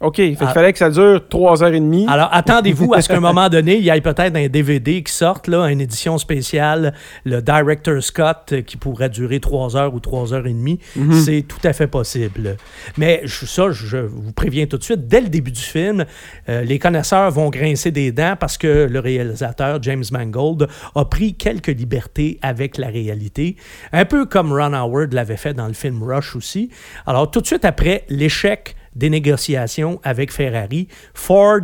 OK, 0.01 0.19
il 0.19 0.37
ah. 0.41 0.49
fallait 0.49 0.73
que 0.73 0.79
ça 0.79 0.91
dure 0.91 1.27
trois 1.29 1.65
heures 1.65 1.75
et 1.75 1.81
demie. 1.81 2.07
Alors, 2.09 2.29
attendez-vous 2.31 2.95
à 2.95 3.03
ce 3.03 3.09
qu'à 3.09 3.17
un 3.17 3.21
moment 3.21 3.49
donné, 3.51 3.79
il 3.79 3.85
y 3.85 3.89
ait 3.89 4.01
peut-être 4.01 4.37
un 4.37 4.47
DVD 4.47 5.03
qui 5.03 5.13
sorte, 5.13 5.49
là, 5.49 5.65
une 5.65 5.81
édition 5.81 6.19
spéciale, 6.19 6.95
le 7.25 7.43
Director 7.43 8.01
Scott, 8.01 8.53
euh, 8.53 8.63
qui 8.63 8.77
pourrait 8.77 9.09
durer 9.09 9.41
trois 9.41 9.77
heures 9.77 9.93
ou 9.93 9.99
trois 9.99 10.33
heures 10.33 10.47
et 10.47 10.53
demie. 10.53 10.79
Mhm. 10.95 11.13
C'est 11.15 11.43
tout 11.43 11.59
à 11.65 11.73
fait 11.73 11.89
possible. 11.89 12.57
Mais 12.97 13.23
ça, 13.27 13.73
je 13.73 13.97
vous 13.97 14.33
préviens 14.33 14.67
tout 14.67 14.79
de 14.79 14.85
suite, 14.85 15.09
dès 15.09 15.21
le 15.21 15.29
début 15.29 15.51
du 15.51 15.61
film, 15.61 16.05
euh, 16.49 16.63
les 16.63 16.79
connaisseurs 16.79 17.33
vont 17.33 17.51
grincer 17.51 17.91
des 17.91 18.13
dents 18.13 18.37
parce 18.39 18.57
que 18.57 18.87
le 18.89 19.01
réalisateur, 19.01 19.83
James 19.83 20.05
Mangold, 20.13 20.69
a 20.95 21.05
pris 21.07 21.35
quelques 21.35 21.67
libertés 21.67 22.39
avec 22.41 22.79
la 22.79 22.87
réalité, 22.87 23.57
un 23.93 24.05
peu 24.05 24.27
comme 24.27 24.53
Ron 24.53 24.75
Howard 24.75 25.13
l'avait 25.13 25.37
fait 25.37 25.55
dans 25.55 25.67
le 25.67 25.73
film 25.73 26.05
Rush 26.05 26.37
aussi. 26.37 26.71
Alors, 27.05 27.33
tout 27.33 27.41
de 27.41 27.47
suite 27.47 27.65
après 27.65 28.05
l'échec 28.09 28.77
des 28.99 29.09
négociations 29.11 30.01
avec 30.03 30.31
Ferrari, 30.33 30.89
Ford 31.15 31.61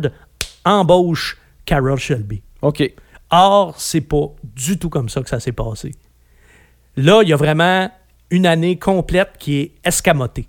embauche 0.63 1.37
Carroll 1.65 1.99
Shelby. 1.99 2.41
OK. 2.61 2.91
Or, 3.29 3.75
c'est 3.77 4.01
pas 4.01 4.27
du 4.43 4.79
tout 4.79 4.89
comme 4.89 5.09
ça 5.09 5.21
que 5.21 5.29
ça 5.29 5.39
s'est 5.39 5.51
passé. 5.51 5.91
Là, 6.95 7.21
il 7.23 7.29
y 7.29 7.33
a 7.33 7.35
vraiment 7.35 7.89
une 8.31 8.45
année 8.45 8.77
complète 8.77 9.31
qui 9.37 9.59
est 9.59 9.71
escamotée 9.83 10.47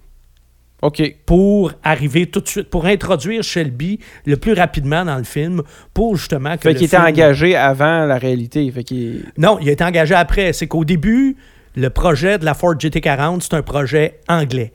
OK. 0.82 1.02
pour 1.26 1.72
arriver 1.82 2.26
tout 2.26 2.40
de 2.40 2.48
suite, 2.48 2.70
pour 2.70 2.86
introduire 2.86 3.42
Shelby 3.42 3.98
le 4.24 4.36
plus 4.36 4.52
rapidement 4.52 5.04
dans 5.04 5.16
le 5.16 5.24
film, 5.24 5.62
pour 5.92 6.16
justement 6.16 6.56
que 6.56 6.62
Fait 6.62 6.74
qu'il 6.74 6.84
était 6.84 6.96
film- 6.96 7.08
engagé 7.08 7.56
avant 7.56 8.04
la 8.06 8.18
réalité. 8.18 8.70
Fait 8.70 8.84
qu'il... 8.84 9.24
Non, 9.36 9.58
il 9.60 9.68
a 9.68 9.72
été 9.72 9.82
engagé 9.84 10.14
après. 10.14 10.52
C'est 10.52 10.68
qu'au 10.68 10.84
début, 10.84 11.36
le 11.74 11.90
projet 11.90 12.38
de 12.38 12.44
la 12.44 12.54
Ford 12.54 12.74
GT40, 12.74 13.40
c'est 13.40 13.54
un 13.54 13.62
projet 13.62 14.20
anglais. 14.28 14.72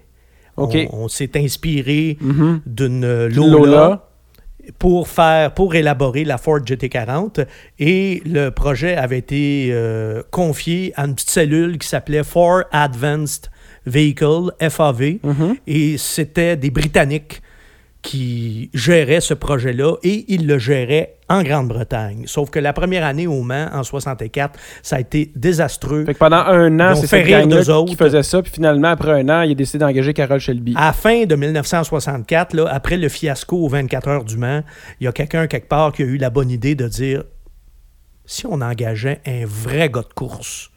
On, 0.57 0.69
on 0.93 1.07
s'est 1.07 1.31
inspiré 1.35 2.17
Mhm. 2.21 2.61
d'une 2.65 3.25
Lola. 3.27 3.57
Lola, 3.57 4.07
pour 4.77 5.07
faire, 5.07 5.53
pour 5.53 5.73
élaborer 5.75 6.23
la 6.23 6.37
Ford 6.37 6.59
GT40 6.59 7.45
et 7.79 8.21
le 8.25 8.49
projet 8.49 8.95
avait 8.95 9.17
été 9.17 9.69
euh, 9.71 10.21
confié 10.29 10.93
à 10.95 11.05
une 11.05 11.15
petite 11.15 11.31
cellule 11.31 11.77
qui 11.79 11.87
s'appelait 11.87 12.23
Ford 12.23 12.63
Advanced 12.71 13.49
Vehicle, 13.87 14.51
FAV, 14.59 15.17
Mhm. 15.23 15.55
et 15.65 15.97
c'était 15.97 16.55
des 16.55 16.69
Britanniques 16.69 17.41
qui 18.01 18.71
géraient 18.73 19.21
ce 19.21 19.33
projet-là 19.33 19.95
et 20.03 20.25
ils 20.27 20.47
le 20.47 20.57
géraient 20.57 21.17
en 21.29 21.43
Grande-Bretagne. 21.43 22.23
Sauf 22.25 22.49
que 22.49 22.59
la 22.59 22.73
première 22.73 23.05
année 23.05 23.27
au 23.27 23.41
Mans, 23.43 23.69
en 23.71 23.83
64, 23.83 24.59
ça 24.81 24.95
a 24.95 24.99
été 24.99 25.31
désastreux. 25.35 26.05
Fait 26.05 26.13
que 26.13 26.19
pendant 26.19 26.37
un 26.37 26.79
an, 26.79 26.95
c'est 26.95 27.07
fait 27.07 27.21
rire 27.21 27.47
d'eux 27.47 27.61
qui 27.63 27.71
autres. 27.71 27.95
faisait 27.95 28.23
ça. 28.23 28.41
Puis 28.41 28.51
finalement, 28.51 28.89
après 28.89 29.11
un 29.11 29.29
an, 29.29 29.41
il 29.43 29.51
a 29.51 29.55
décidé 29.55 29.77
d'engager 29.79 30.13
Carol 30.13 30.39
Shelby. 30.39 30.73
À 30.75 30.87
la 30.87 30.93
fin 30.93 31.25
de 31.25 31.35
1964, 31.35 32.53
là, 32.53 32.67
après 32.69 32.97
le 32.97 33.07
fiasco 33.07 33.57
aux 33.57 33.69
24 33.69 34.07
heures 34.07 34.25
du 34.25 34.37
Mans, 34.37 34.63
il 34.99 35.05
y 35.05 35.07
a 35.07 35.11
quelqu'un 35.11 35.47
quelque 35.47 35.67
part 35.67 35.91
qui 35.91 36.01
a 36.01 36.05
eu 36.05 36.17
la 36.17 36.31
bonne 36.31 36.49
idée 36.49 36.75
de 36.75 36.87
dire 36.87 37.23
si 38.25 38.45
on 38.47 38.61
engageait 38.61 39.21
un 39.27 39.45
vrai 39.45 39.89
gars 39.89 40.01
de 40.01 40.13
course 40.13 40.70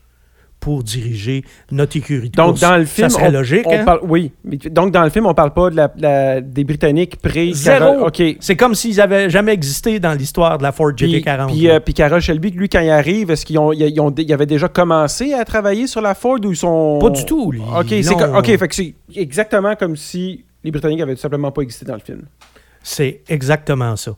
pour 0.64 0.82
diriger 0.82 1.44
notre 1.70 1.94
écurie 1.98 2.30
de 2.30 2.36
Donc, 2.36 2.58
dans 2.58 2.78
le 2.78 2.86
film, 2.86 3.10
ça 3.10 3.16
serait 3.18 3.28
on, 3.28 3.32
logique. 3.32 3.66
on 3.66 3.78
hein? 3.78 3.84
parle, 3.84 4.00
oui. 4.04 4.32
Donc, 4.70 4.92
dans 4.92 5.04
le 5.04 5.10
film, 5.10 5.26
on 5.26 5.34
parle 5.34 5.52
pas 5.52 5.68
de 5.68 5.76
la, 5.76 5.92
la- 5.98 6.40
des 6.40 6.64
Britanniques 6.64 7.16
pré 7.20 7.50
Zéro. 7.52 8.06
OK. 8.06 8.22
C'est 8.40 8.56
comme 8.56 8.74
s'ils 8.74 8.98
avaient 8.98 9.28
jamais 9.28 9.52
existé 9.52 10.00
dans 10.00 10.14
l'histoire 10.14 10.56
de 10.56 10.62
la 10.62 10.72
Ford 10.72 10.92
Puis, 10.96 11.20
GT40. 11.20 11.46
puis, 11.48 11.68
euh, 11.68 11.80
puis 11.80 11.92
Carol 11.92 12.18
Shelby, 12.22 12.50
lui, 12.52 12.70
quand 12.70 12.80
il 12.80 12.88
arrive, 12.88 13.30
est-ce 13.30 13.44
qu'ils 13.44 13.58
ont, 13.58 13.74
ils 13.74 14.00
ont, 14.00 14.10
ils 14.16 14.32
avaient 14.32 14.46
déjà 14.46 14.68
commencé 14.68 15.34
à 15.34 15.44
travailler 15.44 15.86
sur 15.86 16.00
la 16.00 16.14
Ford 16.14 16.38
ou 16.42 16.50
ils 16.50 16.56
sont. 16.56 16.98
Pas 16.98 17.10
du 17.10 17.26
tout. 17.26 17.52
lui. 17.52 17.60
OK, 17.60 18.44
fait 18.56 18.68
que 18.68 18.74
c'est 18.74 18.94
exactement 19.14 19.76
comme 19.76 19.96
si 19.96 20.46
les 20.64 20.70
Britanniques 20.70 21.02
avaient 21.02 21.14
tout 21.14 21.20
simplement 21.20 21.52
pas 21.52 21.60
existé 21.60 21.84
dans 21.84 21.92
le 21.94 22.00
film. 22.00 22.22
C'est 22.82 23.20
exactement 23.28 23.96
ça. 23.96 24.12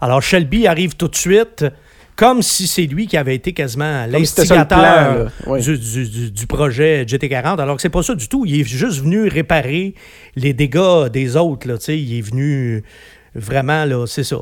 Alors, 0.00 0.22
Shelby 0.22 0.68
arrive 0.68 0.94
tout 0.94 1.08
de 1.08 1.16
suite, 1.16 1.64
comme 2.18 2.42
si 2.42 2.66
c'est 2.66 2.82
lui 2.86 3.06
qui 3.06 3.16
avait 3.16 3.36
été 3.36 3.52
quasiment 3.52 4.04
si 4.06 4.10
l'instigateur. 4.10 5.30
Ouais. 5.46 5.60
du, 5.60 5.78
du- 5.78 6.08
du- 6.08 6.30
du 6.32 6.46
projet 6.48 7.04
GT40, 7.04 7.60
alors 7.60 7.76
que 7.76 7.82
c'est 7.82 7.88
pas 7.90 8.02
ça 8.02 8.14
du 8.16 8.28
tout. 8.28 8.44
Il 8.44 8.60
est 8.60 8.64
juste 8.64 9.00
venu 9.02 9.28
réparer 9.28 9.94
les 10.34 10.52
dégâts 10.52 11.06
des 11.12 11.36
autres. 11.36 11.68
Là, 11.68 11.78
tu 11.78 11.84
sais. 11.84 11.98
il 11.98 12.18
est 12.18 12.22
venu 12.22 12.82
vraiment, 13.36 13.84
là, 13.84 14.04
c'est 14.06 14.24
ça, 14.24 14.36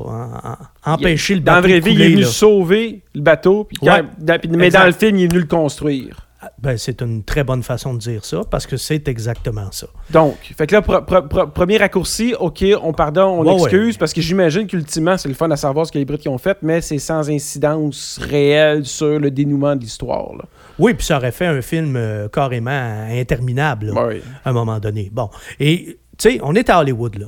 empêcher 0.83 1.35
le 1.35 1.41
Dans 1.41 1.53
la 1.55 1.61
bateau 1.61 1.69
vraie 1.69 1.79
de 1.81 1.85
vie, 1.85 1.93
il 1.93 2.01
est 2.01 2.09
venu 2.09 2.21
là. 2.21 2.27
sauver 2.27 3.01
le 3.13 3.21
bateau, 3.21 3.65
puis 3.65 3.77
quand- 3.79 3.85
Ouais. 3.93 4.03
dans- 4.17 4.39
puis- 4.39 4.49
mais 4.49 4.65
Exact. 4.65 4.79
dans 4.79 4.85
le 4.87 4.91
film, 4.93 5.17
il 5.17 5.23
est 5.25 5.27
venu 5.27 5.39
le 5.41 5.45
construire. 5.47 6.26
Ben, 6.59 6.77
c'est 6.77 7.01
une 7.01 7.23
très 7.23 7.43
bonne 7.43 7.63
façon 7.63 7.95
de 7.95 7.99
dire 7.99 8.23
ça, 8.23 8.41
parce 8.49 8.67
que 8.67 8.77
c'est 8.77 9.07
exactement 9.07 9.71
ça. 9.71 9.87
Donc, 10.11 10.35
fait 10.55 10.67
que 10.67 10.75
là, 10.75 10.81
premier 10.81 11.77
raccourci, 11.77 12.35
OK, 12.39 12.63
on 12.83 12.93
pardonne, 12.93 13.25
on 13.25 13.43
Ouais, 13.43 13.53
excuse, 13.53 13.95
ouais. 13.95 13.99
parce 13.99 14.13
que 14.13 14.21
j'imagine 14.21 14.67
qu'ultimement, 14.67 15.17
c'est 15.17 15.29
le 15.29 15.33
fun 15.33 15.49
à 15.49 15.55
savoir 15.55 15.87
ce 15.87 15.91
que 15.91 15.97
les 15.97 16.05
Brits 16.05 16.27
ont 16.27 16.37
fait, 16.37 16.57
mais 16.61 16.81
c'est 16.81 16.99
sans 16.99 17.27
incidence 17.31 18.19
réelle 18.21 18.85
sur 18.85 19.19
le 19.19 19.31
dénouement 19.31 19.75
de 19.75 19.81
l'histoire. 19.81 20.29
Oui, 20.77 20.93
puis 20.93 21.05
ça 21.07 21.17
aurait 21.17 21.31
fait 21.31 21.47
un 21.47 21.61
film 21.63 21.95
euh, 21.95 22.27
carrément 22.29 23.07
interminable. 23.09 23.87
là. 23.87 24.05
Ouais. 24.05 24.21
à 24.45 24.49
un 24.51 24.53
moment 24.53 24.79
donné. 24.79 25.09
Bon. 25.11 25.29
Et, 25.59 25.97
tu 26.17 26.29
sais, 26.31 26.39
on 26.43 26.53
est 26.53 26.69
à 26.69 26.79
Hollywood, 26.79 27.15
là. 27.17 27.27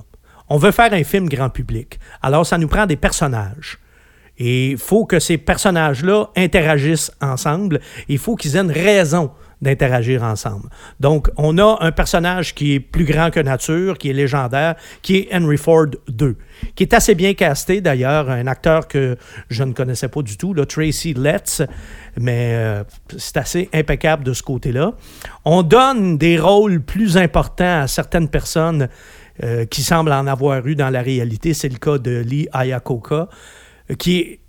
On 0.50 0.58
veut 0.58 0.72
faire 0.72 0.94
un 0.94 1.04
film 1.04 1.30
grand 1.30 1.50
public. 1.50 2.00
Alors, 2.22 2.46
ça 2.46 2.58
nous 2.58 2.68
prend 2.68 2.86
des 2.86 2.96
personnages. 2.96 3.80
Et 4.40 4.72
il 4.72 4.78
faut 4.78 5.06
que 5.06 5.20
ces 5.20 5.38
personnages-là 5.38 6.30
interagissent 6.36 7.12
ensemble. 7.22 7.80
Il 8.08 8.18
faut 8.18 8.36
qu'ils 8.36 8.56
aient 8.56 8.62
une 8.62 8.72
raison 8.72 9.32
d'interagir 9.62 10.24
ensemble. 10.24 10.70
Donc, 11.00 11.30
on 11.38 11.58
a 11.58 11.78
un 11.82 11.92
personnage 11.92 12.56
qui 12.56 12.76
est 12.76 12.80
plus 12.80 13.04
grand 13.04 13.30
que 13.30 13.40
nature, 13.40 13.98
qui 13.98 14.10
est 14.10 14.14
légendaire, 14.14 14.76
qui 15.02 15.18
est 15.18 15.36
Henry 15.36 15.58
Ford 15.58 15.88
II, 16.08 16.36
qui 16.76 16.84
est 16.84 16.94
assez 16.94 17.16
bien 17.16 17.34
casté 17.34 17.82
d'ailleurs, 17.82 18.30
un 18.30 18.48
acteur 18.48 18.88
que 18.88 19.18
je 19.50 19.64
ne 19.64 19.74
connaissais 19.74 20.08
pas 20.08 20.22
du 20.22 20.38
tout, 20.38 20.54
là, 20.54 20.66
Tracy 20.66 21.14
Letts, 21.14 21.64
mais 22.18 22.54
euh, 22.54 22.84
c'est 23.18 23.38
assez 23.38 23.70
impeccable 23.74 24.24
de 24.24 24.34
ce 24.34 24.44
côté-là. 24.44 24.94
On 25.44 25.62
donne 25.62 26.18
des 26.18 26.40
rôles 26.40 26.80
plus 26.82 27.18
importants 27.18 27.82
à 27.82 27.88
certaines 27.88 28.30
personnes 28.30 28.88
euh, 29.44 29.66
qui 29.66 29.84
semblent 29.84 30.12
en 30.12 30.28
avoir 30.28 30.66
eu 30.68 30.76
dans 30.76 30.90
la 30.90 31.02
réalité. 31.02 31.54
C'est 31.54 31.70
le 31.70 31.78
cas 31.78 31.98
de 31.98 32.20
Lee 32.20 32.48
Iacocca, 32.54 33.30
qui 33.98 34.40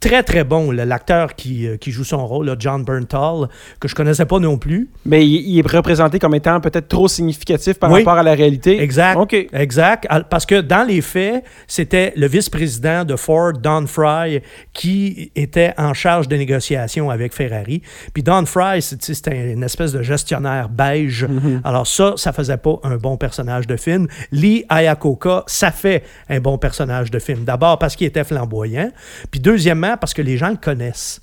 très, 0.00 0.22
très 0.22 0.44
bon, 0.44 0.70
l'acteur 0.70 1.34
qui, 1.34 1.66
euh, 1.68 1.76
qui 1.76 1.90
joue 1.90 2.04
son 2.04 2.26
rôle, 2.26 2.46
là, 2.46 2.56
John 2.58 2.84
Bernthal, 2.84 3.48
que 3.78 3.86
je 3.86 3.94
connaissais 3.94 4.24
pas 4.24 4.38
non 4.38 4.56
plus. 4.56 4.88
Mais 5.04 5.26
il, 5.26 5.46
il 5.50 5.58
est 5.58 5.70
représenté 5.76 6.18
comme 6.18 6.34
étant 6.34 6.58
peut-être 6.60 6.88
trop 6.88 7.06
significatif 7.06 7.78
par 7.78 7.90
Oui. 7.92 7.98
rapport 8.00 8.18
à 8.18 8.22
la 8.22 8.32
réalité. 8.34 8.82
Exact. 8.82 9.16
OK. 9.16 9.34
Exact. 9.52 10.06
Parce 10.30 10.46
que 10.46 10.60
dans 10.62 10.86
les 10.86 11.02
faits, 11.02 11.44
c'était 11.66 12.12
le 12.16 12.26
vice-président 12.26 13.04
de 13.04 13.14
Ford, 13.16 13.52
Don 13.52 13.86
Fry, 13.86 14.40
qui 14.72 15.30
était 15.36 15.74
en 15.76 15.92
charge 15.92 16.28
des 16.28 16.38
négociations 16.38 17.10
avec 17.10 17.34
Ferrari. 17.34 17.82
Puis 18.14 18.22
Don 18.22 18.46
Fry, 18.46 18.80
c'était 18.80 19.52
une 19.52 19.62
espèce 19.62 19.92
de 19.92 20.02
gestionnaire 20.02 20.68
beige. 20.70 21.26
Alors 21.62 21.86
ça, 21.86 22.14
ça 22.16 22.32
faisait 22.32 22.56
pas 22.56 22.76
un 22.84 22.96
bon 22.96 23.18
personnage 23.18 23.66
de 23.66 23.76
film. 23.76 24.08
Lee 24.32 24.64
Iacocca, 24.70 25.44
ça 25.46 25.70
fait 25.70 26.02
un 26.30 26.40
bon 26.40 26.56
personnage 26.56 27.10
de 27.10 27.18
film. 27.18 27.44
D'abord 27.44 27.78
parce 27.78 27.96
qu'il 27.96 28.06
était 28.06 28.24
flamboyant. 28.24 28.90
Puis 29.30 29.40
deuxièmement, 29.40 29.89
parce 29.96 30.14
que 30.14 30.22
les 30.22 30.36
gens 30.36 30.50
le 30.50 30.56
connaissent. 30.56 31.22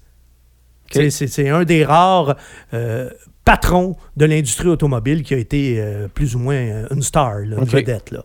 C'est- 0.91 1.49
un 1.49 1.63
des 1.65 1.83
rares 1.83 2.37
euh, 2.73 3.09
patrons 3.43 3.95
de 4.15 4.25
l'industrie 4.25 4.67
automobile 4.69 5.21
qui 5.23 5.33
a 5.33 5.37
été 5.37 5.75
euh, 5.79 6.07
plus 6.07 6.35
ou 6.35 6.39
moins 6.39 6.55
euh, 6.55 6.87
une 6.91 7.01
star, 7.01 7.39
là, 7.39 7.57
une 7.59 7.65
vedette. 7.65 8.11
Là. 8.11 8.23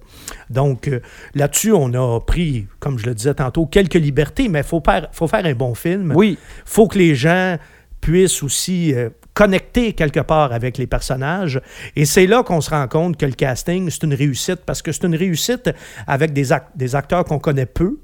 Donc 0.51 0.87
euh, 0.89 1.01
là-dessus, 1.35 1.73
on 1.73 1.93
a 1.95 2.21
pris, 2.21 2.67
comme 2.79 2.99
je 2.99 3.07
le 3.07 3.15
disais 3.15 3.35
tantôt, 3.35 3.67
quelques 3.67 3.95
libertés, 3.95 4.49
mais 4.49 4.61
il 4.61 4.65
faut 4.65 4.83
faire, 4.85 5.09
faut 5.13 5.27
faire 5.27 5.45
un 5.45 5.55
bon 5.55 5.75
film. 5.75 6.13
Oui. 6.15 6.39
faut 6.65 6.87
que 6.87 6.99
les 6.99 7.15
gens 7.17 7.57
puissent 8.01 8.43
aussi 8.43 8.95
connecter 9.33 9.93
quelque 9.93 10.21
part 10.21 10.53
avec 10.53 10.77
les 10.77 10.87
personnages. 10.89 11.61
Et 11.97 12.05
c'est 12.05 12.27
là 12.27 12.43
qu'on 12.43 12.61
se 12.61 12.71
rend 12.71 12.87
compte 12.89 13.17
que 13.17 13.27
le 13.27 13.33
casting, 13.33 13.89
c'est 13.91 14.03
une 14.03 14.15
réussite, 14.15 14.61
parce 14.67 14.83
que 14.83 14.91
c'est 14.93 15.05
une 15.05 15.15
réussite 15.17 15.71
avec 16.07 16.33
des 16.33 16.95
acteurs 16.95 17.25
qu'on 17.25 17.39
connaît 17.39 17.67
peu, 17.67 17.99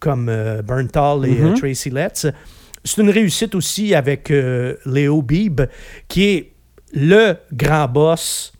comme 0.00 0.28
euh, 0.28 0.60
et 0.60 0.62
euh, 0.66 1.50
Mhm. 1.50 1.54
Tracy 1.54 1.90
Letts. 1.90 2.26
C'est 2.82 3.00
une 3.02 3.10
réussite 3.10 3.54
aussi 3.54 3.94
avec 3.94 4.30
euh, 4.30 4.74
Léo 4.86 5.22
Beeb, 5.22 5.60
qui 6.08 6.24
est 6.24 6.52
le 6.92 7.34
grand 7.52 7.86
boss 7.86 8.52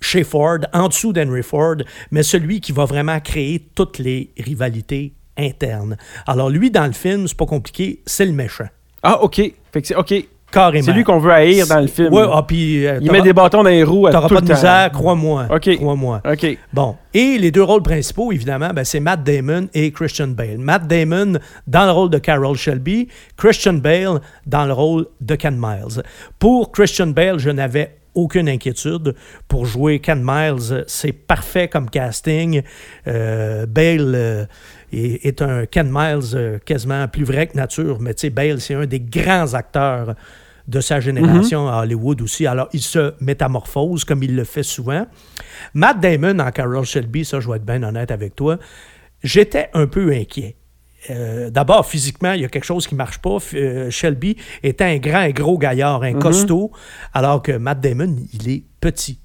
chez 0.00 0.24
Ford, 0.24 0.58
en 0.72 0.88
dessous 0.88 1.12
d'Henry 1.12 1.42
Ford, 1.42 1.76
mais 2.10 2.22
celui 2.22 2.60
qui 2.60 2.72
va 2.72 2.84
vraiment 2.84 3.20
créer 3.20 3.68
toutes 3.74 3.98
les 3.98 4.30
rivalités 4.38 5.12
internes. 5.36 5.96
Alors 6.26 6.48
lui, 6.50 6.70
dans 6.70 6.86
le 6.86 6.92
film, 6.92 7.28
c'est 7.28 7.36
pas 7.36 7.46
compliqué, 7.46 8.02
c'est 8.06 8.24
le 8.26 8.32
méchant. 8.32 8.68
Ah, 9.02 9.22
OK. 9.22 9.36
Fait 9.36 9.82
que 9.82 9.86
c'est 9.86 9.94
OK. 9.94 10.14
Carrément. 10.52 10.84
C'est 10.84 10.92
lui 10.92 11.04
qu'on 11.04 11.18
veut 11.18 11.32
haïr 11.32 11.66
dans 11.66 11.80
le 11.80 11.86
film. 11.86 12.12
Ouais, 12.12 12.24
ah, 12.32 12.42
puis, 12.46 12.86
euh, 12.86 12.98
il 13.02 13.10
met 13.10 13.20
des 13.20 13.32
bâtons 13.32 13.62
dans 13.62 13.68
les 13.68 13.82
roues 13.82 14.06
à 14.06 14.12
T'auras 14.12 14.28
pas 14.28 14.40
de 14.40 14.52
misère, 14.52 14.90
crois-moi. 14.92 15.46
OK. 15.50 15.76
Crois-moi. 15.76 16.22
OK. 16.24 16.58
Bon. 16.72 16.96
Et 17.12 17.38
les 17.38 17.50
deux 17.50 17.62
rôles 17.62 17.82
principaux, 17.82 18.32
évidemment, 18.32 18.70
ben, 18.74 18.84
c'est 18.84 19.00
Matt 19.00 19.24
Damon 19.24 19.68
et 19.74 19.90
Christian 19.90 20.28
Bale. 20.28 20.58
Matt 20.58 20.86
Damon 20.86 21.38
dans 21.66 21.84
le 21.84 21.90
rôle 21.90 22.10
de 22.10 22.18
Carol 22.18 22.56
Shelby, 22.56 23.08
Christian 23.36 23.74
Bale 23.74 24.20
dans 24.46 24.66
le 24.66 24.72
rôle 24.72 25.06
de 25.20 25.34
Ken 25.34 25.56
Miles. 25.58 26.02
Pour 26.38 26.72
Christian 26.72 27.08
Bale, 27.08 27.38
je 27.38 27.50
n'avais 27.50 27.96
aucune 28.16 28.48
inquiétude 28.48 29.14
pour 29.46 29.66
jouer 29.66 30.00
Ken 30.00 30.22
Miles. 30.24 30.84
C'est 30.88 31.12
parfait 31.12 31.68
comme 31.68 31.88
casting. 31.88 32.62
Euh, 33.06 33.66
Bale 33.66 34.12
euh, 34.14 34.46
est, 34.92 35.24
est 35.24 35.42
un 35.42 35.66
Ken 35.66 35.88
Miles 35.90 36.34
euh, 36.34 36.58
quasiment 36.64 37.06
plus 37.08 37.24
vrai 37.24 37.46
que 37.46 37.56
nature, 37.56 38.00
mais 38.00 38.14
tu 38.14 38.22
sais, 38.22 38.30
Bale, 38.30 38.60
c'est 38.60 38.74
un 38.74 38.86
des 38.86 39.00
grands 39.00 39.54
acteurs 39.54 40.14
de 40.68 40.80
sa 40.80 40.98
génération 40.98 41.68
à 41.68 41.82
Hollywood 41.82 42.22
aussi. 42.22 42.46
Alors, 42.46 42.68
il 42.72 42.80
se 42.80 43.14
métamorphose 43.20 44.04
comme 44.04 44.22
il 44.22 44.34
le 44.34 44.44
fait 44.44 44.64
souvent. 44.64 45.06
Matt 45.74 46.00
Damon 46.00 46.40
en 46.40 46.50
Carol 46.50 46.84
Shelby, 46.84 47.24
ça, 47.24 47.38
je 47.38 47.48
vais 47.48 47.56
être 47.56 47.64
bien 47.64 47.82
honnête 47.82 48.10
avec 48.10 48.34
toi, 48.34 48.58
j'étais 49.22 49.70
un 49.74 49.86
peu 49.86 50.12
inquiet. 50.12 50.56
Euh, 51.10 51.50
D'abord, 51.50 51.86
physiquement, 51.86 52.32
il 52.32 52.40
y 52.40 52.44
a 52.44 52.48
quelque 52.48 52.64
chose 52.64 52.86
qui 52.86 52.94
ne 52.94 52.98
marche 52.98 53.18
pas. 53.18 53.38
Euh, 53.54 53.90
Shelby 53.90 54.36
était 54.64 54.84
un 54.84 54.96
grand 54.96 55.22
et 55.22 55.32
gros 55.32 55.56
gaillard, 55.56 56.02
un 56.02 56.14
costaud, 56.14 56.72
alors 57.14 57.42
que 57.42 57.52
Matt 57.52 57.80
Damon, 57.80 58.16
il 58.32 58.48
est 58.48 58.64
petit. 58.80 59.20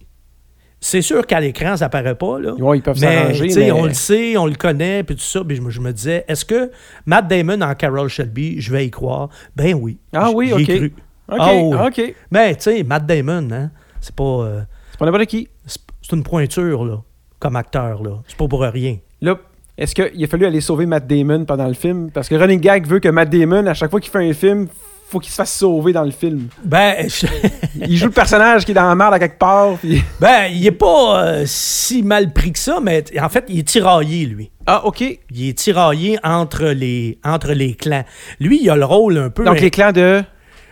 C'est 0.83 1.03
sûr 1.03 1.27
qu'à 1.27 1.39
l'écran, 1.39 1.77
ça 1.77 1.89
paraît 1.89 2.15
pas, 2.15 2.39
là. 2.39 2.53
Ouais, 2.55 2.79
ils 2.79 2.81
peuvent 2.81 2.97
s'arranger, 2.97 3.49
mais- 3.55 3.71
on 3.71 3.85
le 3.85 3.93
sait, 3.93 4.35
on 4.35 4.47
le 4.47 4.55
connaît, 4.55 5.03
puis 5.03 5.15
tout 5.15 5.21
ça. 5.21 5.43
Puis 5.43 5.55
je, 5.57 5.61
me- 5.61 5.69
je 5.69 5.79
me 5.79 5.93
disais, 5.93 6.25
est-ce 6.27 6.43
que 6.43 6.71
Matt 7.05 7.27
Damon 7.27 7.61
en 7.61 7.75
Carol 7.75 8.07
Shelby, 8.09 8.59
je 8.59 8.71
vais 8.71 8.87
y 8.87 8.89
croire? 8.89 9.29
Ben 9.55 9.75
oui. 9.75 9.99
Ah 10.11 10.31
oui, 10.33 10.51
OK. 10.51 10.63
cru. 10.65 10.93
OK, 11.31 11.39
oui. 11.39 11.75
OK. 11.87 12.15
Mais, 12.31 12.55
tu 12.55 12.61
sais, 12.63 12.83
Matt 12.83 13.05
Damon, 13.05 13.47
hein, 13.51 13.69
c'est 14.01 14.15
pas... 14.15 14.23
euh, 14.23 14.61
C'est 14.91 14.97
pas 14.99 15.05
n'importe 15.05 15.25
qui. 15.27 15.47
c'est 15.65 15.79
c'est 16.01 16.15
une 16.15 16.23
pointure, 16.23 16.83
là, 16.83 16.97
comme 17.37 17.55
acteur, 17.55 18.01
là. 18.01 18.17
C'est 18.27 18.35
pas 18.35 18.47
pour 18.47 18.61
rien. 18.63 18.97
Là, 19.21 19.37
est-ce 19.77 19.93
qu'il 19.93 20.23
a 20.23 20.27
fallu 20.27 20.45
aller 20.47 20.61
sauver 20.61 20.87
Matt 20.87 21.05
Damon 21.05 21.45
pendant 21.45 21.67
le 21.67 21.75
film? 21.75 22.09
Parce 22.11 22.27
que 22.27 22.33
Running 22.35 22.59
Gag 22.59 22.87
veut 22.87 22.99
que 22.99 23.07
Matt 23.07 23.29
Damon, 23.29 23.67
à 23.67 23.75
chaque 23.75 23.91
fois 23.91 23.99
qu'il 23.99 24.11
fait 24.11 24.27
un 24.27 24.33
film, 24.33 24.67
faut 25.11 25.19
qu'il 25.19 25.31
se 25.31 25.35
fasse 25.35 25.53
sauver 25.53 25.91
dans 25.93 26.03
le 26.03 26.11
film. 26.11 26.47
Ben, 26.63 27.07
je- 27.09 27.27
Il 27.87 27.97
joue 27.97 28.05
le 28.05 28.11
personnage 28.11 28.65
qui 28.65 28.71
est 28.71 28.75
dans 28.75 28.87
la 28.87 28.95
merde 28.95 29.13
à 29.13 29.19
quelque 29.19 29.37
part. 29.37 29.77
Puis... 29.77 30.01
ben 30.19 30.45
il 30.51 30.65
est 30.65 30.71
pas 30.71 31.23
euh, 31.23 31.43
si 31.45 32.01
mal 32.01 32.31
pris 32.31 32.51
que 32.53 32.59
ça, 32.59 32.79
mais 32.81 33.03
en 33.21 33.29
fait, 33.29 33.45
il 33.49 33.59
est 33.59 33.67
tiraillé, 33.67 34.25
lui. 34.25 34.49
Ah, 34.65 34.85
OK. 34.85 35.01
Il 35.01 35.49
est 35.49 35.57
tiraillé 35.57 36.17
entre 36.23 36.65
les, 36.67 37.17
entre 37.23 37.51
les 37.53 37.73
clans. 37.73 38.05
Lui, 38.39 38.59
il 38.61 38.69
a 38.69 38.75
le 38.75 38.85
rôle 38.85 39.17
un 39.17 39.29
peu... 39.29 39.43
Donc, 39.43 39.59
les 39.59 39.71
clans 39.71 39.91
de... 39.91 40.23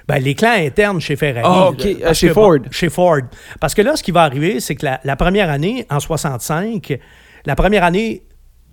Ben, 0.08 0.18
les 0.24 0.34
clans 0.34 0.54
internes 0.58 1.00
chez 1.00 1.16
Ferrari. 1.16 1.46
Ah, 1.48 1.70
ok. 1.70 1.86
Euh, 1.86 2.14
chez 2.14 2.30
que, 2.30 2.34
Ford. 2.34 2.58
chez 2.72 2.90
Ford. 2.90 3.20
Parce 3.60 3.76
que 3.76 3.82
là, 3.82 3.96
ce 3.96 4.02
qui 4.02 4.12
va 4.12 4.24
arriver, 4.24 4.60
c'est 4.60 4.76
que 4.76 4.86
la, 4.86 5.00
la 5.04 5.16
première 5.16 5.50
année, 5.52 5.86
en 5.90 6.00
65, 6.00 6.98
la 7.46 7.56
première 7.56 7.84
année 7.84 8.24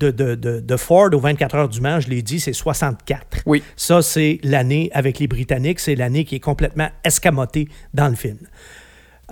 de, 0.01 0.11
de- 0.11 0.35
de- 0.35 0.61
de 0.61 0.77
Ford 0.77 1.09
aux 1.13 1.19
24 1.19 1.55
heures 1.55 1.69
du 1.69 1.81
Mans, 1.81 2.01
je 2.01 2.09
l'ai 2.09 2.23
dit, 2.23 2.39
c'est 2.41 2.53
64. 2.53 3.39
Oui. 3.47 3.63
Ça, 3.77 4.03
c'est 4.03 4.39
l'année 4.43 4.91
avec 4.93 5.19
les 5.19 5.27
Britanniques. 5.27 5.81
C'est 5.81 5.95
l'année 5.95 6.25
qui 6.25 6.35
est 6.37 6.41
complètement 6.41 6.89
escamotée 7.05 7.69
dans 7.95 8.09
le 8.09 8.15
film. 8.15 8.39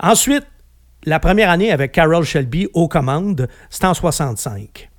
Ensuite, 0.01 0.45
la 1.05 1.19
première 1.19 1.49
année 1.49 1.71
avec 1.71 1.91
Carroll 1.91 2.23
Shelby 2.25 2.67
aux 2.73 2.87
commandes, 2.87 3.47
c'est 3.69 3.85
en 3.85 3.93
65. 3.93 4.89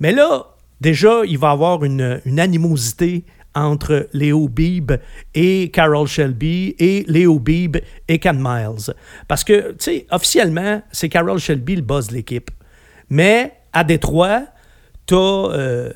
Mais 0.00 0.12
là, 0.12 0.46
déjà, 0.80 1.22
il 1.24 1.38
va 1.38 1.48
y 1.50 1.52
avoir 1.52 1.84
une, 1.84 2.20
une 2.24 2.40
animosité 2.40 3.24
entre 3.54 4.08
Léo 4.12 4.48
Beebe 4.48 4.92
et 5.34 5.70
Carroll 5.70 6.06
Shelby 6.06 6.74
et 6.78 7.04
Léo 7.08 7.38
Beebe 7.38 7.78
et 8.06 8.18
Ken 8.18 8.36
Miles. 8.38 8.92
Parce 9.28 9.44
que, 9.44 9.70
tu 9.70 9.76
sais, 9.78 10.06
officiellement, 10.10 10.82
c'est 10.92 11.08
Carroll 11.08 11.38
Shelby 11.38 11.76
le 11.76 11.82
boss 11.82 12.08
de 12.08 12.14
l'équipe. 12.14 12.50
Mais 13.08 13.54
à 13.72 13.84
Détroit, 13.84 14.42
tu 15.06 15.14
as 15.14 15.92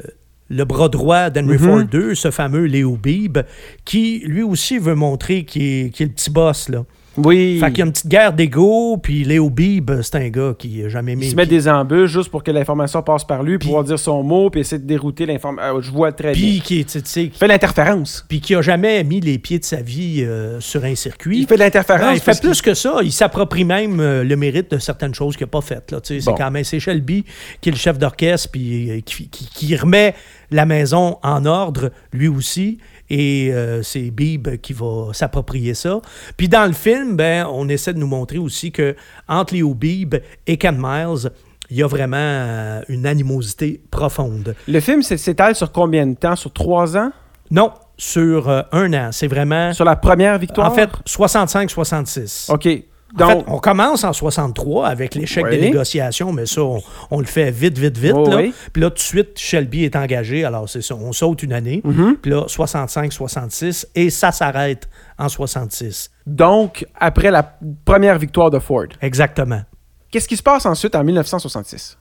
le 0.51 0.65
bras 0.65 0.89
droit 0.89 1.31
d'Henry 1.31 1.59
Ford 1.59 1.83
II, 1.93 2.17
ce 2.17 2.31
fameux 2.31 2.65
Léo 2.65 2.97
Beebe, 2.97 3.39
qui 3.85 4.23
lui 4.27 4.43
aussi 4.43 4.79
veut 4.79 4.97
montrer 4.97 5.45
qu'il 5.45 5.63
est, 5.63 5.91
qu'il 5.91 6.07
est 6.07 6.09
le 6.09 6.15
petit 6.15 6.31
boss. 6.31 6.69
Là. 6.69 6.85
Oui. 7.17 7.59
Fait 7.61 7.69
qu'il 7.71 7.79
y 7.79 7.83
a 7.83 7.87
une 7.87 7.93
petite 7.93 8.07
guerre 8.07 8.33
d'ego, 8.33 8.97
puis 9.03 9.25
Léo 9.25 9.51
Beebe, 9.51 10.01
c'est 10.03 10.15
un 10.15 10.29
gars 10.29 10.55
qui 10.59 10.83
n'a 10.83 10.89
jamais 10.89 11.17
mis 11.17 11.27
Il 11.27 11.31
se 11.33 11.37
met 11.37 11.45
des 11.47 11.69
embûches 11.69 12.13
juste 12.13 12.31
pour 12.31 12.43
que 12.45 12.51
l'information 12.51 13.03
passe 13.03 13.25
par 13.25 13.43
lui, 13.43 13.59
pour 13.59 13.67
pouvoir 13.67 13.85
dire 13.85 13.99
son 13.99 14.23
mot, 14.23 14.49
puis 14.49 14.61
essayer 14.61 14.81
de 14.81 14.87
dérouter 14.87 15.27
l'information. 15.27 15.81
je 15.81 15.91
vois 15.91 16.13
très 16.13 16.33
bien. 16.33 16.41
Puis 16.43 16.61
qui 16.61 16.85
sais, 16.89 17.25
Il 17.25 17.31
fait 17.33 17.49
l'interférence. 17.49 18.25
puis 18.29 18.41
qui 18.41 18.55
a 18.55 18.63
jamais 18.63 19.03
mis 19.05 19.21
les 19.21 19.39
pieds 19.39 19.59
de 19.59 19.65
sa 19.65 19.83
vie 19.83 20.23
euh, 20.23 20.61
sur 20.61 20.85
un 20.85 20.95
circuit. 20.95 21.41
Il 21.41 21.47
fait 21.47 21.55
de 21.57 21.61
l'interférence. 21.61 22.07
Ouais, 22.11 22.17
il 22.17 22.21
fait 22.21 22.41
plus 22.41 22.63
que 22.63 22.75
ça. 22.75 22.99
Il 23.03 23.13
s'approprie 23.13 23.65
même 23.65 23.99
euh, 24.01 24.23
le 24.25 24.37
mérite 24.37 24.71
de 24.71 24.79
certaines 24.79 25.15
choses 25.15 25.37
qu'il 25.37 25.45
n'a 25.45 25.51
pas 25.51 25.61
faites. 25.61 25.95
C'est 26.05 26.21
quand 26.25 26.51
même 26.51 26.65
c'est 26.65 26.81
Shelby 26.81 27.25
qui 27.61 27.69
est 27.71 27.73
le 27.73 27.79
chef 27.79 27.99
d'orchestre 27.99 28.51
puis 28.53 28.91
euh, 28.91 29.01
qui, 29.05 29.29
qui- 29.29 29.49
qui 29.53 29.77
remet 29.77 30.15
la 30.53 30.65
maison 30.67 31.19
en 31.23 31.45
ordre, 31.45 31.91
lui 32.13 32.29
aussi. 32.29 32.79
Et 33.11 33.51
euh, 33.53 33.83
c'est 33.83 34.11
Beebe 34.13 34.57
qui 34.63 34.73
va 34.73 35.09
s'approprier 35.13 35.75
ça. 35.75 36.01
Puis 36.37 36.49
dans 36.49 36.65
le 36.67 36.73
film, 36.73 37.17
ben, 37.17 37.47
on 37.53 37.69
essaie 37.69 37.93
de 37.93 37.99
nous 37.99 38.07
montrer 38.07 38.39
aussi 38.39 38.71
que 38.71 38.95
entre 39.29 39.53
Léo 39.55 39.75
Beebe 39.75 40.17
et 40.47 40.57
Ken 40.57 40.77
Miles, 40.79 41.31
il 41.71 41.77
y 41.77 41.83
a 41.83 41.87
vraiment 41.87 42.17
euh, 42.19 42.83
une 42.89 43.07
animosité 43.07 43.81
profonde. 43.91 44.55
Le 44.69 44.81
film 44.81 45.03
s'é- 45.03 45.17
s'étale 45.19 45.55
sur 45.57 45.71
combien 45.73 46.07
de 46.07 46.15
temps? 46.15 46.37
Sur 46.37 46.53
trois 46.53 46.97
ans? 46.97 47.11
Non, 47.51 47.73
sur 47.97 48.49
euh, 48.49 48.63
un 48.73 48.93
an. 48.93 49.11
C'est 49.13 49.27
vraiment... 49.27 49.73
Sur 49.73 49.85
la 49.85 49.97
première 49.97 50.39
victoire? 50.39 50.71
En 50.71 50.75
fait, 50.75 50.89
65-66. 51.07 52.53
OK. 52.53 52.69
En 53.15 53.19
Donc, 53.19 53.45
fait, 53.47 53.53
on 53.53 53.59
commence 53.59 54.05
en 54.05 54.13
63 54.13 54.87
avec 54.87 55.15
l'échec 55.17 55.45
Oui. 55.45 55.51
des 55.51 55.61
négociations, 55.63 56.33
mais 56.33 56.47
ça, 56.47 56.63
on, 56.63 56.81
on 57.11 57.19
le 57.19 57.27
fait 57.27 57.51
vite, 57.51 57.77
vite, 57.77 57.99
vite. 57.99 58.13
Oh, 58.15 58.29
là. 58.31 58.37
oui. 58.37 58.55
Puis 58.73 58.81
là, 58.83 58.89
tout 58.91 58.95
de 58.95 59.01
suite, 59.01 59.37
Shelby 59.39 59.85
est 59.85 59.97
engagé. 59.97 60.45
Alors, 60.45 60.69
c'est 60.69 60.81
ça, 60.83 60.95
on 60.95 61.13
saute 61.13 61.43
une 61.43 61.53
année. 61.53 61.81
Mhm. 61.85 62.17
Puis 62.23 62.31
là, 62.31 62.45
65-66, 62.47 63.87
et 63.95 64.11
ça 64.11 64.33
s'arrête 64.33 64.89
en 65.19 65.29
66. 65.29 66.11
donc, 66.27 66.87
après 66.99 67.31
la 67.31 67.59
première 67.85 68.19
victoire 68.19 68.51
de 68.51 68.59
Ford, 68.59 68.87
Exactement. 69.03 69.63
qu'est-ce 70.11 70.29
qui 70.29 70.37
se 70.37 70.43
passe 70.43 70.65
ensuite 70.67 70.95
en 70.95 71.03
1966 71.05 71.99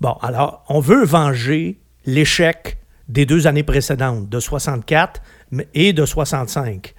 Bon, 0.00 0.16
alors, 0.22 0.64
on 0.68 0.80
veut 0.80 1.04
venger 1.04 1.78
l'échec 2.06 2.78
des 3.08 3.26
deux 3.26 3.46
années 3.46 3.62
précédentes, 3.62 4.28
de 4.28 4.40
64 4.40 5.20
mais- 5.50 5.68
et 5.74 5.92
de 5.92 6.04
65. 6.06 6.94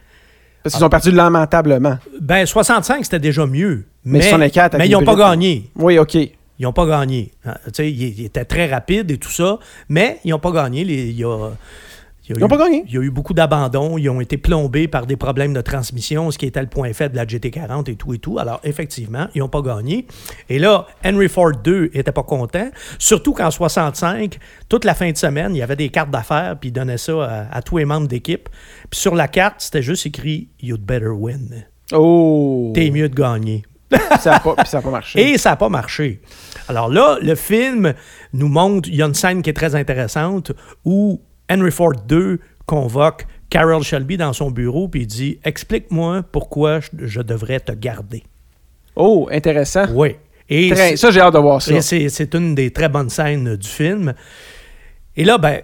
Parce 0.65 0.75
qu'ils 0.75 0.83
ont 0.83 0.89
perdu 0.89 1.11
lamentablement. 1.11 1.97
Ben, 2.19 2.45
65, 2.45 3.03
c'était 3.05 3.19
déjà 3.19 3.45
mieux. 3.45 3.85
Mais 4.03 4.19
Mais, 4.19 4.29
64 4.29 4.75
avec 4.75 4.79
mais 4.79 4.89
ils 4.89 4.97
n'ont 4.97 5.05
pas 5.05 5.15
gagné. 5.15 5.69
Oui, 5.75 5.97
OK. 5.99 6.15
Ils 6.15 6.31
n'ont 6.59 6.73
pas 6.73 6.85
gagné. 6.87 7.31
Hein, 7.45 7.53
sais, 7.73 7.91
ils, 7.91 8.19
ils 8.19 8.25
étaient 8.25 8.45
très 8.45 8.65
rapides 8.67 9.11
et 9.11 9.17
tout 9.17 9.29
ça, 9.31 9.59
mais 9.89 10.19
ils 10.23 10.31
n'ont 10.31 10.39
pas 10.39 10.51
gagné. 10.51 10.83
Les- 10.83 11.07
il 11.09 11.19
y 11.19 11.23
a, 11.23 11.49
il 12.27 12.29
y 12.29 12.33
a 12.33 12.35
Ils 12.37 12.41
n'ont 12.41 12.47
eu- 12.47 12.49
pas 12.49 12.57
gagné. 12.57 12.83
Il 12.87 12.93
y 12.93 12.97
a 12.97 13.01
eu 13.01 13.09
beaucoup 13.11 13.33
d'abandons. 13.33 13.97
Ils 13.97 14.09
ont 14.09 14.19
été 14.21 14.37
plombés 14.37 14.87
par 14.87 15.05
des 15.05 15.15
problèmes 15.15 15.53
de 15.53 15.61
transmission, 15.61 16.31
ce 16.31 16.37
qui 16.37 16.45
était 16.45 16.61
le 16.61 16.67
point 16.67 16.91
faible 16.93 17.11
de 17.13 17.17
la 17.17 17.25
GT40 17.25 17.89
et 17.89 17.95
tout 17.95 18.13
et 18.13 18.17
tout. 18.17 18.39
Alors, 18.39 18.59
effectivement, 18.63 19.27
ils 19.35 19.39
n'ont 19.39 19.47
pas 19.49 19.61
gagné. 19.61 20.07
Et 20.49 20.59
là, 20.59 20.87
Henry 21.05 21.29
Ford 21.29 21.51
II 21.65 21.89
n'était 21.93 22.11
pas 22.11 22.23
content. 22.23 22.69
Surtout 22.99 23.33
qu'en 23.33 23.51
65, 23.51 24.37
toute 24.69 24.85
la 24.85 24.93
fin 24.95 25.11
de 25.11 25.17
semaine, 25.17 25.55
il 25.55 25.59
y 25.59 25.61
avait 25.61 25.75
des 25.75 25.89
cartes 25.89 26.11
d'affaires, 26.11 26.57
puis 26.59 26.69
il 26.69 26.73
donnait 26.73 26.97
ça 26.97 27.23
à, 27.23 27.57
à 27.57 27.61
tous 27.61 27.77
les 27.77 27.85
membres 27.85 28.07
d'équipe. 28.07 28.49
Puis 28.89 28.99
sur 28.99 29.15
la 29.15 29.27
carte, 29.27 29.55
c'était 29.59 29.81
juste 29.83 30.05
écrit 30.05 30.49
You'd 30.61 30.81
better 30.81 31.09
win. 31.09 31.65
Oh. 31.93 32.71
T'es 32.73 32.89
mieux 32.89 33.09
de 33.09 33.15
gagner. 33.15 33.63
Ça 34.19 34.31
n'a 34.31 34.39
pas, 34.39 34.55
pas 34.55 34.89
marché. 34.89 35.21
Et 35.33 35.37
ça 35.37 35.51
n'a 35.51 35.55
pas 35.57 35.69
marché. 35.69 36.21
Alors 36.67 36.89
là, 36.89 37.17
le 37.21 37.35
film 37.35 37.93
nous 38.33 38.47
montre, 38.47 38.89
il 38.89 38.95
y 38.95 39.03
a 39.03 39.05
une 39.05 39.13
scène 39.13 39.43
qui 39.43 39.51
est 39.51 39.53
très 39.53 39.75
intéressante 39.75 40.51
où 40.83 41.21
Henry 41.49 41.71
Ford 41.71 41.93
II 42.09 42.37
convoque 42.65 43.25
Carroll 43.49 43.83
Shelby 43.83 44.17
dans 44.17 44.33
son 44.33 44.51
bureau 44.51 44.87
puis 44.87 45.01
il 45.01 45.07
dit 45.07 45.39
Explique-moi 45.43 46.23
pourquoi 46.31 46.79
je, 46.79 47.21
devrais 47.21 47.59
te 47.59 47.71
garder. 47.71 48.23
Oh, 48.95 49.27
intéressant. 49.31 49.85
Oui. 49.93 50.15
Et 50.49 50.69
Très- 50.69 50.95
ça, 50.95 51.11
j'ai 51.11 51.19
hâte 51.21 51.33
de 51.33 51.39
voir 51.39 51.61
ça. 51.61 51.81
c'est 51.81 52.09
c'est 52.09 52.33
une 52.35 52.53
des 52.55 52.71
très 52.71 52.89
bonnes 52.89 53.09
scènes 53.09 53.55
du 53.55 53.67
film. 53.67 54.13
Et 55.15 55.23
là, 55.25 55.37
ben, 55.37 55.61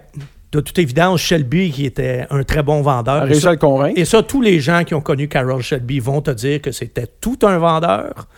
de 0.52 0.60
toute 0.60 0.78
évidence, 0.78 1.20
Shelby, 1.20 1.70
qui 1.70 1.86
était 1.86 2.26
un 2.30 2.42
très 2.42 2.62
bon 2.62 2.82
vendeur, 2.82 3.22
A 3.22 3.24
et 3.24 3.28
réussi 3.28 3.42
ça- 3.42 3.50
à 3.50 3.52
le 3.52 3.58
convaincre. 3.58 3.98
et 3.98 4.04
ça, 4.04 4.22
tous 4.22 4.40
les 4.42 4.60
gens 4.60 4.84
qui 4.84 4.94
ont 4.94 5.00
connu 5.00 5.28
Carroll 5.28 5.62
Shelby 5.62 5.98
vont 5.98 6.20
te 6.20 6.30
dire 6.30 6.60
que 6.60 6.72
c'était 6.72 7.06
tout 7.06 7.38
un 7.42 7.58
vendeur. 7.58 8.28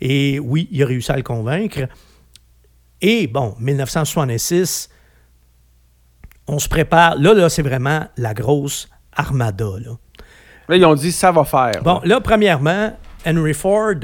Et 0.00 0.38
oui, 0.38 0.68
il 0.72 0.82
a 0.82 0.86
réussi 0.86 1.10
à 1.12 1.16
le 1.16 1.22
convaincre. 1.22 1.86
Et 3.00 3.26
bon, 3.26 3.54
1966, 3.60 4.88
on 6.46 6.58
se 6.58 6.68
prépare. 6.68 7.16
Là, 7.18 7.34
là, 7.34 7.48
c'est 7.48 7.62
vraiment 7.62 8.06
la 8.16 8.34
grosse 8.34 8.88
armada. 9.16 9.64
Là. 9.84 9.92
Là, 10.68 10.76
ils 10.76 10.84
ont 10.84 10.94
dit 10.94 11.12
ça 11.12 11.32
va 11.32 11.44
faire. 11.44 11.82
Bon, 11.82 12.00
là, 12.04 12.20
premièrement, 12.20 12.92
Henry 13.26 13.54
Ford 13.54 13.94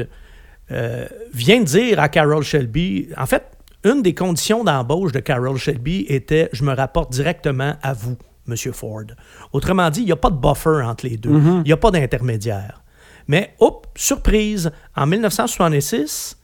euh, 0.71 1.07
vient 1.33 1.61
de 1.61 1.65
dire 1.65 2.01
à 2.01 2.09
Carroll 2.09 2.43
Shelby, 2.43 3.09
en 3.17 3.27
fait, 3.27 3.45
une 3.85 4.03
des 4.03 4.15
conditions 4.15 4.63
d'embauche 4.63 5.13
de 5.13 5.21
Carroll 5.21 5.57
Shelby 5.57 6.05
était 6.09 6.51
je 6.53 6.65
me 6.65 6.75
rapporte 6.75 7.13
directement 7.13 7.75
à 7.83 7.93
vous, 7.95 8.17
Monsieur 8.47 8.73
Ford. 8.73 9.05
Autrement 9.53 9.89
dit, 9.91 10.01
il 10.01 10.07
n'y 10.07 10.13
a 10.13 10.17
pas 10.17 10.31
de 10.31 10.37
buffer 10.37 10.83
entre 10.85 11.07
les 11.07 11.17
deux. 11.17 11.31
Il 11.31 11.63
n'y 11.63 11.73
a 11.73 11.77
pas 11.77 11.91
d'intermédiaire. 11.91 12.83
Mais, 13.27 13.55
hop, 13.59 13.87
surprise, 13.95 14.71
en 14.97 15.07
1966, 15.07 16.37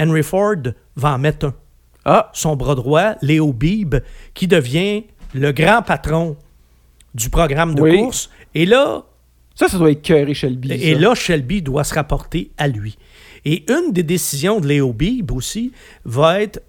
Henry 0.00 0.22
Ford 0.22 0.56
va 0.96 1.12
en 1.12 1.18
mettre 1.18 1.46
un. 1.46 1.54
Ah, 2.04 2.30
Son 2.32 2.56
bras 2.56 2.74
droit, 2.74 3.14
Léo 3.20 3.52
Beebe, 3.52 3.96
qui 4.32 4.46
devient 4.46 5.04
le 5.34 5.52
grand 5.52 5.82
patron 5.82 6.36
du 7.14 7.30
programme 7.30 7.74
de 7.74 7.82
Oui. 7.82 7.96
course. 7.98 8.30
Et 8.54 8.66
là, 8.66 9.04
ça, 9.54 9.68
ça 9.68 9.78
doit 9.78 9.90
écœurer 9.90 10.34
Shelby. 10.34 10.72
et 10.72 10.94
ça. 10.94 11.00
là, 11.00 11.14
Shelby 11.14 11.62
doit 11.62 11.84
se 11.84 11.94
rapporter 11.94 12.50
à 12.58 12.68
lui. 12.68 12.98
Et 13.44 13.64
une 13.70 13.92
des 13.92 14.02
décisions 14.02 14.60
de 14.60 14.66
Léo 14.66 14.92
Beebe 14.92 15.30
aussi 15.32 15.72
va 16.04 16.40
être 16.42 16.62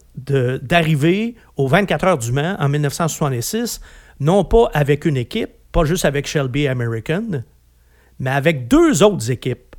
d'arriver 0.61 1.35
aux 1.57 1.67
24 1.67 2.03
heures 2.05 2.17
du 2.17 2.31
Mans 2.31 2.55
en 2.59 2.69
1966, 2.69 3.81
non 4.19 4.43
pas 4.43 4.69
avec 4.73 5.05
une 5.05 5.17
équipe, 5.17 5.49
pas 5.71 5.85
juste 5.85 6.05
avec 6.05 6.27
Shelby 6.27 6.67
American, 6.67 7.43
mais 8.19 8.29
avec 8.31 8.67
deux 8.67 9.03
autres 9.03 9.29
équipes. 9.31 9.75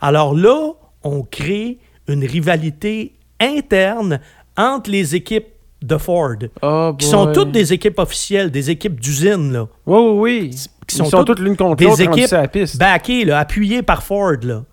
Alors 0.00 0.34
là, 0.34 0.72
on 1.02 1.22
crée 1.22 1.78
une 2.06 2.24
rivalité 2.24 3.14
interne 3.40 4.20
entre 4.56 4.90
les 4.90 5.14
équipes 5.14 5.48
de 5.82 5.96
Ford, 5.96 6.34
Oh, 6.62 6.94
qui 6.98 7.06
sont 7.06 7.32
toutes 7.32 7.52
des 7.52 7.72
équipes 7.72 7.98
officielles, 7.98 8.50
des 8.50 8.70
équipes 8.70 8.98
d'usine, 9.00 9.52
là 9.52 9.68
Oui, 9.86 9.98
oui, 10.00 10.18
oui. 10.18 10.50
qui 10.86 10.96
Ils 10.98 11.06
sont, 11.06 11.24
toutes 11.24 11.38
l'une 11.40 11.56
contre 11.56 11.84
l'autre 11.84 12.00
équipes 12.00 12.26
sur 12.26 12.36
la 12.38 12.48
piste. 12.48 12.78
backées, 12.78 13.24
là, 13.24 13.38
appuyées 13.38 13.82
par 13.82 14.02
Ford. 14.02 14.36
Là. 14.42 14.64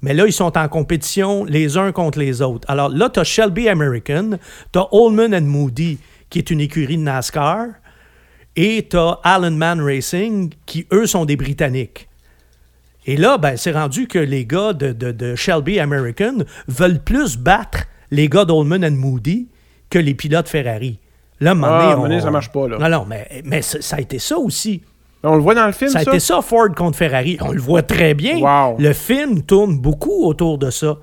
Mais 0.00 0.14
là, 0.14 0.26
ils 0.26 0.32
sont 0.32 0.56
en 0.58 0.68
compétition 0.68 1.44
les 1.44 1.76
uns 1.76 1.92
contre 1.92 2.18
les 2.18 2.42
autres. 2.42 2.68
Alors 2.68 2.88
là, 2.88 3.08
tu 3.08 3.20
as 3.20 3.24
Shelby 3.24 3.68
American, 3.68 4.30
tu 4.72 4.78
as 4.80 4.88
Holman 4.92 5.32
and 5.34 5.42
Moody, 5.42 5.98
qui 6.28 6.38
est 6.38 6.50
une 6.50 6.60
écurie 6.60 6.96
de 6.96 7.02
NASCAR, 7.02 7.66
et 8.56 8.86
tu 8.90 8.96
as 8.96 9.20
Allen 9.22 9.56
Man 9.56 9.80
Racing, 9.80 10.52
qui, 10.66 10.86
eux, 10.92 11.06
sont 11.06 11.24
des 11.24 11.36
Britanniques. 11.36 12.08
Et 13.06 13.16
là, 13.16 13.38
ben, 13.38 13.56
c'est 13.56 13.72
rendu 13.72 14.06
que 14.08 14.18
les 14.18 14.44
gars 14.44 14.72
de, 14.72 14.92
de- 14.92 15.12
de 15.12 15.34
Shelby 15.34 15.78
American 15.80 16.38
veulent 16.68 17.00
plus 17.02 17.36
battre 17.36 17.84
les 18.10 18.28
gars 18.28 18.44
d'Oldman 18.44 18.84
and 18.84 18.92
Moody 18.96 19.48
que 19.92 19.98
les 19.98 20.14
pilotes 20.14 20.48
Ferrari. 20.48 20.98
Là, 21.40 21.50
à 21.50 21.52
un 21.52 21.56
moment 21.56 21.72
Ah, 21.80 21.94
donné, 21.96 22.16
on- 22.16 22.20
ça 22.20 22.30
marche 22.30 22.50
pas, 22.50 22.66
là. 22.68 22.78
Non, 22.78 22.88
non, 22.88 23.04
mais, 23.08 23.42
mais 23.44 23.62
ça 23.62 23.80
ça 23.82 23.96
a 23.96 24.00
été 24.00 24.18
ça 24.18 24.38
aussi. 24.38 24.80
On 25.24 25.36
le 25.36 25.42
voit 25.42 25.54
dans 25.54 25.66
le 25.66 25.72
film, 25.72 25.90
Ça 25.90 26.00
ça? 26.02 26.10
a 26.10 26.14
été 26.14 26.20
ça, 26.20 26.40
Ford 26.42 26.68
contre 26.76 26.96
Ferrari. 26.98 27.36
On 27.40 27.52
le 27.52 27.60
voit 27.60 27.82
très 27.82 28.14
bien. 28.14 28.38
Wow. 28.38 28.76
Le 28.78 28.92
film 28.92 29.42
tourne 29.42 29.78
beaucoup 29.78 30.24
autour 30.24 30.58
de 30.58 30.70
ça. 30.70 30.98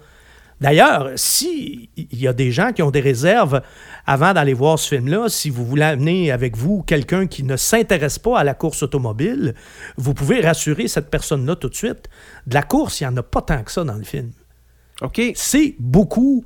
D'ailleurs, 0.60 1.12
si 1.16 1.90
il 1.96 2.20
y 2.20 2.28
a 2.28 2.34
des 2.34 2.52
gens 2.52 2.74
qui 2.74 2.82
ont 2.84 2.92
des 2.92 3.00
réserves 3.00 3.62
avant 4.06 4.34
d'aller 4.34 4.54
voir 4.54 4.78
ce 4.78 4.90
film-là, 4.96 5.30
si 5.30 5.50
vous 5.50 5.66
voulez 5.66 5.84
amener 5.84 6.32
avec 6.32 6.58
vous 6.58 6.84
quelqu'un 6.84 7.28
qui 7.28 7.44
ne 7.44 7.56
s'intéresse 7.56 8.20
pas 8.20 8.40
à 8.40 8.44
la 8.44 8.54
course 8.54 8.84
automobile, 8.84 9.56
vous 9.96 10.14
pouvez 10.14 10.42
rassurer 10.42 10.90
cette 10.90 11.10
personne-là 11.10 11.56
tout 11.56 11.70
de 11.70 11.76
suite. 11.76 12.10
De 12.46 12.56
la 12.56 12.64
course, 12.64 13.00
il 13.00 13.06
n'y 13.06 13.14
en 13.14 13.18
a 13.18 13.24
pas 13.24 13.42
tant 13.42 13.64
que 13.64 13.72
ça 13.72 13.86
dans 13.86 13.94
le 13.94 14.04
film. 14.04 14.32
OK. 15.02 15.22
C'est 15.36 15.76
beaucoup 15.80 16.44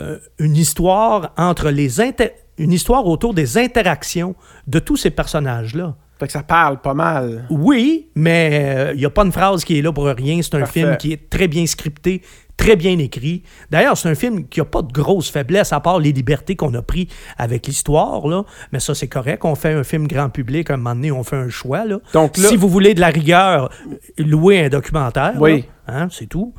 euh, 0.00 0.18
une 0.38 0.56
histoire 0.56 1.32
entre 1.36 1.70
les 1.70 2.00
inter- 2.00 2.32
une 2.58 2.72
histoire 2.72 3.06
autour 3.06 3.34
des 3.34 3.58
interactions 3.58 4.34
de 4.66 4.78
tous 4.78 4.96
ces 4.96 5.10
personnages-là. 5.10 5.94
Fait 6.18 6.26
que 6.26 6.32
ça 6.32 6.44
parle 6.44 6.80
pas 6.80 6.94
mal. 6.94 7.44
Oui, 7.50 8.08
mais 8.14 8.90
il 8.94 8.98
n'y 8.98 9.04
a 9.04 9.10
pas 9.10 9.24
une 9.24 9.32
phrase 9.32 9.64
qui 9.64 9.78
est 9.78 9.82
là 9.82 9.92
pour 9.92 10.04
rien. 10.06 10.40
C'est 10.42 10.54
un 10.54 10.60
Parfait. 10.60 10.80
film 10.80 10.96
qui 10.96 11.12
est 11.12 11.28
très 11.28 11.48
bien 11.48 11.66
scripté, 11.66 12.22
très 12.56 12.76
bien 12.76 12.96
écrit. 13.00 13.42
D'ailleurs, 13.68 13.98
c'est 13.98 14.08
un 14.08 14.14
film 14.14 14.46
qui 14.46 14.60
n'a 14.60 14.64
pas 14.64 14.82
de 14.82 14.92
grosses 14.92 15.28
faiblesses, 15.28 15.72
à 15.72 15.80
part 15.80 15.98
les 15.98 16.12
libertés 16.12 16.54
qu'on 16.54 16.72
a 16.74 16.82
prises 16.82 17.08
avec 17.36 17.66
l'histoire. 17.66 18.24
là. 18.28 18.44
Mais 18.70 18.78
ça, 18.78 18.94
c'est 18.94 19.08
correct. 19.08 19.44
On 19.44 19.56
fait 19.56 19.72
un 19.72 19.82
film 19.82 20.06
grand 20.06 20.28
public, 20.30 20.70
à 20.70 20.74
un 20.74 20.76
moment 20.76 20.94
donné, 20.94 21.10
on 21.10 21.24
fait 21.24 21.36
un 21.36 21.48
choix. 21.48 21.84
Là. 21.84 21.98
Donc 22.12 22.36
là- 22.36 22.48
si 22.48 22.56
vous 22.56 22.68
voulez 22.68 22.94
de 22.94 23.00
la 23.00 23.08
rigueur, 23.08 23.68
louez 24.16 24.66
un 24.66 24.68
documentaire. 24.68 25.34
Oui. 25.40 25.64
Hein, 25.88 26.06
c'est 26.12 26.26
tout. 26.26 26.54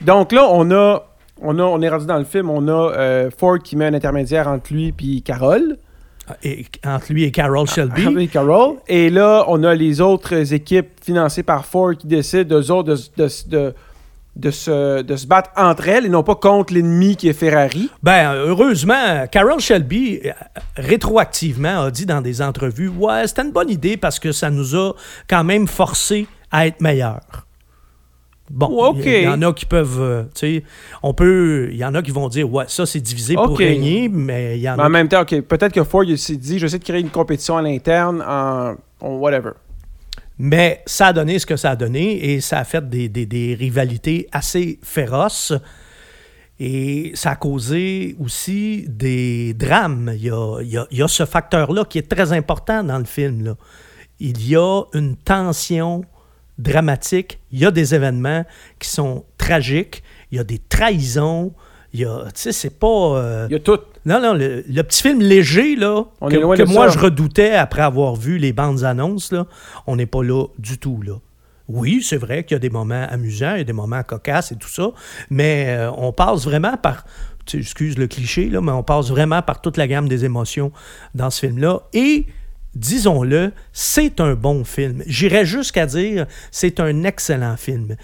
Donc 0.00 0.32
là, 0.32 0.48
on 0.50 0.68
a, 0.72 1.09
on 1.42 1.58
a, 1.58 1.62
on 1.62 1.80
est 1.82 1.88
rendu 1.88 2.06
dans 2.06 2.18
le 2.18 2.24
film, 2.24 2.50
on 2.50 2.66
a 2.68 2.92
euh, 2.92 3.30
Ford 3.36 3.58
qui 3.58 3.76
met 3.76 3.86
un 3.86 3.94
intermédiaire 3.94 4.48
entre 4.48 4.72
lui 4.72 4.92
puis 4.92 5.22
Carole. 5.22 5.76
Et, 6.44 6.64
entre 6.86 7.12
lui 7.12 7.24
et 7.24 7.32
Carol 7.32 7.66
Shelby. 7.66 8.06
Ah, 8.06 8.26
Carole. 8.32 8.76
Et 8.86 9.10
là, 9.10 9.44
on 9.48 9.64
a 9.64 9.74
les 9.74 10.00
autres 10.00 10.52
équipes 10.52 10.90
financées 11.02 11.42
par 11.42 11.64
Ford 11.66 11.92
qui 11.98 12.06
décident, 12.06 12.56
eux 12.60 12.70
autres, 12.70 12.94
de, 12.94 13.24
de- 13.24 13.48
de- 13.48 13.74
de 14.36 14.50
se, 14.52 15.02
de 15.02 15.16
se 15.16 15.26
battre 15.26 15.50
entre 15.56 15.88
elles 15.88 16.06
et 16.06 16.08
non 16.08 16.22
pas 16.22 16.36
contre 16.36 16.72
l'ennemi 16.72 17.16
qui 17.16 17.28
est 17.28 17.32
Ferrari. 17.32 17.90
Ben, 18.00 18.32
heureusement, 18.34 19.26
Carol 19.30 19.58
Shelby, 19.58 20.20
euh, 20.24 20.30
rétroactivement, 20.76 21.82
a 21.82 21.90
dit 21.90 22.06
dans 22.06 22.20
des 22.20 22.40
entrevues 22.40 22.88
Ouais, 22.88 23.26
c'était 23.26 23.42
une 23.42 23.50
bonne 23.52 23.70
idée 23.70 23.96
parce 23.96 24.18
que 24.20 24.30
ça 24.32 24.48
nous 24.50 24.76
a 24.76 24.92
quand 25.28 25.42
même 25.42 25.66
forcé 25.66 26.28
à 26.52 26.66
être 26.68 26.80
meilleurs. 26.80 27.46
Bon, 28.52 28.66
OK. 28.88 29.02
il 29.06 29.22
y, 29.22 29.28
en 29.28 29.40
a 29.42 29.52
qui 29.52 29.64
peuvent, 29.64 30.00
euh, 30.00 30.22
tu 30.34 30.56
sais, 30.58 30.64
on 31.04 31.14
peut, 31.14 31.68
il 31.70 31.76
y 31.78 31.84
en 31.84 31.94
a 31.94 32.02
qui 32.02 32.10
vont 32.10 32.28
dire, 32.28 32.52
ouais, 32.52 32.64
ça 32.66 32.84
c'est 32.84 32.98
divisé 33.00 33.34
pour 33.34 33.56
régner, 33.56 34.08
mais 34.08 34.58
il 34.58 34.62
y 34.62 34.68
en 34.68 34.76
Mais 34.76 34.82
a 34.82 34.86
en 34.86 34.90
même 34.90 35.06
temps, 35.08 35.20
OK, 35.22 35.40
peut-être 35.42 35.72
que 35.72 35.84
Ford 35.84 36.02
il 36.04 36.18
s'est 36.18 36.36
dit, 36.36 36.58
je 36.58 36.66
sais 36.66 36.78
de 36.80 36.84
créer 36.84 37.00
une 37.00 37.10
compétition 37.10 37.56
à 37.56 37.62
l'interne 37.62 38.22
en, 38.26 38.74
en 39.00 39.14
whatever. 39.16 39.52
Mais 40.38 40.82
ça 40.86 41.08
a 41.08 41.12
donné 41.12 41.38
ce 41.38 41.46
que 41.46 41.56
ça 41.56 41.70
a 41.70 41.76
donné 41.76 42.32
et 42.32 42.40
ça 42.40 42.58
a 42.58 42.64
fait 42.64 42.88
des, 42.88 43.08
des- 43.08 43.26
des 43.26 43.54
rivalités 43.54 44.26
assez 44.32 44.78
féroces. 44.82 45.52
Et 46.58 47.12
ça 47.14 47.30
a 47.30 47.36
causé 47.36 48.16
aussi 48.20 48.84
des 48.88 49.54
drames. 49.54 50.12
Il 50.16 50.24
y 50.24 50.30
a, 50.30 50.60
il 50.60 50.68
y 50.68 50.76
a- 50.76 50.86
il 50.90 50.98
y 50.98 51.02
a 51.02 51.08
ce 51.08 51.24
facteur-là 51.24 51.84
qui 51.84 51.98
est 51.98 52.08
très 52.10 52.32
important 52.32 52.82
dans 52.84 52.98
le 52.98 53.04
film. 53.04 53.44
là. 53.44 53.54
Il 54.18 54.46
y 54.46 54.56
a 54.56 54.82
une 54.92 55.16
tension 55.16 56.02
dramatique. 56.62 57.40
Il 57.52 57.58
y 57.58 57.66
a 57.66 57.70
des 57.70 57.94
événements 57.94 58.44
qui 58.78 58.88
sont 58.88 59.24
tragiques. 59.38 60.02
Il 60.30 60.36
y 60.38 60.40
a 60.40 60.44
des 60.44 60.58
trahisons. 60.58 61.52
Il 61.92 62.00
y 62.00 62.04
a, 62.04 62.24
tu 62.26 62.30
sais, 62.34 62.52
c'est 62.52 62.78
pas... 62.78 62.86
euh, 62.86 63.46
Il 63.50 63.52
y 63.52 63.56
a 63.56 63.58
tout. 63.58 63.78
non, 64.06 64.20
non, 64.20 64.32
le, 64.32 64.62
le 64.68 64.82
petit 64.82 65.02
film 65.02 65.20
léger, 65.20 65.74
là, 65.74 66.04
On 66.20 66.28
que, 66.28 66.64
moi 66.64 66.88
ça. 66.88 66.94
je 66.94 66.98
redoutais 67.02 67.52
après 67.56 67.82
avoir 67.82 68.14
vu 68.14 68.38
les 68.38 68.52
bandes 68.52 68.84
annonces, 68.84 69.32
là, 69.32 69.46
on 69.88 69.96
n'est 69.96 70.06
pas 70.06 70.22
là 70.22 70.44
du 70.58 70.78
tout, 70.78 71.02
là. 71.02 71.14
Oui, 71.66 72.00
c'est 72.02 72.16
vrai 72.16 72.44
qu'il 72.44 72.54
y 72.54 72.56
a 72.56 72.60
des 72.60 72.70
moments 72.70 73.06
amusants, 73.10 73.54
il 73.54 73.58
y 73.58 73.60
a 73.62 73.64
des 73.64 73.72
moments 73.72 74.02
cocasses 74.04 74.52
et 74.52 74.56
tout 74.56 74.68
ça, 74.68 74.90
mais 75.30 75.66
euh, 75.68 75.90
on 75.96 76.12
passe 76.12 76.44
vraiment 76.44 76.76
par, 76.76 77.04
excuse 77.54 77.98
le 77.98 78.06
cliché, 78.06 78.48
là, 78.50 78.60
mais 78.60 78.72
on 78.72 78.82
passe 78.84 79.08
vraiment 79.10 79.42
par 79.42 79.60
toute 79.60 79.76
la 79.76 79.88
gamme 79.88 80.08
des 80.08 80.24
émotions 80.24 80.70
dans 81.16 81.30
ce 81.30 81.40
film-là. 81.46 81.80
Et, 81.92 82.26
disons-le, 82.74 83.52
c'est 83.72 84.20
un 84.20 84.34
bon 84.34 84.64
film. 84.64 85.02
J'irais 85.06 85.44
jusqu'à 85.44 85.86
dire, 85.86 86.26
c'est 86.50 86.80
un 86.80 87.04
excellent 87.04 87.56
film 87.56 87.96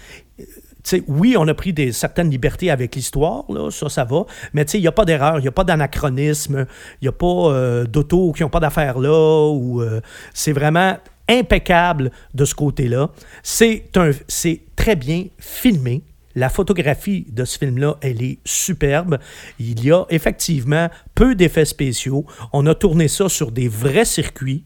tu 0.87 0.97
sais, 0.97 1.03
oui, 1.07 1.35
on 1.37 1.45
a 1.49 1.53
pris 1.53 1.73
des, 1.73 1.91
certaines 1.91 2.29
libertés 2.29 2.71
avec 2.71 2.95
l'histoire, 2.95 3.43
ça, 3.71 3.89
ça 3.89 4.05
va, 4.05 4.25
mais 4.53 4.63
il 4.63 4.79
n'y 4.79 4.87
a 4.87 4.91
pas 4.93 5.03
d'erreur, 5.03 5.37
il 5.39 5.41
n'y 5.41 5.47
a 5.47 5.51
pas 5.51 5.65
d'anachronisme, 5.65 6.65
il 7.01 7.05
n'y 7.05 7.07
a 7.09 7.11
pas 7.11 7.27
euh, 7.27 7.83
d'autos 7.85 8.31
qui 8.31 8.43
n'ont 8.43 8.49
pas 8.49 8.61
d'affaires 8.61 8.97
là, 8.97 9.49
ou 9.49 9.81
euh, 9.81 9.99
c'est 10.33 10.53
vraiment 10.53 10.97
impeccable 11.27 12.09
de 12.33 12.45
ce 12.45 12.55
côté-là. 12.55 13.09
C'est 13.43 13.89
très 14.77 14.95
bien 14.95 15.25
filmé. 15.37 16.03
La 16.37 16.49
photographie 16.49 17.25
de 17.31 17.45
ce 17.45 17.57
film-là, 17.57 17.97
elle 17.99 18.21
est 18.21 18.37
superbe. 18.45 19.17
Il 19.57 19.83
y 19.83 19.91
a 19.91 20.05
effectivement 20.11 20.87
peu 21.15 21.33
d'effets 21.33 21.65
spéciaux. 21.65 22.27
On 22.53 22.67
a 22.67 22.75
tourné 22.75 23.07
ça 23.07 23.27
sur 23.27 23.51
des 23.51 23.67
vrais 23.67 24.05
circuits. 24.05 24.63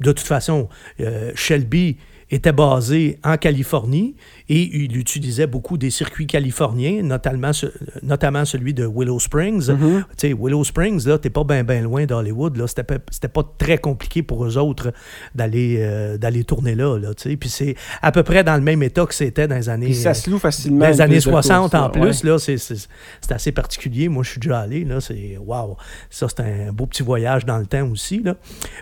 De 0.00 0.12
toute 0.12 0.26
façon, 0.26 0.68
euh, 1.00 1.32
Shelby 1.34 1.96
était 2.34 2.52
basé 2.52 3.18
en 3.24 3.36
Californie 3.36 4.16
et 4.48 4.76
il 4.76 4.96
utilisait 4.96 5.46
beaucoup 5.46 5.78
des 5.78 5.90
circuits 5.90 6.26
californiens, 6.26 7.02
notamment, 7.02 7.52
ce- 7.52 7.66
notamment 8.02 8.44
celui 8.44 8.74
de 8.74 8.86
Willow 8.86 9.18
Springs. 9.18 9.66
Tu 9.66 10.04
sais, 10.16 10.34
Willow 10.38 10.64
Springs, 10.64 11.06
là, 11.06 11.18
t'es 11.18 11.30
pas 11.30 11.44
bien 11.44 11.64
ben 11.64 11.82
loin 11.82 12.04
d'Hollywood. 12.06 12.56
Là. 12.56 12.66
C'était, 12.66 12.84
pas, 13.28 13.42
très 13.58 13.78
compliqué 13.78 14.22
pour 14.22 14.44
eux 14.44 14.58
autres 14.58 14.92
d'aller, 15.34 15.76
euh, 15.78 16.18
d'aller 16.18 16.44
tourner 16.44 16.74
là. 16.74 16.98
là 16.98 17.14
tu 17.14 17.30
sais. 17.30 17.36
Puis 17.36 17.48
c'est 17.48 17.74
à 18.02 18.12
peu 18.12 18.22
près 18.22 18.44
dans 18.44 18.56
le 18.56 18.62
même 18.62 18.82
état 18.82 19.06
que 19.06 19.14
c'était 19.14 19.46
dans 19.48 19.56
les 19.56 19.68
années... 19.68 19.86
Puis 19.86 19.94
ça 19.94 20.14
se 20.14 20.28
loue 20.28 20.38
facilement. 20.38 20.80
Dans 20.80 20.88
les 20.88 20.96
une 20.96 21.00
années 21.02 21.14
piste 21.16 21.26
de 21.26 21.32
60 21.32 21.70
course, 21.70 21.82
en 21.82 21.90
plus, 21.90 22.24
ouais. 22.24 22.30
là, 22.30 22.38
c'est 22.38 23.32
assez 23.32 23.52
particulier. 23.52 24.08
Moi, 24.08 24.22
je 24.22 24.30
suis 24.30 24.40
déjà 24.40 24.60
allé, 24.60 24.84
là, 24.84 25.00
c'est 25.00 25.38
wow. 25.38 25.76
Ça, 26.10 26.26
c'est 26.28 26.40
un 26.40 26.72
beau 26.72 26.86
petit 26.86 27.02
voyage 27.02 27.44
dans 27.44 27.58
le 27.58 27.66
temps 27.66 27.88
aussi, 27.90 28.22
là. 28.22 28.36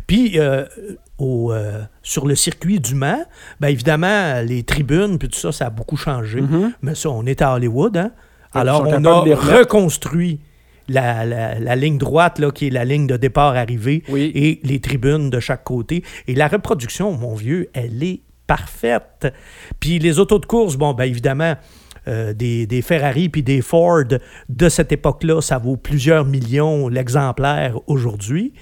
Puis, 0.06 0.38
euh, 0.38 0.64
au, 1.18 1.52
euh, 1.52 1.82
sur 2.02 2.26
le 2.26 2.34
circuit 2.34 2.80
du 2.80 2.94
Mans, 2.94 3.24
bien 3.60 3.68
évidemment, 3.70 4.40
les 4.44 4.62
tribunes, 4.64 5.18
puis 5.18 5.28
tout 5.28 5.38
ça, 5.38 5.52
ça 5.52 5.66
a 5.66 5.70
beaucoup 5.70 5.96
changé. 5.96 6.42
Mais 6.82 6.94
ça, 6.94 7.10
on 7.10 7.24
est 7.26 7.42
à 7.42 7.54
Hollywood, 7.54 7.96
hein. 7.96 8.10
Alors, 8.54 8.82
on 8.86 9.04
a 9.04 9.20
reconstruit 9.34 10.40
la, 10.88 11.24
la- 11.24 11.58
la 11.58 11.76
ligne 11.76 11.96
droite, 11.96 12.38
là, 12.38 12.50
qui 12.50 12.66
est 12.66 12.70
la 12.70 12.84
ligne 12.84 13.06
de 13.06 13.16
départ-arrivée, 13.16 14.02
Oui. 14.08 14.30
et 14.34 14.60
les 14.64 14.80
tribunes 14.80 15.30
de 15.30 15.40
chaque 15.40 15.64
côté. 15.64 16.02
Et 16.26 16.34
la 16.34 16.48
reproduction, 16.48 17.12
mon 17.12 17.34
vieux, 17.34 17.70
elle 17.72 18.02
est 18.02 18.20
parfaite. 18.46 19.32
Puis 19.80 19.98
les 19.98 20.18
autos 20.18 20.38
de 20.38 20.44
course, 20.46 20.76
bon, 20.76 20.92
ben 20.92 21.04
évidemment, 21.04 21.54
euh, 22.08 22.32
des, 22.34 22.66
des 22.66 22.82
Ferrari 22.82 23.28
puis 23.28 23.42
des 23.42 23.62
Ford 23.62 24.02
de 24.48 24.68
cette 24.68 24.90
époque-là, 24.92 25.40
ça 25.40 25.58
vaut 25.58 25.76
plusieurs 25.76 26.24
millions 26.26 26.88
l'exemplaire 26.88 27.78
aujourd'hui. 27.86 28.52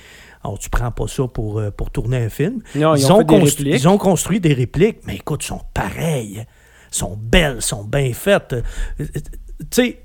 Alors, 0.42 0.58
tu 0.58 0.70
prends 0.70 0.90
pas 0.90 1.06
ça 1.06 1.26
pour, 1.28 1.58
euh, 1.58 1.70
pour 1.70 1.90
tourner 1.90 2.16
un 2.16 2.28
film. 2.30 2.62
Non, 2.74 2.94
ils 2.94 3.12
ont 3.12 3.18
constru- 3.40 3.64
ils 3.74 3.88
construit 3.98 4.40
des 4.40 4.54
répliques, 4.54 5.00
mais 5.06 5.16
écoute, 5.16 5.42
sont 5.42 5.60
pareilles. 5.74 6.44
sont 6.92 7.16
belles, 7.16 7.62
sont 7.62 7.84
bien 7.84 8.12
faites. 8.12 8.52
Euh, 8.54 8.62
euh, 9.00 9.04
Tu 9.60 9.66
sais, 9.70 10.00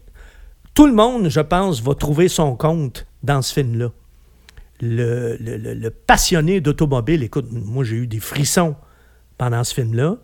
tout 0.75 0.85
le 0.85 0.93
monde, 0.93 1.29
je 1.29 1.39
pense, 1.39 1.81
va 1.81 1.95
trouver 1.95 2.27
son 2.27 2.55
compte 2.55 3.07
dans 3.23 3.41
ce 3.41 3.53
film-là. 3.53 3.89
Le, 4.81 5.37
le- 5.39 5.57
le- 5.57 5.73
le 5.73 5.89
passionné 5.89 6.59
d'automobile, 6.61 7.23
écoute, 7.23 7.47
moi 7.49 7.83
j'ai 7.85 7.95
eu 7.95 8.07
des 8.07 8.19
frissons 8.19 8.75
pendant 9.37 9.63
ce 9.63 9.73
film-là. 9.73 10.17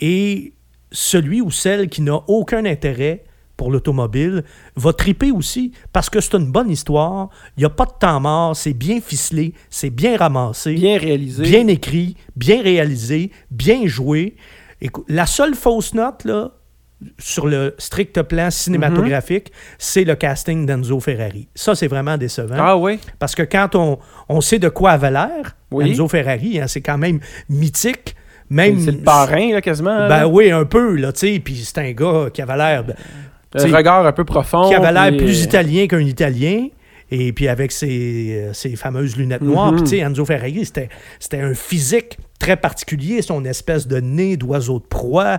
Et 0.00 0.54
celui 0.92 1.40
ou 1.42 1.50
celle 1.50 1.88
qui 1.90 2.00
n'a 2.02 2.20
aucun 2.28 2.64
intérêt 2.64 3.24
pour 3.60 3.70
l'automobile 3.70 4.42
va 4.74 4.94
triper 4.94 5.30
aussi 5.32 5.72
parce 5.92 6.08
que 6.08 6.18
c'est 6.22 6.32
une 6.34 6.50
bonne 6.50 6.70
histoire. 6.70 7.28
Il 7.58 7.60
n'y 7.60 7.66
a 7.66 7.68
pas 7.68 7.84
de 7.84 7.92
temps 8.00 8.18
mort, 8.18 8.56
c'est 8.56 8.72
bien 8.72 9.02
ficelé, 9.02 9.52
c'est 9.68 9.90
bien 9.90 10.16
ramassé, 10.16 10.72
Bien 10.72 10.96
réalisé. 10.96 11.42
bien 11.42 11.66
écrit, 11.66 12.16
bien 12.36 12.62
réalisé, 12.62 13.30
bien 13.50 13.86
joué. 13.86 14.34
Écoute, 14.80 15.04
la 15.08 15.26
seule 15.26 15.54
fausse 15.54 15.92
note, 15.92 16.24
là, 16.24 16.52
sur 17.18 17.46
le 17.46 17.74
strict 17.76 18.22
plan 18.22 18.50
cinématographique, 18.50 19.52
c'est 19.76 20.04
le 20.04 20.14
casting 20.14 20.64
d'Enzo 20.64 20.98
Ferrari. 20.98 21.46
Ça, 21.54 21.74
c'est 21.74 21.86
vraiment 21.86 22.16
décevant. 22.16 22.56
Ah 22.58 22.78
oui? 22.78 22.98
Parce 23.18 23.34
que 23.34 23.42
quand 23.42 23.74
on, 23.74 23.98
on 24.30 24.40
sait 24.40 24.58
de 24.58 24.70
quoi 24.70 24.92
avait 24.92 25.10
l'air, 25.10 25.54
Oui. 25.70 25.90
Enzo 25.90 26.08
Ferrari, 26.08 26.58
hein, 26.58 26.66
c'est 26.66 26.80
quand 26.80 26.96
même 26.96 27.20
mythique. 27.50 28.16
Même, 28.48 28.80
C'est 28.80 28.90
le 28.90 28.98
parrain, 28.98 29.52
là, 29.52 29.60
quasiment. 29.60 30.08
Ben 30.08 30.20
là. 30.20 30.28
oui, 30.28 30.50
un 30.50 30.64
peu, 30.64 30.96
là, 30.96 31.12
tu 31.12 31.20
sais. 31.34 31.38
Puis 31.38 31.56
c'est 31.56 31.78
un 31.78 31.92
gars 31.92 32.30
qui 32.34 32.40
avait 32.42 32.56
l'air... 32.56 32.84
Un 33.54 33.58
t'sais, 33.58 33.70
regard 33.76 34.06
un 34.06 34.12
peu 34.12 34.24
profond. 34.24 34.68
qui 34.68 34.74
avait 34.74 34.92
l'air 34.92 35.16
plus 35.16 35.40
euh, 35.40 35.44
italien 35.44 35.86
qu'un 35.86 36.00
Italien. 36.00 36.68
Et 37.12 37.32
puis 37.32 37.48
avec 37.48 37.72
ses, 37.72 38.40
euh, 38.50 38.52
ses 38.52 38.76
fameuses 38.76 39.16
lunettes 39.16 39.42
noires. 39.42 39.72
Mhm. 39.72 39.78
Puis 39.78 39.82
tu 39.82 39.90
sais, 39.90 39.98
Enzo 39.98 40.24
Ferrari, 40.24 40.64
c'était 40.64 40.88
c'était 41.18 41.40
un 41.40 41.54
physique 41.54 42.18
très 42.38 42.56
particulier, 42.56 43.20
son 43.20 43.44
espèce 43.44 43.88
de 43.88 43.98
nez 44.00 44.36
d'oiseau 44.36 44.78
de 44.78 44.84
proie, 44.84 45.38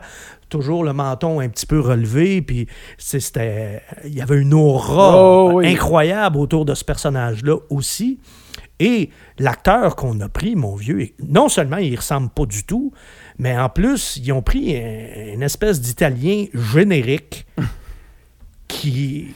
toujours 0.49 0.83
le 0.83 0.91
menton 0.91 1.39
un 1.39 1.47
petit 1.47 1.65
peu 1.65 1.79
relevé, 1.79 2.41
puis 2.41 2.67
c'était, 2.97 3.81
il 4.05 4.13
y 4.13 4.21
avait 4.21 4.37
une 4.39 4.53
aura 4.53 5.15
Oh, 5.17 5.51
oui. 5.55 5.67
incroyable 5.73 6.37
autour 6.37 6.65
de 6.65 6.75
ce 6.75 6.83
personnage-là 6.83 7.55
aussi. 7.69 8.19
Et 8.79 9.09
l'acteur 9.39 9.95
qu'on 9.95 10.19
a 10.19 10.27
pris, 10.29 10.55
mon 10.55 10.75
vieux, 10.75 11.07
non 11.27 11.47
seulement 11.49 11.77
il 11.77 11.95
ressemble 11.95 12.29
pas 12.29 12.45
du 12.45 12.65
tout, 12.65 12.91
mais 13.39 13.57
en 13.57 13.69
plus, 13.69 14.17
ils 14.23 14.31
ont 14.33 14.41
pris 14.41 14.75
un- 14.75 15.33
une 15.35 15.41
espèce 15.43 15.79
d'italien 15.81 16.45
générique 16.53 17.45
qui 18.71 19.27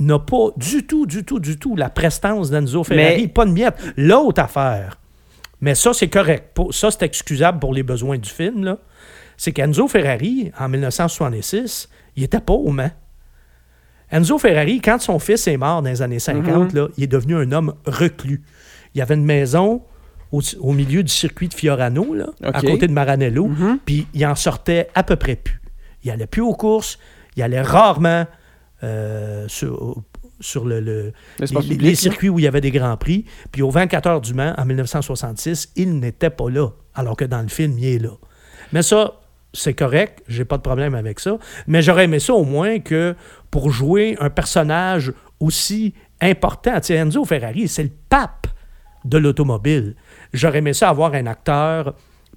n'a 0.00 0.18
pas 0.18 0.48
du 0.56 0.86
tout, 0.86 1.06
du 1.06 1.24
tout, 1.24 1.38
du 1.40 1.56
tout 1.58 1.76
la 1.76 1.88
prestance 1.90 2.50
d'Enzo 2.50 2.84
Ferrari, 2.84 3.22
Mais- 3.22 3.28
pas 3.28 3.44
de 3.46 3.52
miette. 3.52 3.76
L'autre 3.96 4.42
affaire, 4.42 4.98
mais 5.60 5.74
ça, 5.74 5.92
c'est 5.92 6.08
correct. 6.08 6.56
Ça, 6.70 6.90
c'est 6.90 7.02
excusable 7.04 7.58
pour 7.58 7.72
les 7.74 7.82
besoins 7.82 8.18
du 8.18 8.28
film. 8.28 8.76
C'est 9.36 9.52
qu'Enzo 9.52 9.86
Ferrari, 9.88 10.50
en 10.58 10.68
1966, 10.68 11.88
il 12.16 12.24
était 12.24 12.40
pauvre, 12.40 12.80
hein? 12.80 12.90
Enzo 14.10 14.38
Ferrari, 14.38 14.80
quand 14.80 14.98
son 15.00 15.18
fils 15.18 15.46
est 15.48 15.58
mort 15.58 15.82
dans 15.82 15.90
les 15.90 16.00
années 16.02 16.18
50, 16.18 16.72
là, 16.72 16.88
il 16.96 17.04
est 17.04 17.08
devenu 17.08 17.36
un 17.36 17.52
homme 17.52 17.74
reclus. 17.86 18.42
Il 18.94 19.02
avait 19.02 19.14
une 19.14 19.24
maison 19.24 19.82
au, 20.32 20.40
au 20.60 20.72
milieu 20.72 21.02
du 21.02 21.12
circuit 21.12 21.48
de 21.48 21.54
Fiorano, 21.54 22.14
là, 22.14 22.26
à 22.42 22.60
côté 22.72 22.86
de 22.88 22.92
Maranello, 22.92 23.48
puis 23.84 24.06
il 24.14 24.24
en 24.26 24.34
sortait 24.34 24.88
à 24.94 25.02
peu 25.02 25.16
près 25.16 25.36
plus. 25.36 25.60
Il 26.04 26.10
allait 26.10 26.26
plus 26.26 26.40
aux 26.42 26.54
courses, 26.54 26.98
il 27.38 27.42
allait 27.42 27.62
rarement 27.62 28.26
euh, 28.84 29.46
sur, 29.48 30.02
sur 30.40 30.64
le, 30.64 30.80
le- 30.80 31.12
L'espace 31.38 31.62
les, 31.64 31.68
public, 31.70 31.82
les 31.82 31.90
là. 31.90 31.96
circuits 31.96 32.28
où 32.28 32.38
il 32.38 32.42
y 32.42 32.48
avait 32.48 32.60
des 32.60 32.70
grands 32.70 32.96
prix. 32.96 33.24
Puis 33.52 33.62
au 33.62 33.70
24 33.70 34.06
heures 34.06 34.20
du 34.20 34.34
Mans, 34.34 34.54
en 34.58 34.64
1966, 34.64 35.72
il 35.76 35.98
n'était 35.98 36.30
pas 36.30 36.50
là, 36.50 36.68
alors 36.94 37.16
que 37.16 37.24
dans 37.24 37.40
le 37.42 37.48
film, 37.48 37.76
il 37.78 37.86
est 37.86 37.98
là. 37.98 38.10
Mais 38.72 38.82
ça, 38.82 39.14
c'est 39.52 39.74
correct, 39.74 40.22
j'ai 40.28 40.44
pas 40.44 40.56
de 40.58 40.62
problème 40.62 40.94
avec 40.94 41.20
ça. 41.20 41.38
Mais 41.66 41.80
j'aurais 41.82 42.04
aimé 42.04 42.18
ça 42.18 42.34
au 42.34 42.44
moins 42.44 42.80
que 42.80 43.14
pour 43.50 43.70
jouer 43.70 44.16
un 44.20 44.30
personnage 44.30 45.12
aussi 45.40 45.94
important, 46.20 46.74
tu 46.80 46.88
sais, 46.88 46.94
Enzo 46.94 47.24
Ferrari, 47.24 47.66
c'est 47.68 47.84
le 47.84 47.90
pape 48.08 48.46
de 49.04 49.16
l'automobile. 49.18 49.94
J'aurais 50.32 50.58
aimé 50.58 50.72
ça 50.72 50.88
avoir 50.90 51.14
un 51.14 51.26
acteur 51.26 51.94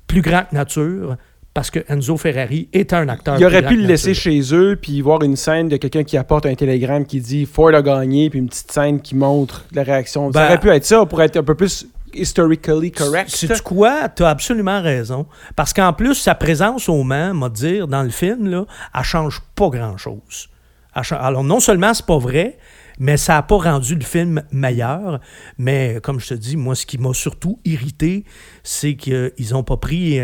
plus 0.08 0.22
grand 0.22 0.44
que 0.50 0.56
nature, 0.56 1.18
parce 1.54 1.70
que 1.70 1.80
Enzo 1.88 2.18
Ferrari 2.18 2.70
est 2.72 2.94
un 2.94 3.10
acteur. 3.10 3.38
Il 3.38 3.46
aurait 3.46 3.66
pu 3.66 3.76
le 3.76 3.86
laisser 3.86 4.10
nature. 4.10 4.24
chez 4.24 4.56
eux, 4.56 4.78
puis 4.82 5.02
voir 5.02 5.22
une 5.24 5.36
scène 5.36 5.68
de 5.68 5.78
quelqu'un 5.78 6.04
qui 6.04 6.18
apporte 6.18 6.46
un 6.46 6.56
télégramme 6.56 7.06
qui 7.06 7.20
dit 7.20 7.46
Ford 7.46 7.74
a 7.74 7.82
gagné, 7.82 8.30
puis 8.30 8.40
une 8.40 8.48
petite 8.48 8.72
scène 8.72 9.02
qui 9.02 9.16
montre 9.16 9.66
la 9.74 9.84
réaction. 9.84 10.30
Ben- 10.30 10.40
ça 10.40 10.46
aurait 10.48 10.60
pu 10.60 10.70
être 10.70 10.86
ça 10.86 11.06
pour 11.06 11.22
être 11.22 11.38
un 11.38 11.44
peu 11.44 11.56
plus 11.56 11.88
historically 12.14 12.92
correct. 12.92 13.30
C'est 13.30 13.62
quoi? 13.62 14.10
Tu 14.10 14.24
as 14.24 14.30
absolument 14.30 14.82
raison. 14.82 15.26
Parce 15.56 15.74
qu'en 15.74 15.94
plus, 15.94 16.16
sa 16.16 16.36
présence 16.36 16.90
au 16.90 17.04
Mans, 17.04 17.34
m'a 17.34 17.50
dire, 17.50 17.88
dans 17.88 18.04
le 18.04 18.10
film, 18.10 18.48
là, 18.48 18.66
elle 18.94 19.04
change 19.04 19.42
pas 19.56 19.70
grand-chose. 19.70 20.50
Alors, 21.12 21.44
non 21.44 21.60
seulement 21.60 21.94
c'est 21.94 22.06
pas 22.06 22.18
vrai, 22.18 22.58
mais 23.00 23.16
ça 23.16 23.34
n'a 23.34 23.44
pas 23.44 23.58
rendu 23.58 23.96
le 23.96 24.04
film 24.04 24.44
meilleur. 24.52 25.20
Mais 25.58 26.00
comme 26.04 26.20
je 26.20 26.30
te 26.30 26.34
dis, 26.34 26.58
moi, 26.58 26.76
ce 26.76 26.86
qui 26.86 26.98
m'a 26.98 27.14
surtout 27.14 27.60
irrité, 27.64 28.26
c'est 28.64 28.96
qu'ils 28.96 29.56
ont 29.56 29.64
pas 29.64 29.78
pris 29.78 30.20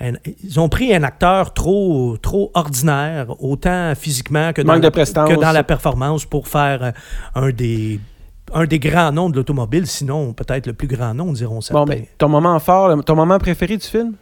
un- 0.00 0.12
ils 0.42 0.58
ont 0.60 0.68
pris 0.68 0.94
un 0.94 1.02
acteur 1.02 1.54
trop, 1.54 2.16
trop 2.16 2.50
ordinaire, 2.54 3.26
autant 3.42 3.94
physiquement 3.94 4.52
que 4.52 4.62
dans, 4.62 4.74
la, 4.74 4.90
que 4.90 5.40
dans 5.40 5.52
la 5.52 5.64
performance 5.64 6.24
pour 6.24 6.48
faire 6.48 6.82
euh, 6.82 6.92
un 7.34 7.50
des, 7.50 8.00
un 8.52 8.64
des 8.64 8.78
grands 8.78 9.12
noms 9.12 9.30
de 9.30 9.36
l'automobile, 9.36 9.86
sinon 9.86 10.32
peut-être 10.32 10.66
le 10.66 10.72
plus 10.72 10.88
grand 10.88 11.14
nom, 11.14 11.32
diront 11.32 11.60
certains. 11.60 11.84
Bon, 11.84 11.86
mais 11.86 12.08
ton 12.18 12.28
moment 12.28 12.58
fort, 12.58 13.04
ton 13.04 13.14
moment 13.16 13.38
préféré 13.38 13.76
du 13.76 13.86
film? 13.86 14.14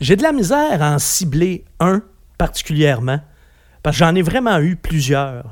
J'ai 0.00 0.16
de 0.16 0.22
la 0.22 0.32
misère 0.32 0.82
à 0.82 0.94
en 0.94 0.98
cibler 0.98 1.64
un 1.78 2.02
particulièrement, 2.38 3.20
parce 3.82 3.98
que 3.98 4.04
j'en 4.04 4.14
ai 4.14 4.22
vraiment 4.22 4.58
eu 4.60 4.76
plusieurs. 4.76 5.44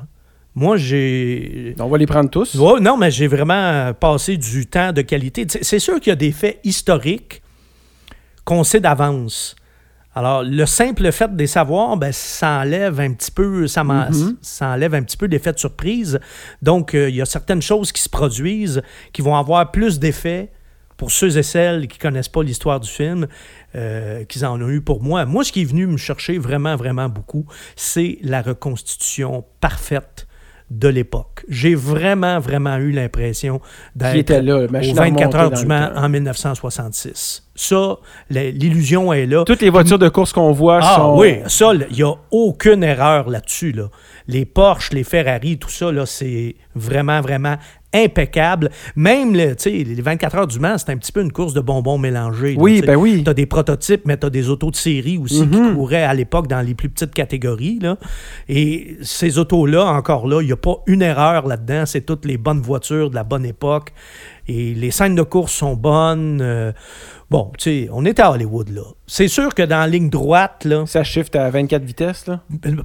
Moi, 0.55 0.77
j'ai... 0.77 1.75
On 1.79 1.87
va 1.87 1.97
les 1.99 2.07
prendre 2.07 2.29
tous. 2.29 2.55
Ouais, 2.55 2.79
non, 2.79 2.97
mais 2.97 3.11
j'ai 3.11 3.27
vraiment 3.27 3.93
passé 3.93 4.35
du 4.37 4.65
temps 4.65 4.91
de 4.91 5.03
qualité. 5.03 5.45
C'est 5.61 5.77
sûr 5.77 5.99
qu'il 5.99 6.09
y 6.09 6.13
a 6.13 6.15
des 6.15 6.31
faits 6.31 6.59
historiques 6.63 7.43
qu'on 8.49 8.63
sait 8.63 8.79
d'avance. 8.79 9.55
Alors, 10.15 10.41
le 10.43 10.65
simple 10.65 11.11
fait 11.11 11.31
de 11.31 11.37
les 11.37 11.45
savoir, 11.45 11.95
ben, 11.97 12.11
ça 12.11 12.61
enlève 12.61 12.99
un 12.99 13.13
petit 13.13 13.29
peu, 13.29 13.67
ça, 13.67 13.83
Mhm. 13.83 14.37
ça 14.41 14.69
enlève 14.69 14.95
un 14.95 15.03
petit 15.03 15.17
peu 15.17 15.27
d'effet 15.27 15.53
de 15.53 15.59
surprise. 15.59 16.19
Donc, 16.63 16.95
euh, 16.95 17.09
il 17.09 17.15
y 17.15 17.21
a 17.21 17.25
certaines 17.25 17.61
choses 17.61 17.91
qui 17.91 18.01
se 18.01 18.09
produisent 18.09 18.81
qui 19.13 19.21
vont 19.21 19.35
avoir 19.35 19.69
plus 19.71 19.99
d'effet 19.99 20.49
pour 20.97 21.11
ceux 21.11 21.37
et 21.37 21.43
celles 21.43 21.87
qui 21.87 21.99
connaissent 21.99 22.27
pas 22.27 22.41
l'histoire 22.41 22.79
du 22.79 22.89
film 22.89 23.27
euh, 23.75 24.23
qu'ils 24.25 24.43
en 24.47 24.59
ont 24.59 24.67
eu 24.69 24.81
pour 24.81 25.03
moi. 25.03 25.25
Moi, 25.25 25.43
ce 25.43 25.51
qui 25.51 25.61
est 25.61 25.65
venu 25.65 25.85
me 25.85 25.97
chercher 25.97 26.39
vraiment, 26.39 26.75
vraiment 26.75 27.07
beaucoup, 27.07 27.45
c'est 27.75 28.17
la 28.23 28.41
reconstitution 28.41 29.45
parfaite 29.61 30.25
de 30.69 30.87
l'époque. 30.87 31.45
J'ai 31.49 31.73
vraiment, 31.73 32.39
vraiment 32.39 32.77
eu 32.77 32.91
l'impression 32.91 33.59
d'être 33.95 34.31
aux 34.31 34.71
machine 34.71 34.97
à 34.97 35.01
24 35.03 35.35
heures 35.35 35.51
du 35.51 35.65
Mans 35.65 35.89
en 35.95 36.09
1966. 36.09 37.43
Ça, 37.55 37.97
l'illusion 38.29 39.11
est 39.11 39.25
là. 39.25 39.43
Toutes 39.45 39.61
les 39.61 39.69
voitures 39.69 39.99
de 39.99 40.09
course 40.09 40.31
qu'on 40.31 40.51
voit 40.51 40.79
Ah 40.81 40.95
sont. 40.97 41.17
oui, 41.19 41.39
ça, 41.47 41.71
il 41.73 41.95
n'y 41.95 42.03
a 42.03 42.13
aucune 42.31 42.83
erreur 42.83 43.29
là-dessus. 43.29 43.71
Là. 43.71 43.89
Les 44.27 44.45
Porsche, 44.45 44.91
les 44.93 45.03
Ferrari, 45.03 45.57
tout 45.57 45.69
ça, 45.69 45.91
là, 45.91 46.05
c'est 46.05 46.55
vraiment, 46.75 47.19
vraiment 47.21 47.57
impeccable. 47.93 48.69
Même 48.95 49.33
le, 49.35 49.55
les 49.65 50.01
24 50.01 50.35
heures 50.37 50.47
du 50.47 50.59
Mans, 50.59 50.77
c'est 50.77 50.89
un 50.91 50.97
petit 50.97 51.11
peu 51.11 51.21
une 51.21 51.31
course 51.31 51.53
de 51.53 51.61
bonbons 51.61 51.97
mélangés. 51.97 52.55
Oui, 52.57 52.81
ben 52.85 52.95
oui. 52.95 53.23
Tu 53.23 53.29
as 53.29 53.33
des 53.33 53.45
prototypes, 53.45 54.03
mais 54.05 54.17
tu 54.17 54.25
as 54.27 54.29
des 54.29 54.49
autos 54.49 54.71
de 54.71 54.75
série 54.75 55.17
aussi 55.17 55.47
qui 55.47 55.57
Mhm. 55.57 55.75
couraient 55.75 56.03
à 56.03 56.13
l'époque 56.13 56.47
dans 56.47 56.61
les 56.61 56.75
plus 56.75 56.89
petites 56.89 57.13
catégories. 57.13 57.79
Là. 57.81 57.97
Et 58.47 58.97
ces 59.01 59.37
autos-là, 59.39 59.85
encore 59.85 60.27
là, 60.27 60.41
il 60.41 60.45
n'y 60.47 60.51
a 60.53 60.57
pas 60.57 60.77
une 60.87 61.01
erreur 61.01 61.47
là-dedans. 61.47 61.85
C'est 61.85 62.01
toutes 62.01 62.25
les 62.25 62.37
bonnes 62.37 62.61
voitures 62.61 63.09
de 63.09 63.15
la 63.15 63.23
bonne 63.23 63.45
époque. 63.45 63.91
Et 64.49 64.73
les 64.73 64.89
scènes 64.89 65.13
de 65.13 65.21
course 65.21 65.51
sont 65.53 65.75
bonnes. 65.75 66.39
Euh, 66.41 66.71
bon, 67.29 67.51
tu 67.55 67.63
sais, 67.85 67.89
on 67.93 68.03
est 68.03 68.19
à 68.19 68.31
Hollywood, 68.31 68.69
là. 68.69 68.81
C'est 69.05 69.27
sûr 69.27 69.53
que 69.53 69.61
dans 69.61 69.77
la 69.77 69.85
ligne 69.87 70.09
droite, 70.09 70.65
là, 70.65 70.85
Ça 70.87 71.03
shift 71.03 71.35
à 71.35 71.51
24 71.51 71.83
vitesses, 71.83 72.25
là? 72.25 72.39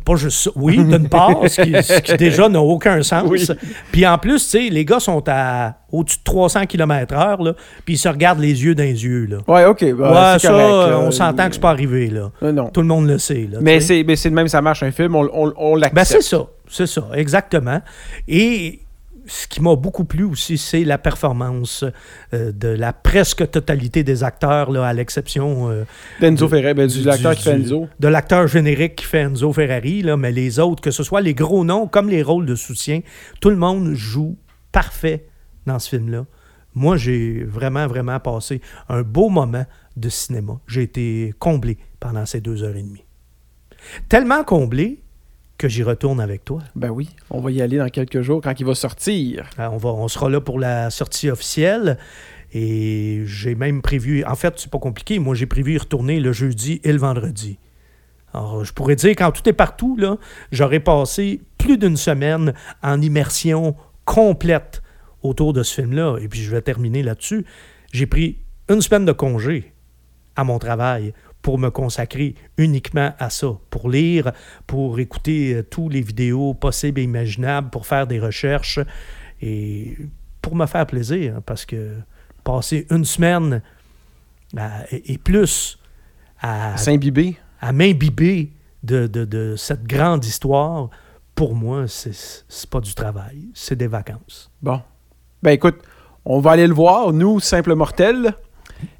pas 0.05 0.17
juste 0.17 0.39
ça. 0.45 0.51
Oui, 0.57 0.77
d'une 0.77 1.09
part, 1.09 1.39
ce 1.49 1.63
qui, 1.63 1.73
ce 1.83 2.01
qui 2.03 2.17
déjà 2.19 2.51
n'a 2.51 2.61
aucun 2.61 3.03
sens. 3.03 3.25
Oui. 3.27 3.47
Puis 3.93 4.07
en 4.07 4.19
plus, 4.19 4.45
tu 4.45 4.51
sais, 4.51 4.69
les 4.69 4.85
gars 4.85 5.01
sont 5.01 5.25
à 5.27 5.77
au-dessus 5.91 6.19
de 6.19 6.25
300 6.25 6.67
km/h, 6.67 7.43
là, 7.43 7.55
puis 7.87 7.95
ils 7.95 7.99
se 7.99 8.09
regardent 8.09 8.41
les 8.41 8.63
yeux 8.63 8.75
dans 8.75 8.83
les 8.83 9.03
yeux, 9.05 9.25
là. 9.25 9.39
Ouais, 9.49 9.65
ok. 9.65 9.95
bah, 9.95 10.33
ouais, 10.35 10.39
ça, 10.39 10.49
correct, 10.51 10.91
là. 10.91 10.99
on 11.01 11.11
s'entend 11.13 11.49
que 11.49 11.55
c'est 11.55 11.61
pas 11.61 11.71
arrivé, 11.71 12.11
là. 12.11 12.31
Euh, 12.43 12.53
non. 12.53 12.69
Tout 12.69 12.83
le 12.83 12.89
monde 12.89 13.07
le 13.09 13.17
sait, 13.19 13.49
là. 13.51 13.59
Mais 13.63 13.81
c'est 13.81 14.03
de 14.05 14.35
même, 14.35 14.49
ça 14.49 14.61
marche 14.61 14.83
un 14.83 14.91
film, 14.91 15.15
on, 15.17 15.29
on, 15.33 15.53
on 15.57 15.77
l'accepte. 15.77 15.95
Ben, 15.95 16.05
c'est 16.05 16.21
ça, 16.21 16.47
c'est 16.69 16.87
ça, 16.87 17.09
exactement. 17.15 17.81
Et 18.29 18.81
ce 19.27 19.47
qui 19.47 19.61
m'a 19.63 19.75
beaucoup 19.77 20.05
plu 20.05 20.25
aussi, 20.25 20.59
c'est 20.59 20.85
la 20.85 20.99
performance 20.99 21.85
euh, 22.35 22.53
de 22.53 22.69
la 22.69 22.93
presque 22.93 23.51
totalité 23.51 24.03
des 24.05 24.23
acteurs, 24.25 24.71
là, 24.71 24.87
à 24.87 24.93
l'exception 24.93 25.71
euh, 25.71 25.85
D'Enzo 26.21 26.47
du- 26.47 26.51
Ferrari, 26.51 26.75
ben, 26.75 26.87
du, 26.87 26.99
du- 27.01 27.05
l'acteur 27.05 27.31
du- 27.33 27.37
qui 27.39 27.43
fait 27.45 27.53
Enzo. 27.55 27.89
de 28.01 28.09
l'acteur 28.09 28.47
générique 28.47 28.97
qui 28.97 29.05
fait 29.05 29.21
Enzo 29.21 29.53
Ferrari, 29.53 30.03
là, 30.03 30.17
mais 30.17 30.33
les 30.33 30.59
autres, 30.59 30.83
que 30.83 30.91
ce 30.91 31.03
soit 31.03 31.21
les 31.21 31.35
gros 31.35 31.65
noms 31.65 31.87
comme 31.87 32.09
les 32.09 32.23
rôles 32.23 32.47
de 32.47 32.55
soutien, 32.55 33.01
tout 33.41 33.51
le 33.51 33.57
monde 33.57 33.95
joue 33.95 34.37
parfait 34.73 35.27
dans 35.67 35.79
ce 35.79 35.89
film-là. 35.91 36.27
Moi, 36.75 36.97
j'ai 36.97 37.45
vraiment, 37.45 37.87
vraiment 37.87 38.19
passé 38.19 38.61
un 38.89 39.03
beau 39.03 39.29
moment 39.29 39.65
de 39.97 40.09
cinéma. 40.09 40.55
J'ai 40.67 40.83
été 40.83 41.33
comblé 41.39 41.79
pendant 42.01 42.27
ces 42.27 42.41
deux 42.41 42.65
heures 42.65 42.75
et 42.77 42.83
demie. 42.83 43.05
Tellement 44.09 44.43
comblé 44.45 45.04
que 45.59 45.69
j'y 45.69 45.83
retourne 45.83 46.21
avec 46.21 46.45
toi. 46.45 46.61
Ben 46.75 46.91
oui, 46.91 47.09
on 47.31 47.41
va 47.41 47.51
y 47.51 47.63
aller 47.63 47.79
dans 47.79 47.89
quelques 47.89 48.23
jours 48.23 48.41
quand 48.43 48.59
il 48.59 48.67
va 48.67 48.75
sortir. 48.75 49.49
Euh, 49.59 49.69
On, 49.71 49.77
va, 49.77 49.91
on 49.91 50.09
sera 50.09 50.29
là 50.29 50.41
pour 50.41 50.59
la 50.59 50.91
sortie 50.91 51.31
officielle. 51.31 51.99
Et 52.53 53.23
j'ai 53.27 53.55
même 53.55 53.83
prévu. 53.83 54.25
En 54.25 54.37
fait, 54.37 54.55
c'est 54.59 54.71
pas 54.71 54.79
compliqué. 54.79 55.19
Moi, 55.19 55.35
j'ai 55.35 55.47
prévu 55.47 55.75
y 55.75 55.79
retourner 55.79 56.21
le 56.21 56.33
jeudi 56.33 56.81
et 56.85 56.93
le 56.93 56.99
vendredi. 56.99 57.59
Alors, 58.33 58.65
je 58.65 58.73
pourrais 58.73 58.97
dire, 58.97 59.11
quand 59.11 59.33
tout 59.33 59.49
est 59.49 59.55
partout, 59.55 59.97
là, 59.97 60.19
j'aurais 60.53 60.81
passé 60.81 61.41
plus 61.59 61.79
d'une 61.79 61.97
semaine 61.97 62.53
en 62.83 63.01
immersion 63.01 63.77
complète 64.05 64.83
autour 65.23 65.53
de 65.53 65.63
ce 65.63 65.75
film-là. 65.75 66.19
Et 66.21 66.29
puis, 66.29 66.41
je 66.41 66.51
vais 66.51 66.63
terminer 66.63 67.03
là-dessus. 67.03 67.45
J'ai 67.93 68.07
pris 68.07 68.39
une 68.69 68.83
semaine 68.83 69.05
de 69.05 69.13
congé 69.13 69.73
à 70.37 70.45
mon 70.45 70.59
travail 70.59 71.13
pour 71.45 71.59
me 71.59 71.69
consacrer 71.71 72.35
uniquement 72.57 73.13
à 73.19 73.29
ça, 73.29 73.49
pour 73.69 73.91
lire, 73.91 74.33
pour 74.67 74.99
écouter 74.99 75.55
euh, 75.57 75.63
tous 75.63 75.91
les 75.91 76.01
vidéos 76.01 76.55
possibles 76.55 77.01
et 77.01 77.05
imaginables, 77.05 77.69
pour 77.69 77.87
faire 77.87 78.07
des 78.07 78.19
recherches 78.19 78.81
et 79.43 79.99
pour 80.41 80.57
me 80.57 80.65
faire 80.65 80.87
plaisir, 80.87 81.35
hein, 81.37 81.43
parce 81.45 81.67
que 81.67 81.99
passer 82.45 82.87
une 82.91 83.05
semaine 83.05 83.61
à- 84.57 84.85
et 84.91 85.19
plus 85.19 85.79
à, 86.41 86.77
à 87.61 87.73
m'imbiber 87.73 88.51
de, 88.83 89.07
de- 89.07 89.27
de 89.27 89.55
cette 89.57 89.85
grande 89.85 90.25
histoire, 90.25 90.89
pour 91.35 91.55
moi, 91.55 91.87
c'est 91.89 92.15
c'est 92.49 92.71
pas 92.71 92.81
du 92.81 92.95
travail, 92.95 93.49
c'est 93.53 93.77
des 93.77 93.87
vacances. 93.89 94.51
Bon. 94.63 94.81
Ben 95.43 95.51
écoute, 95.51 95.77
on 96.25 96.41
va 96.41 96.53
aller 96.53 96.67
le 96.67 96.75
voir, 96.75 97.13
nous, 97.13 97.39
simples 97.41 97.75
mortels. 97.75 98.35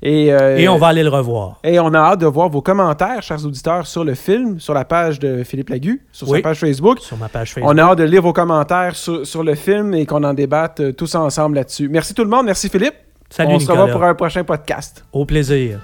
Et, 0.03 0.33
euh, 0.33 0.57
Et 0.57 0.69
on 0.69 0.77
va 0.79 0.89
aller 0.89 1.03
le 1.03 1.09
revoir. 1.09 1.59
Et 1.65 1.79
on 1.81 1.93
a 1.95 1.99
hâte 1.99 2.21
de 2.21 2.27
voir 2.27 2.49
vos 2.49 2.63
commentaires, 2.63 3.23
chers 3.23 3.45
auditeurs, 3.45 3.87
sur 3.87 4.05
le 4.05 4.15
film, 4.15 4.59
sur 4.61 4.75
la 4.75 4.85
page 4.85 5.19
de 5.19 5.43
Philippe 5.45 5.71
Lagu, 5.71 6.03
sur 6.13 6.29
Oui. 6.29 6.39
sa 6.39 6.43
page 6.43 6.61
Facebook. 6.61 7.01
Sur 7.01 7.17
ma 7.17 7.29
page 7.29 7.53
Facebook. 7.55 7.71
On 7.73 7.79
a 7.79 7.83
hâte 7.83 7.99
de 7.99 8.05
lire 8.05 8.23
vos 8.23 8.33
commentaires 8.33 8.97
sur, 8.97 9.27
sur 9.27 9.43
le 9.45 9.55
film 9.55 9.95
et 9.95 10.07
qu'on 10.07 10.23
en 10.25 10.35
débatte 10.35 10.81
euh, 10.81 10.93
tous 10.93 11.15
ensemble 11.15 11.57
là-dessus. 11.57 11.89
Merci 11.89 12.15
tout 12.15 12.25
le 12.25 12.31
monde. 12.31 12.47
Merci 12.47 12.69
Philippe. 12.69 12.95
Salut 13.31 13.55
on 13.55 13.59
se 13.59 13.71
revoit 13.71 13.89
pour 13.89 14.05
un 14.05 14.15
prochain 14.15 14.45
podcast. 14.45 15.05
Au 15.13 15.25
plaisir. 15.25 15.81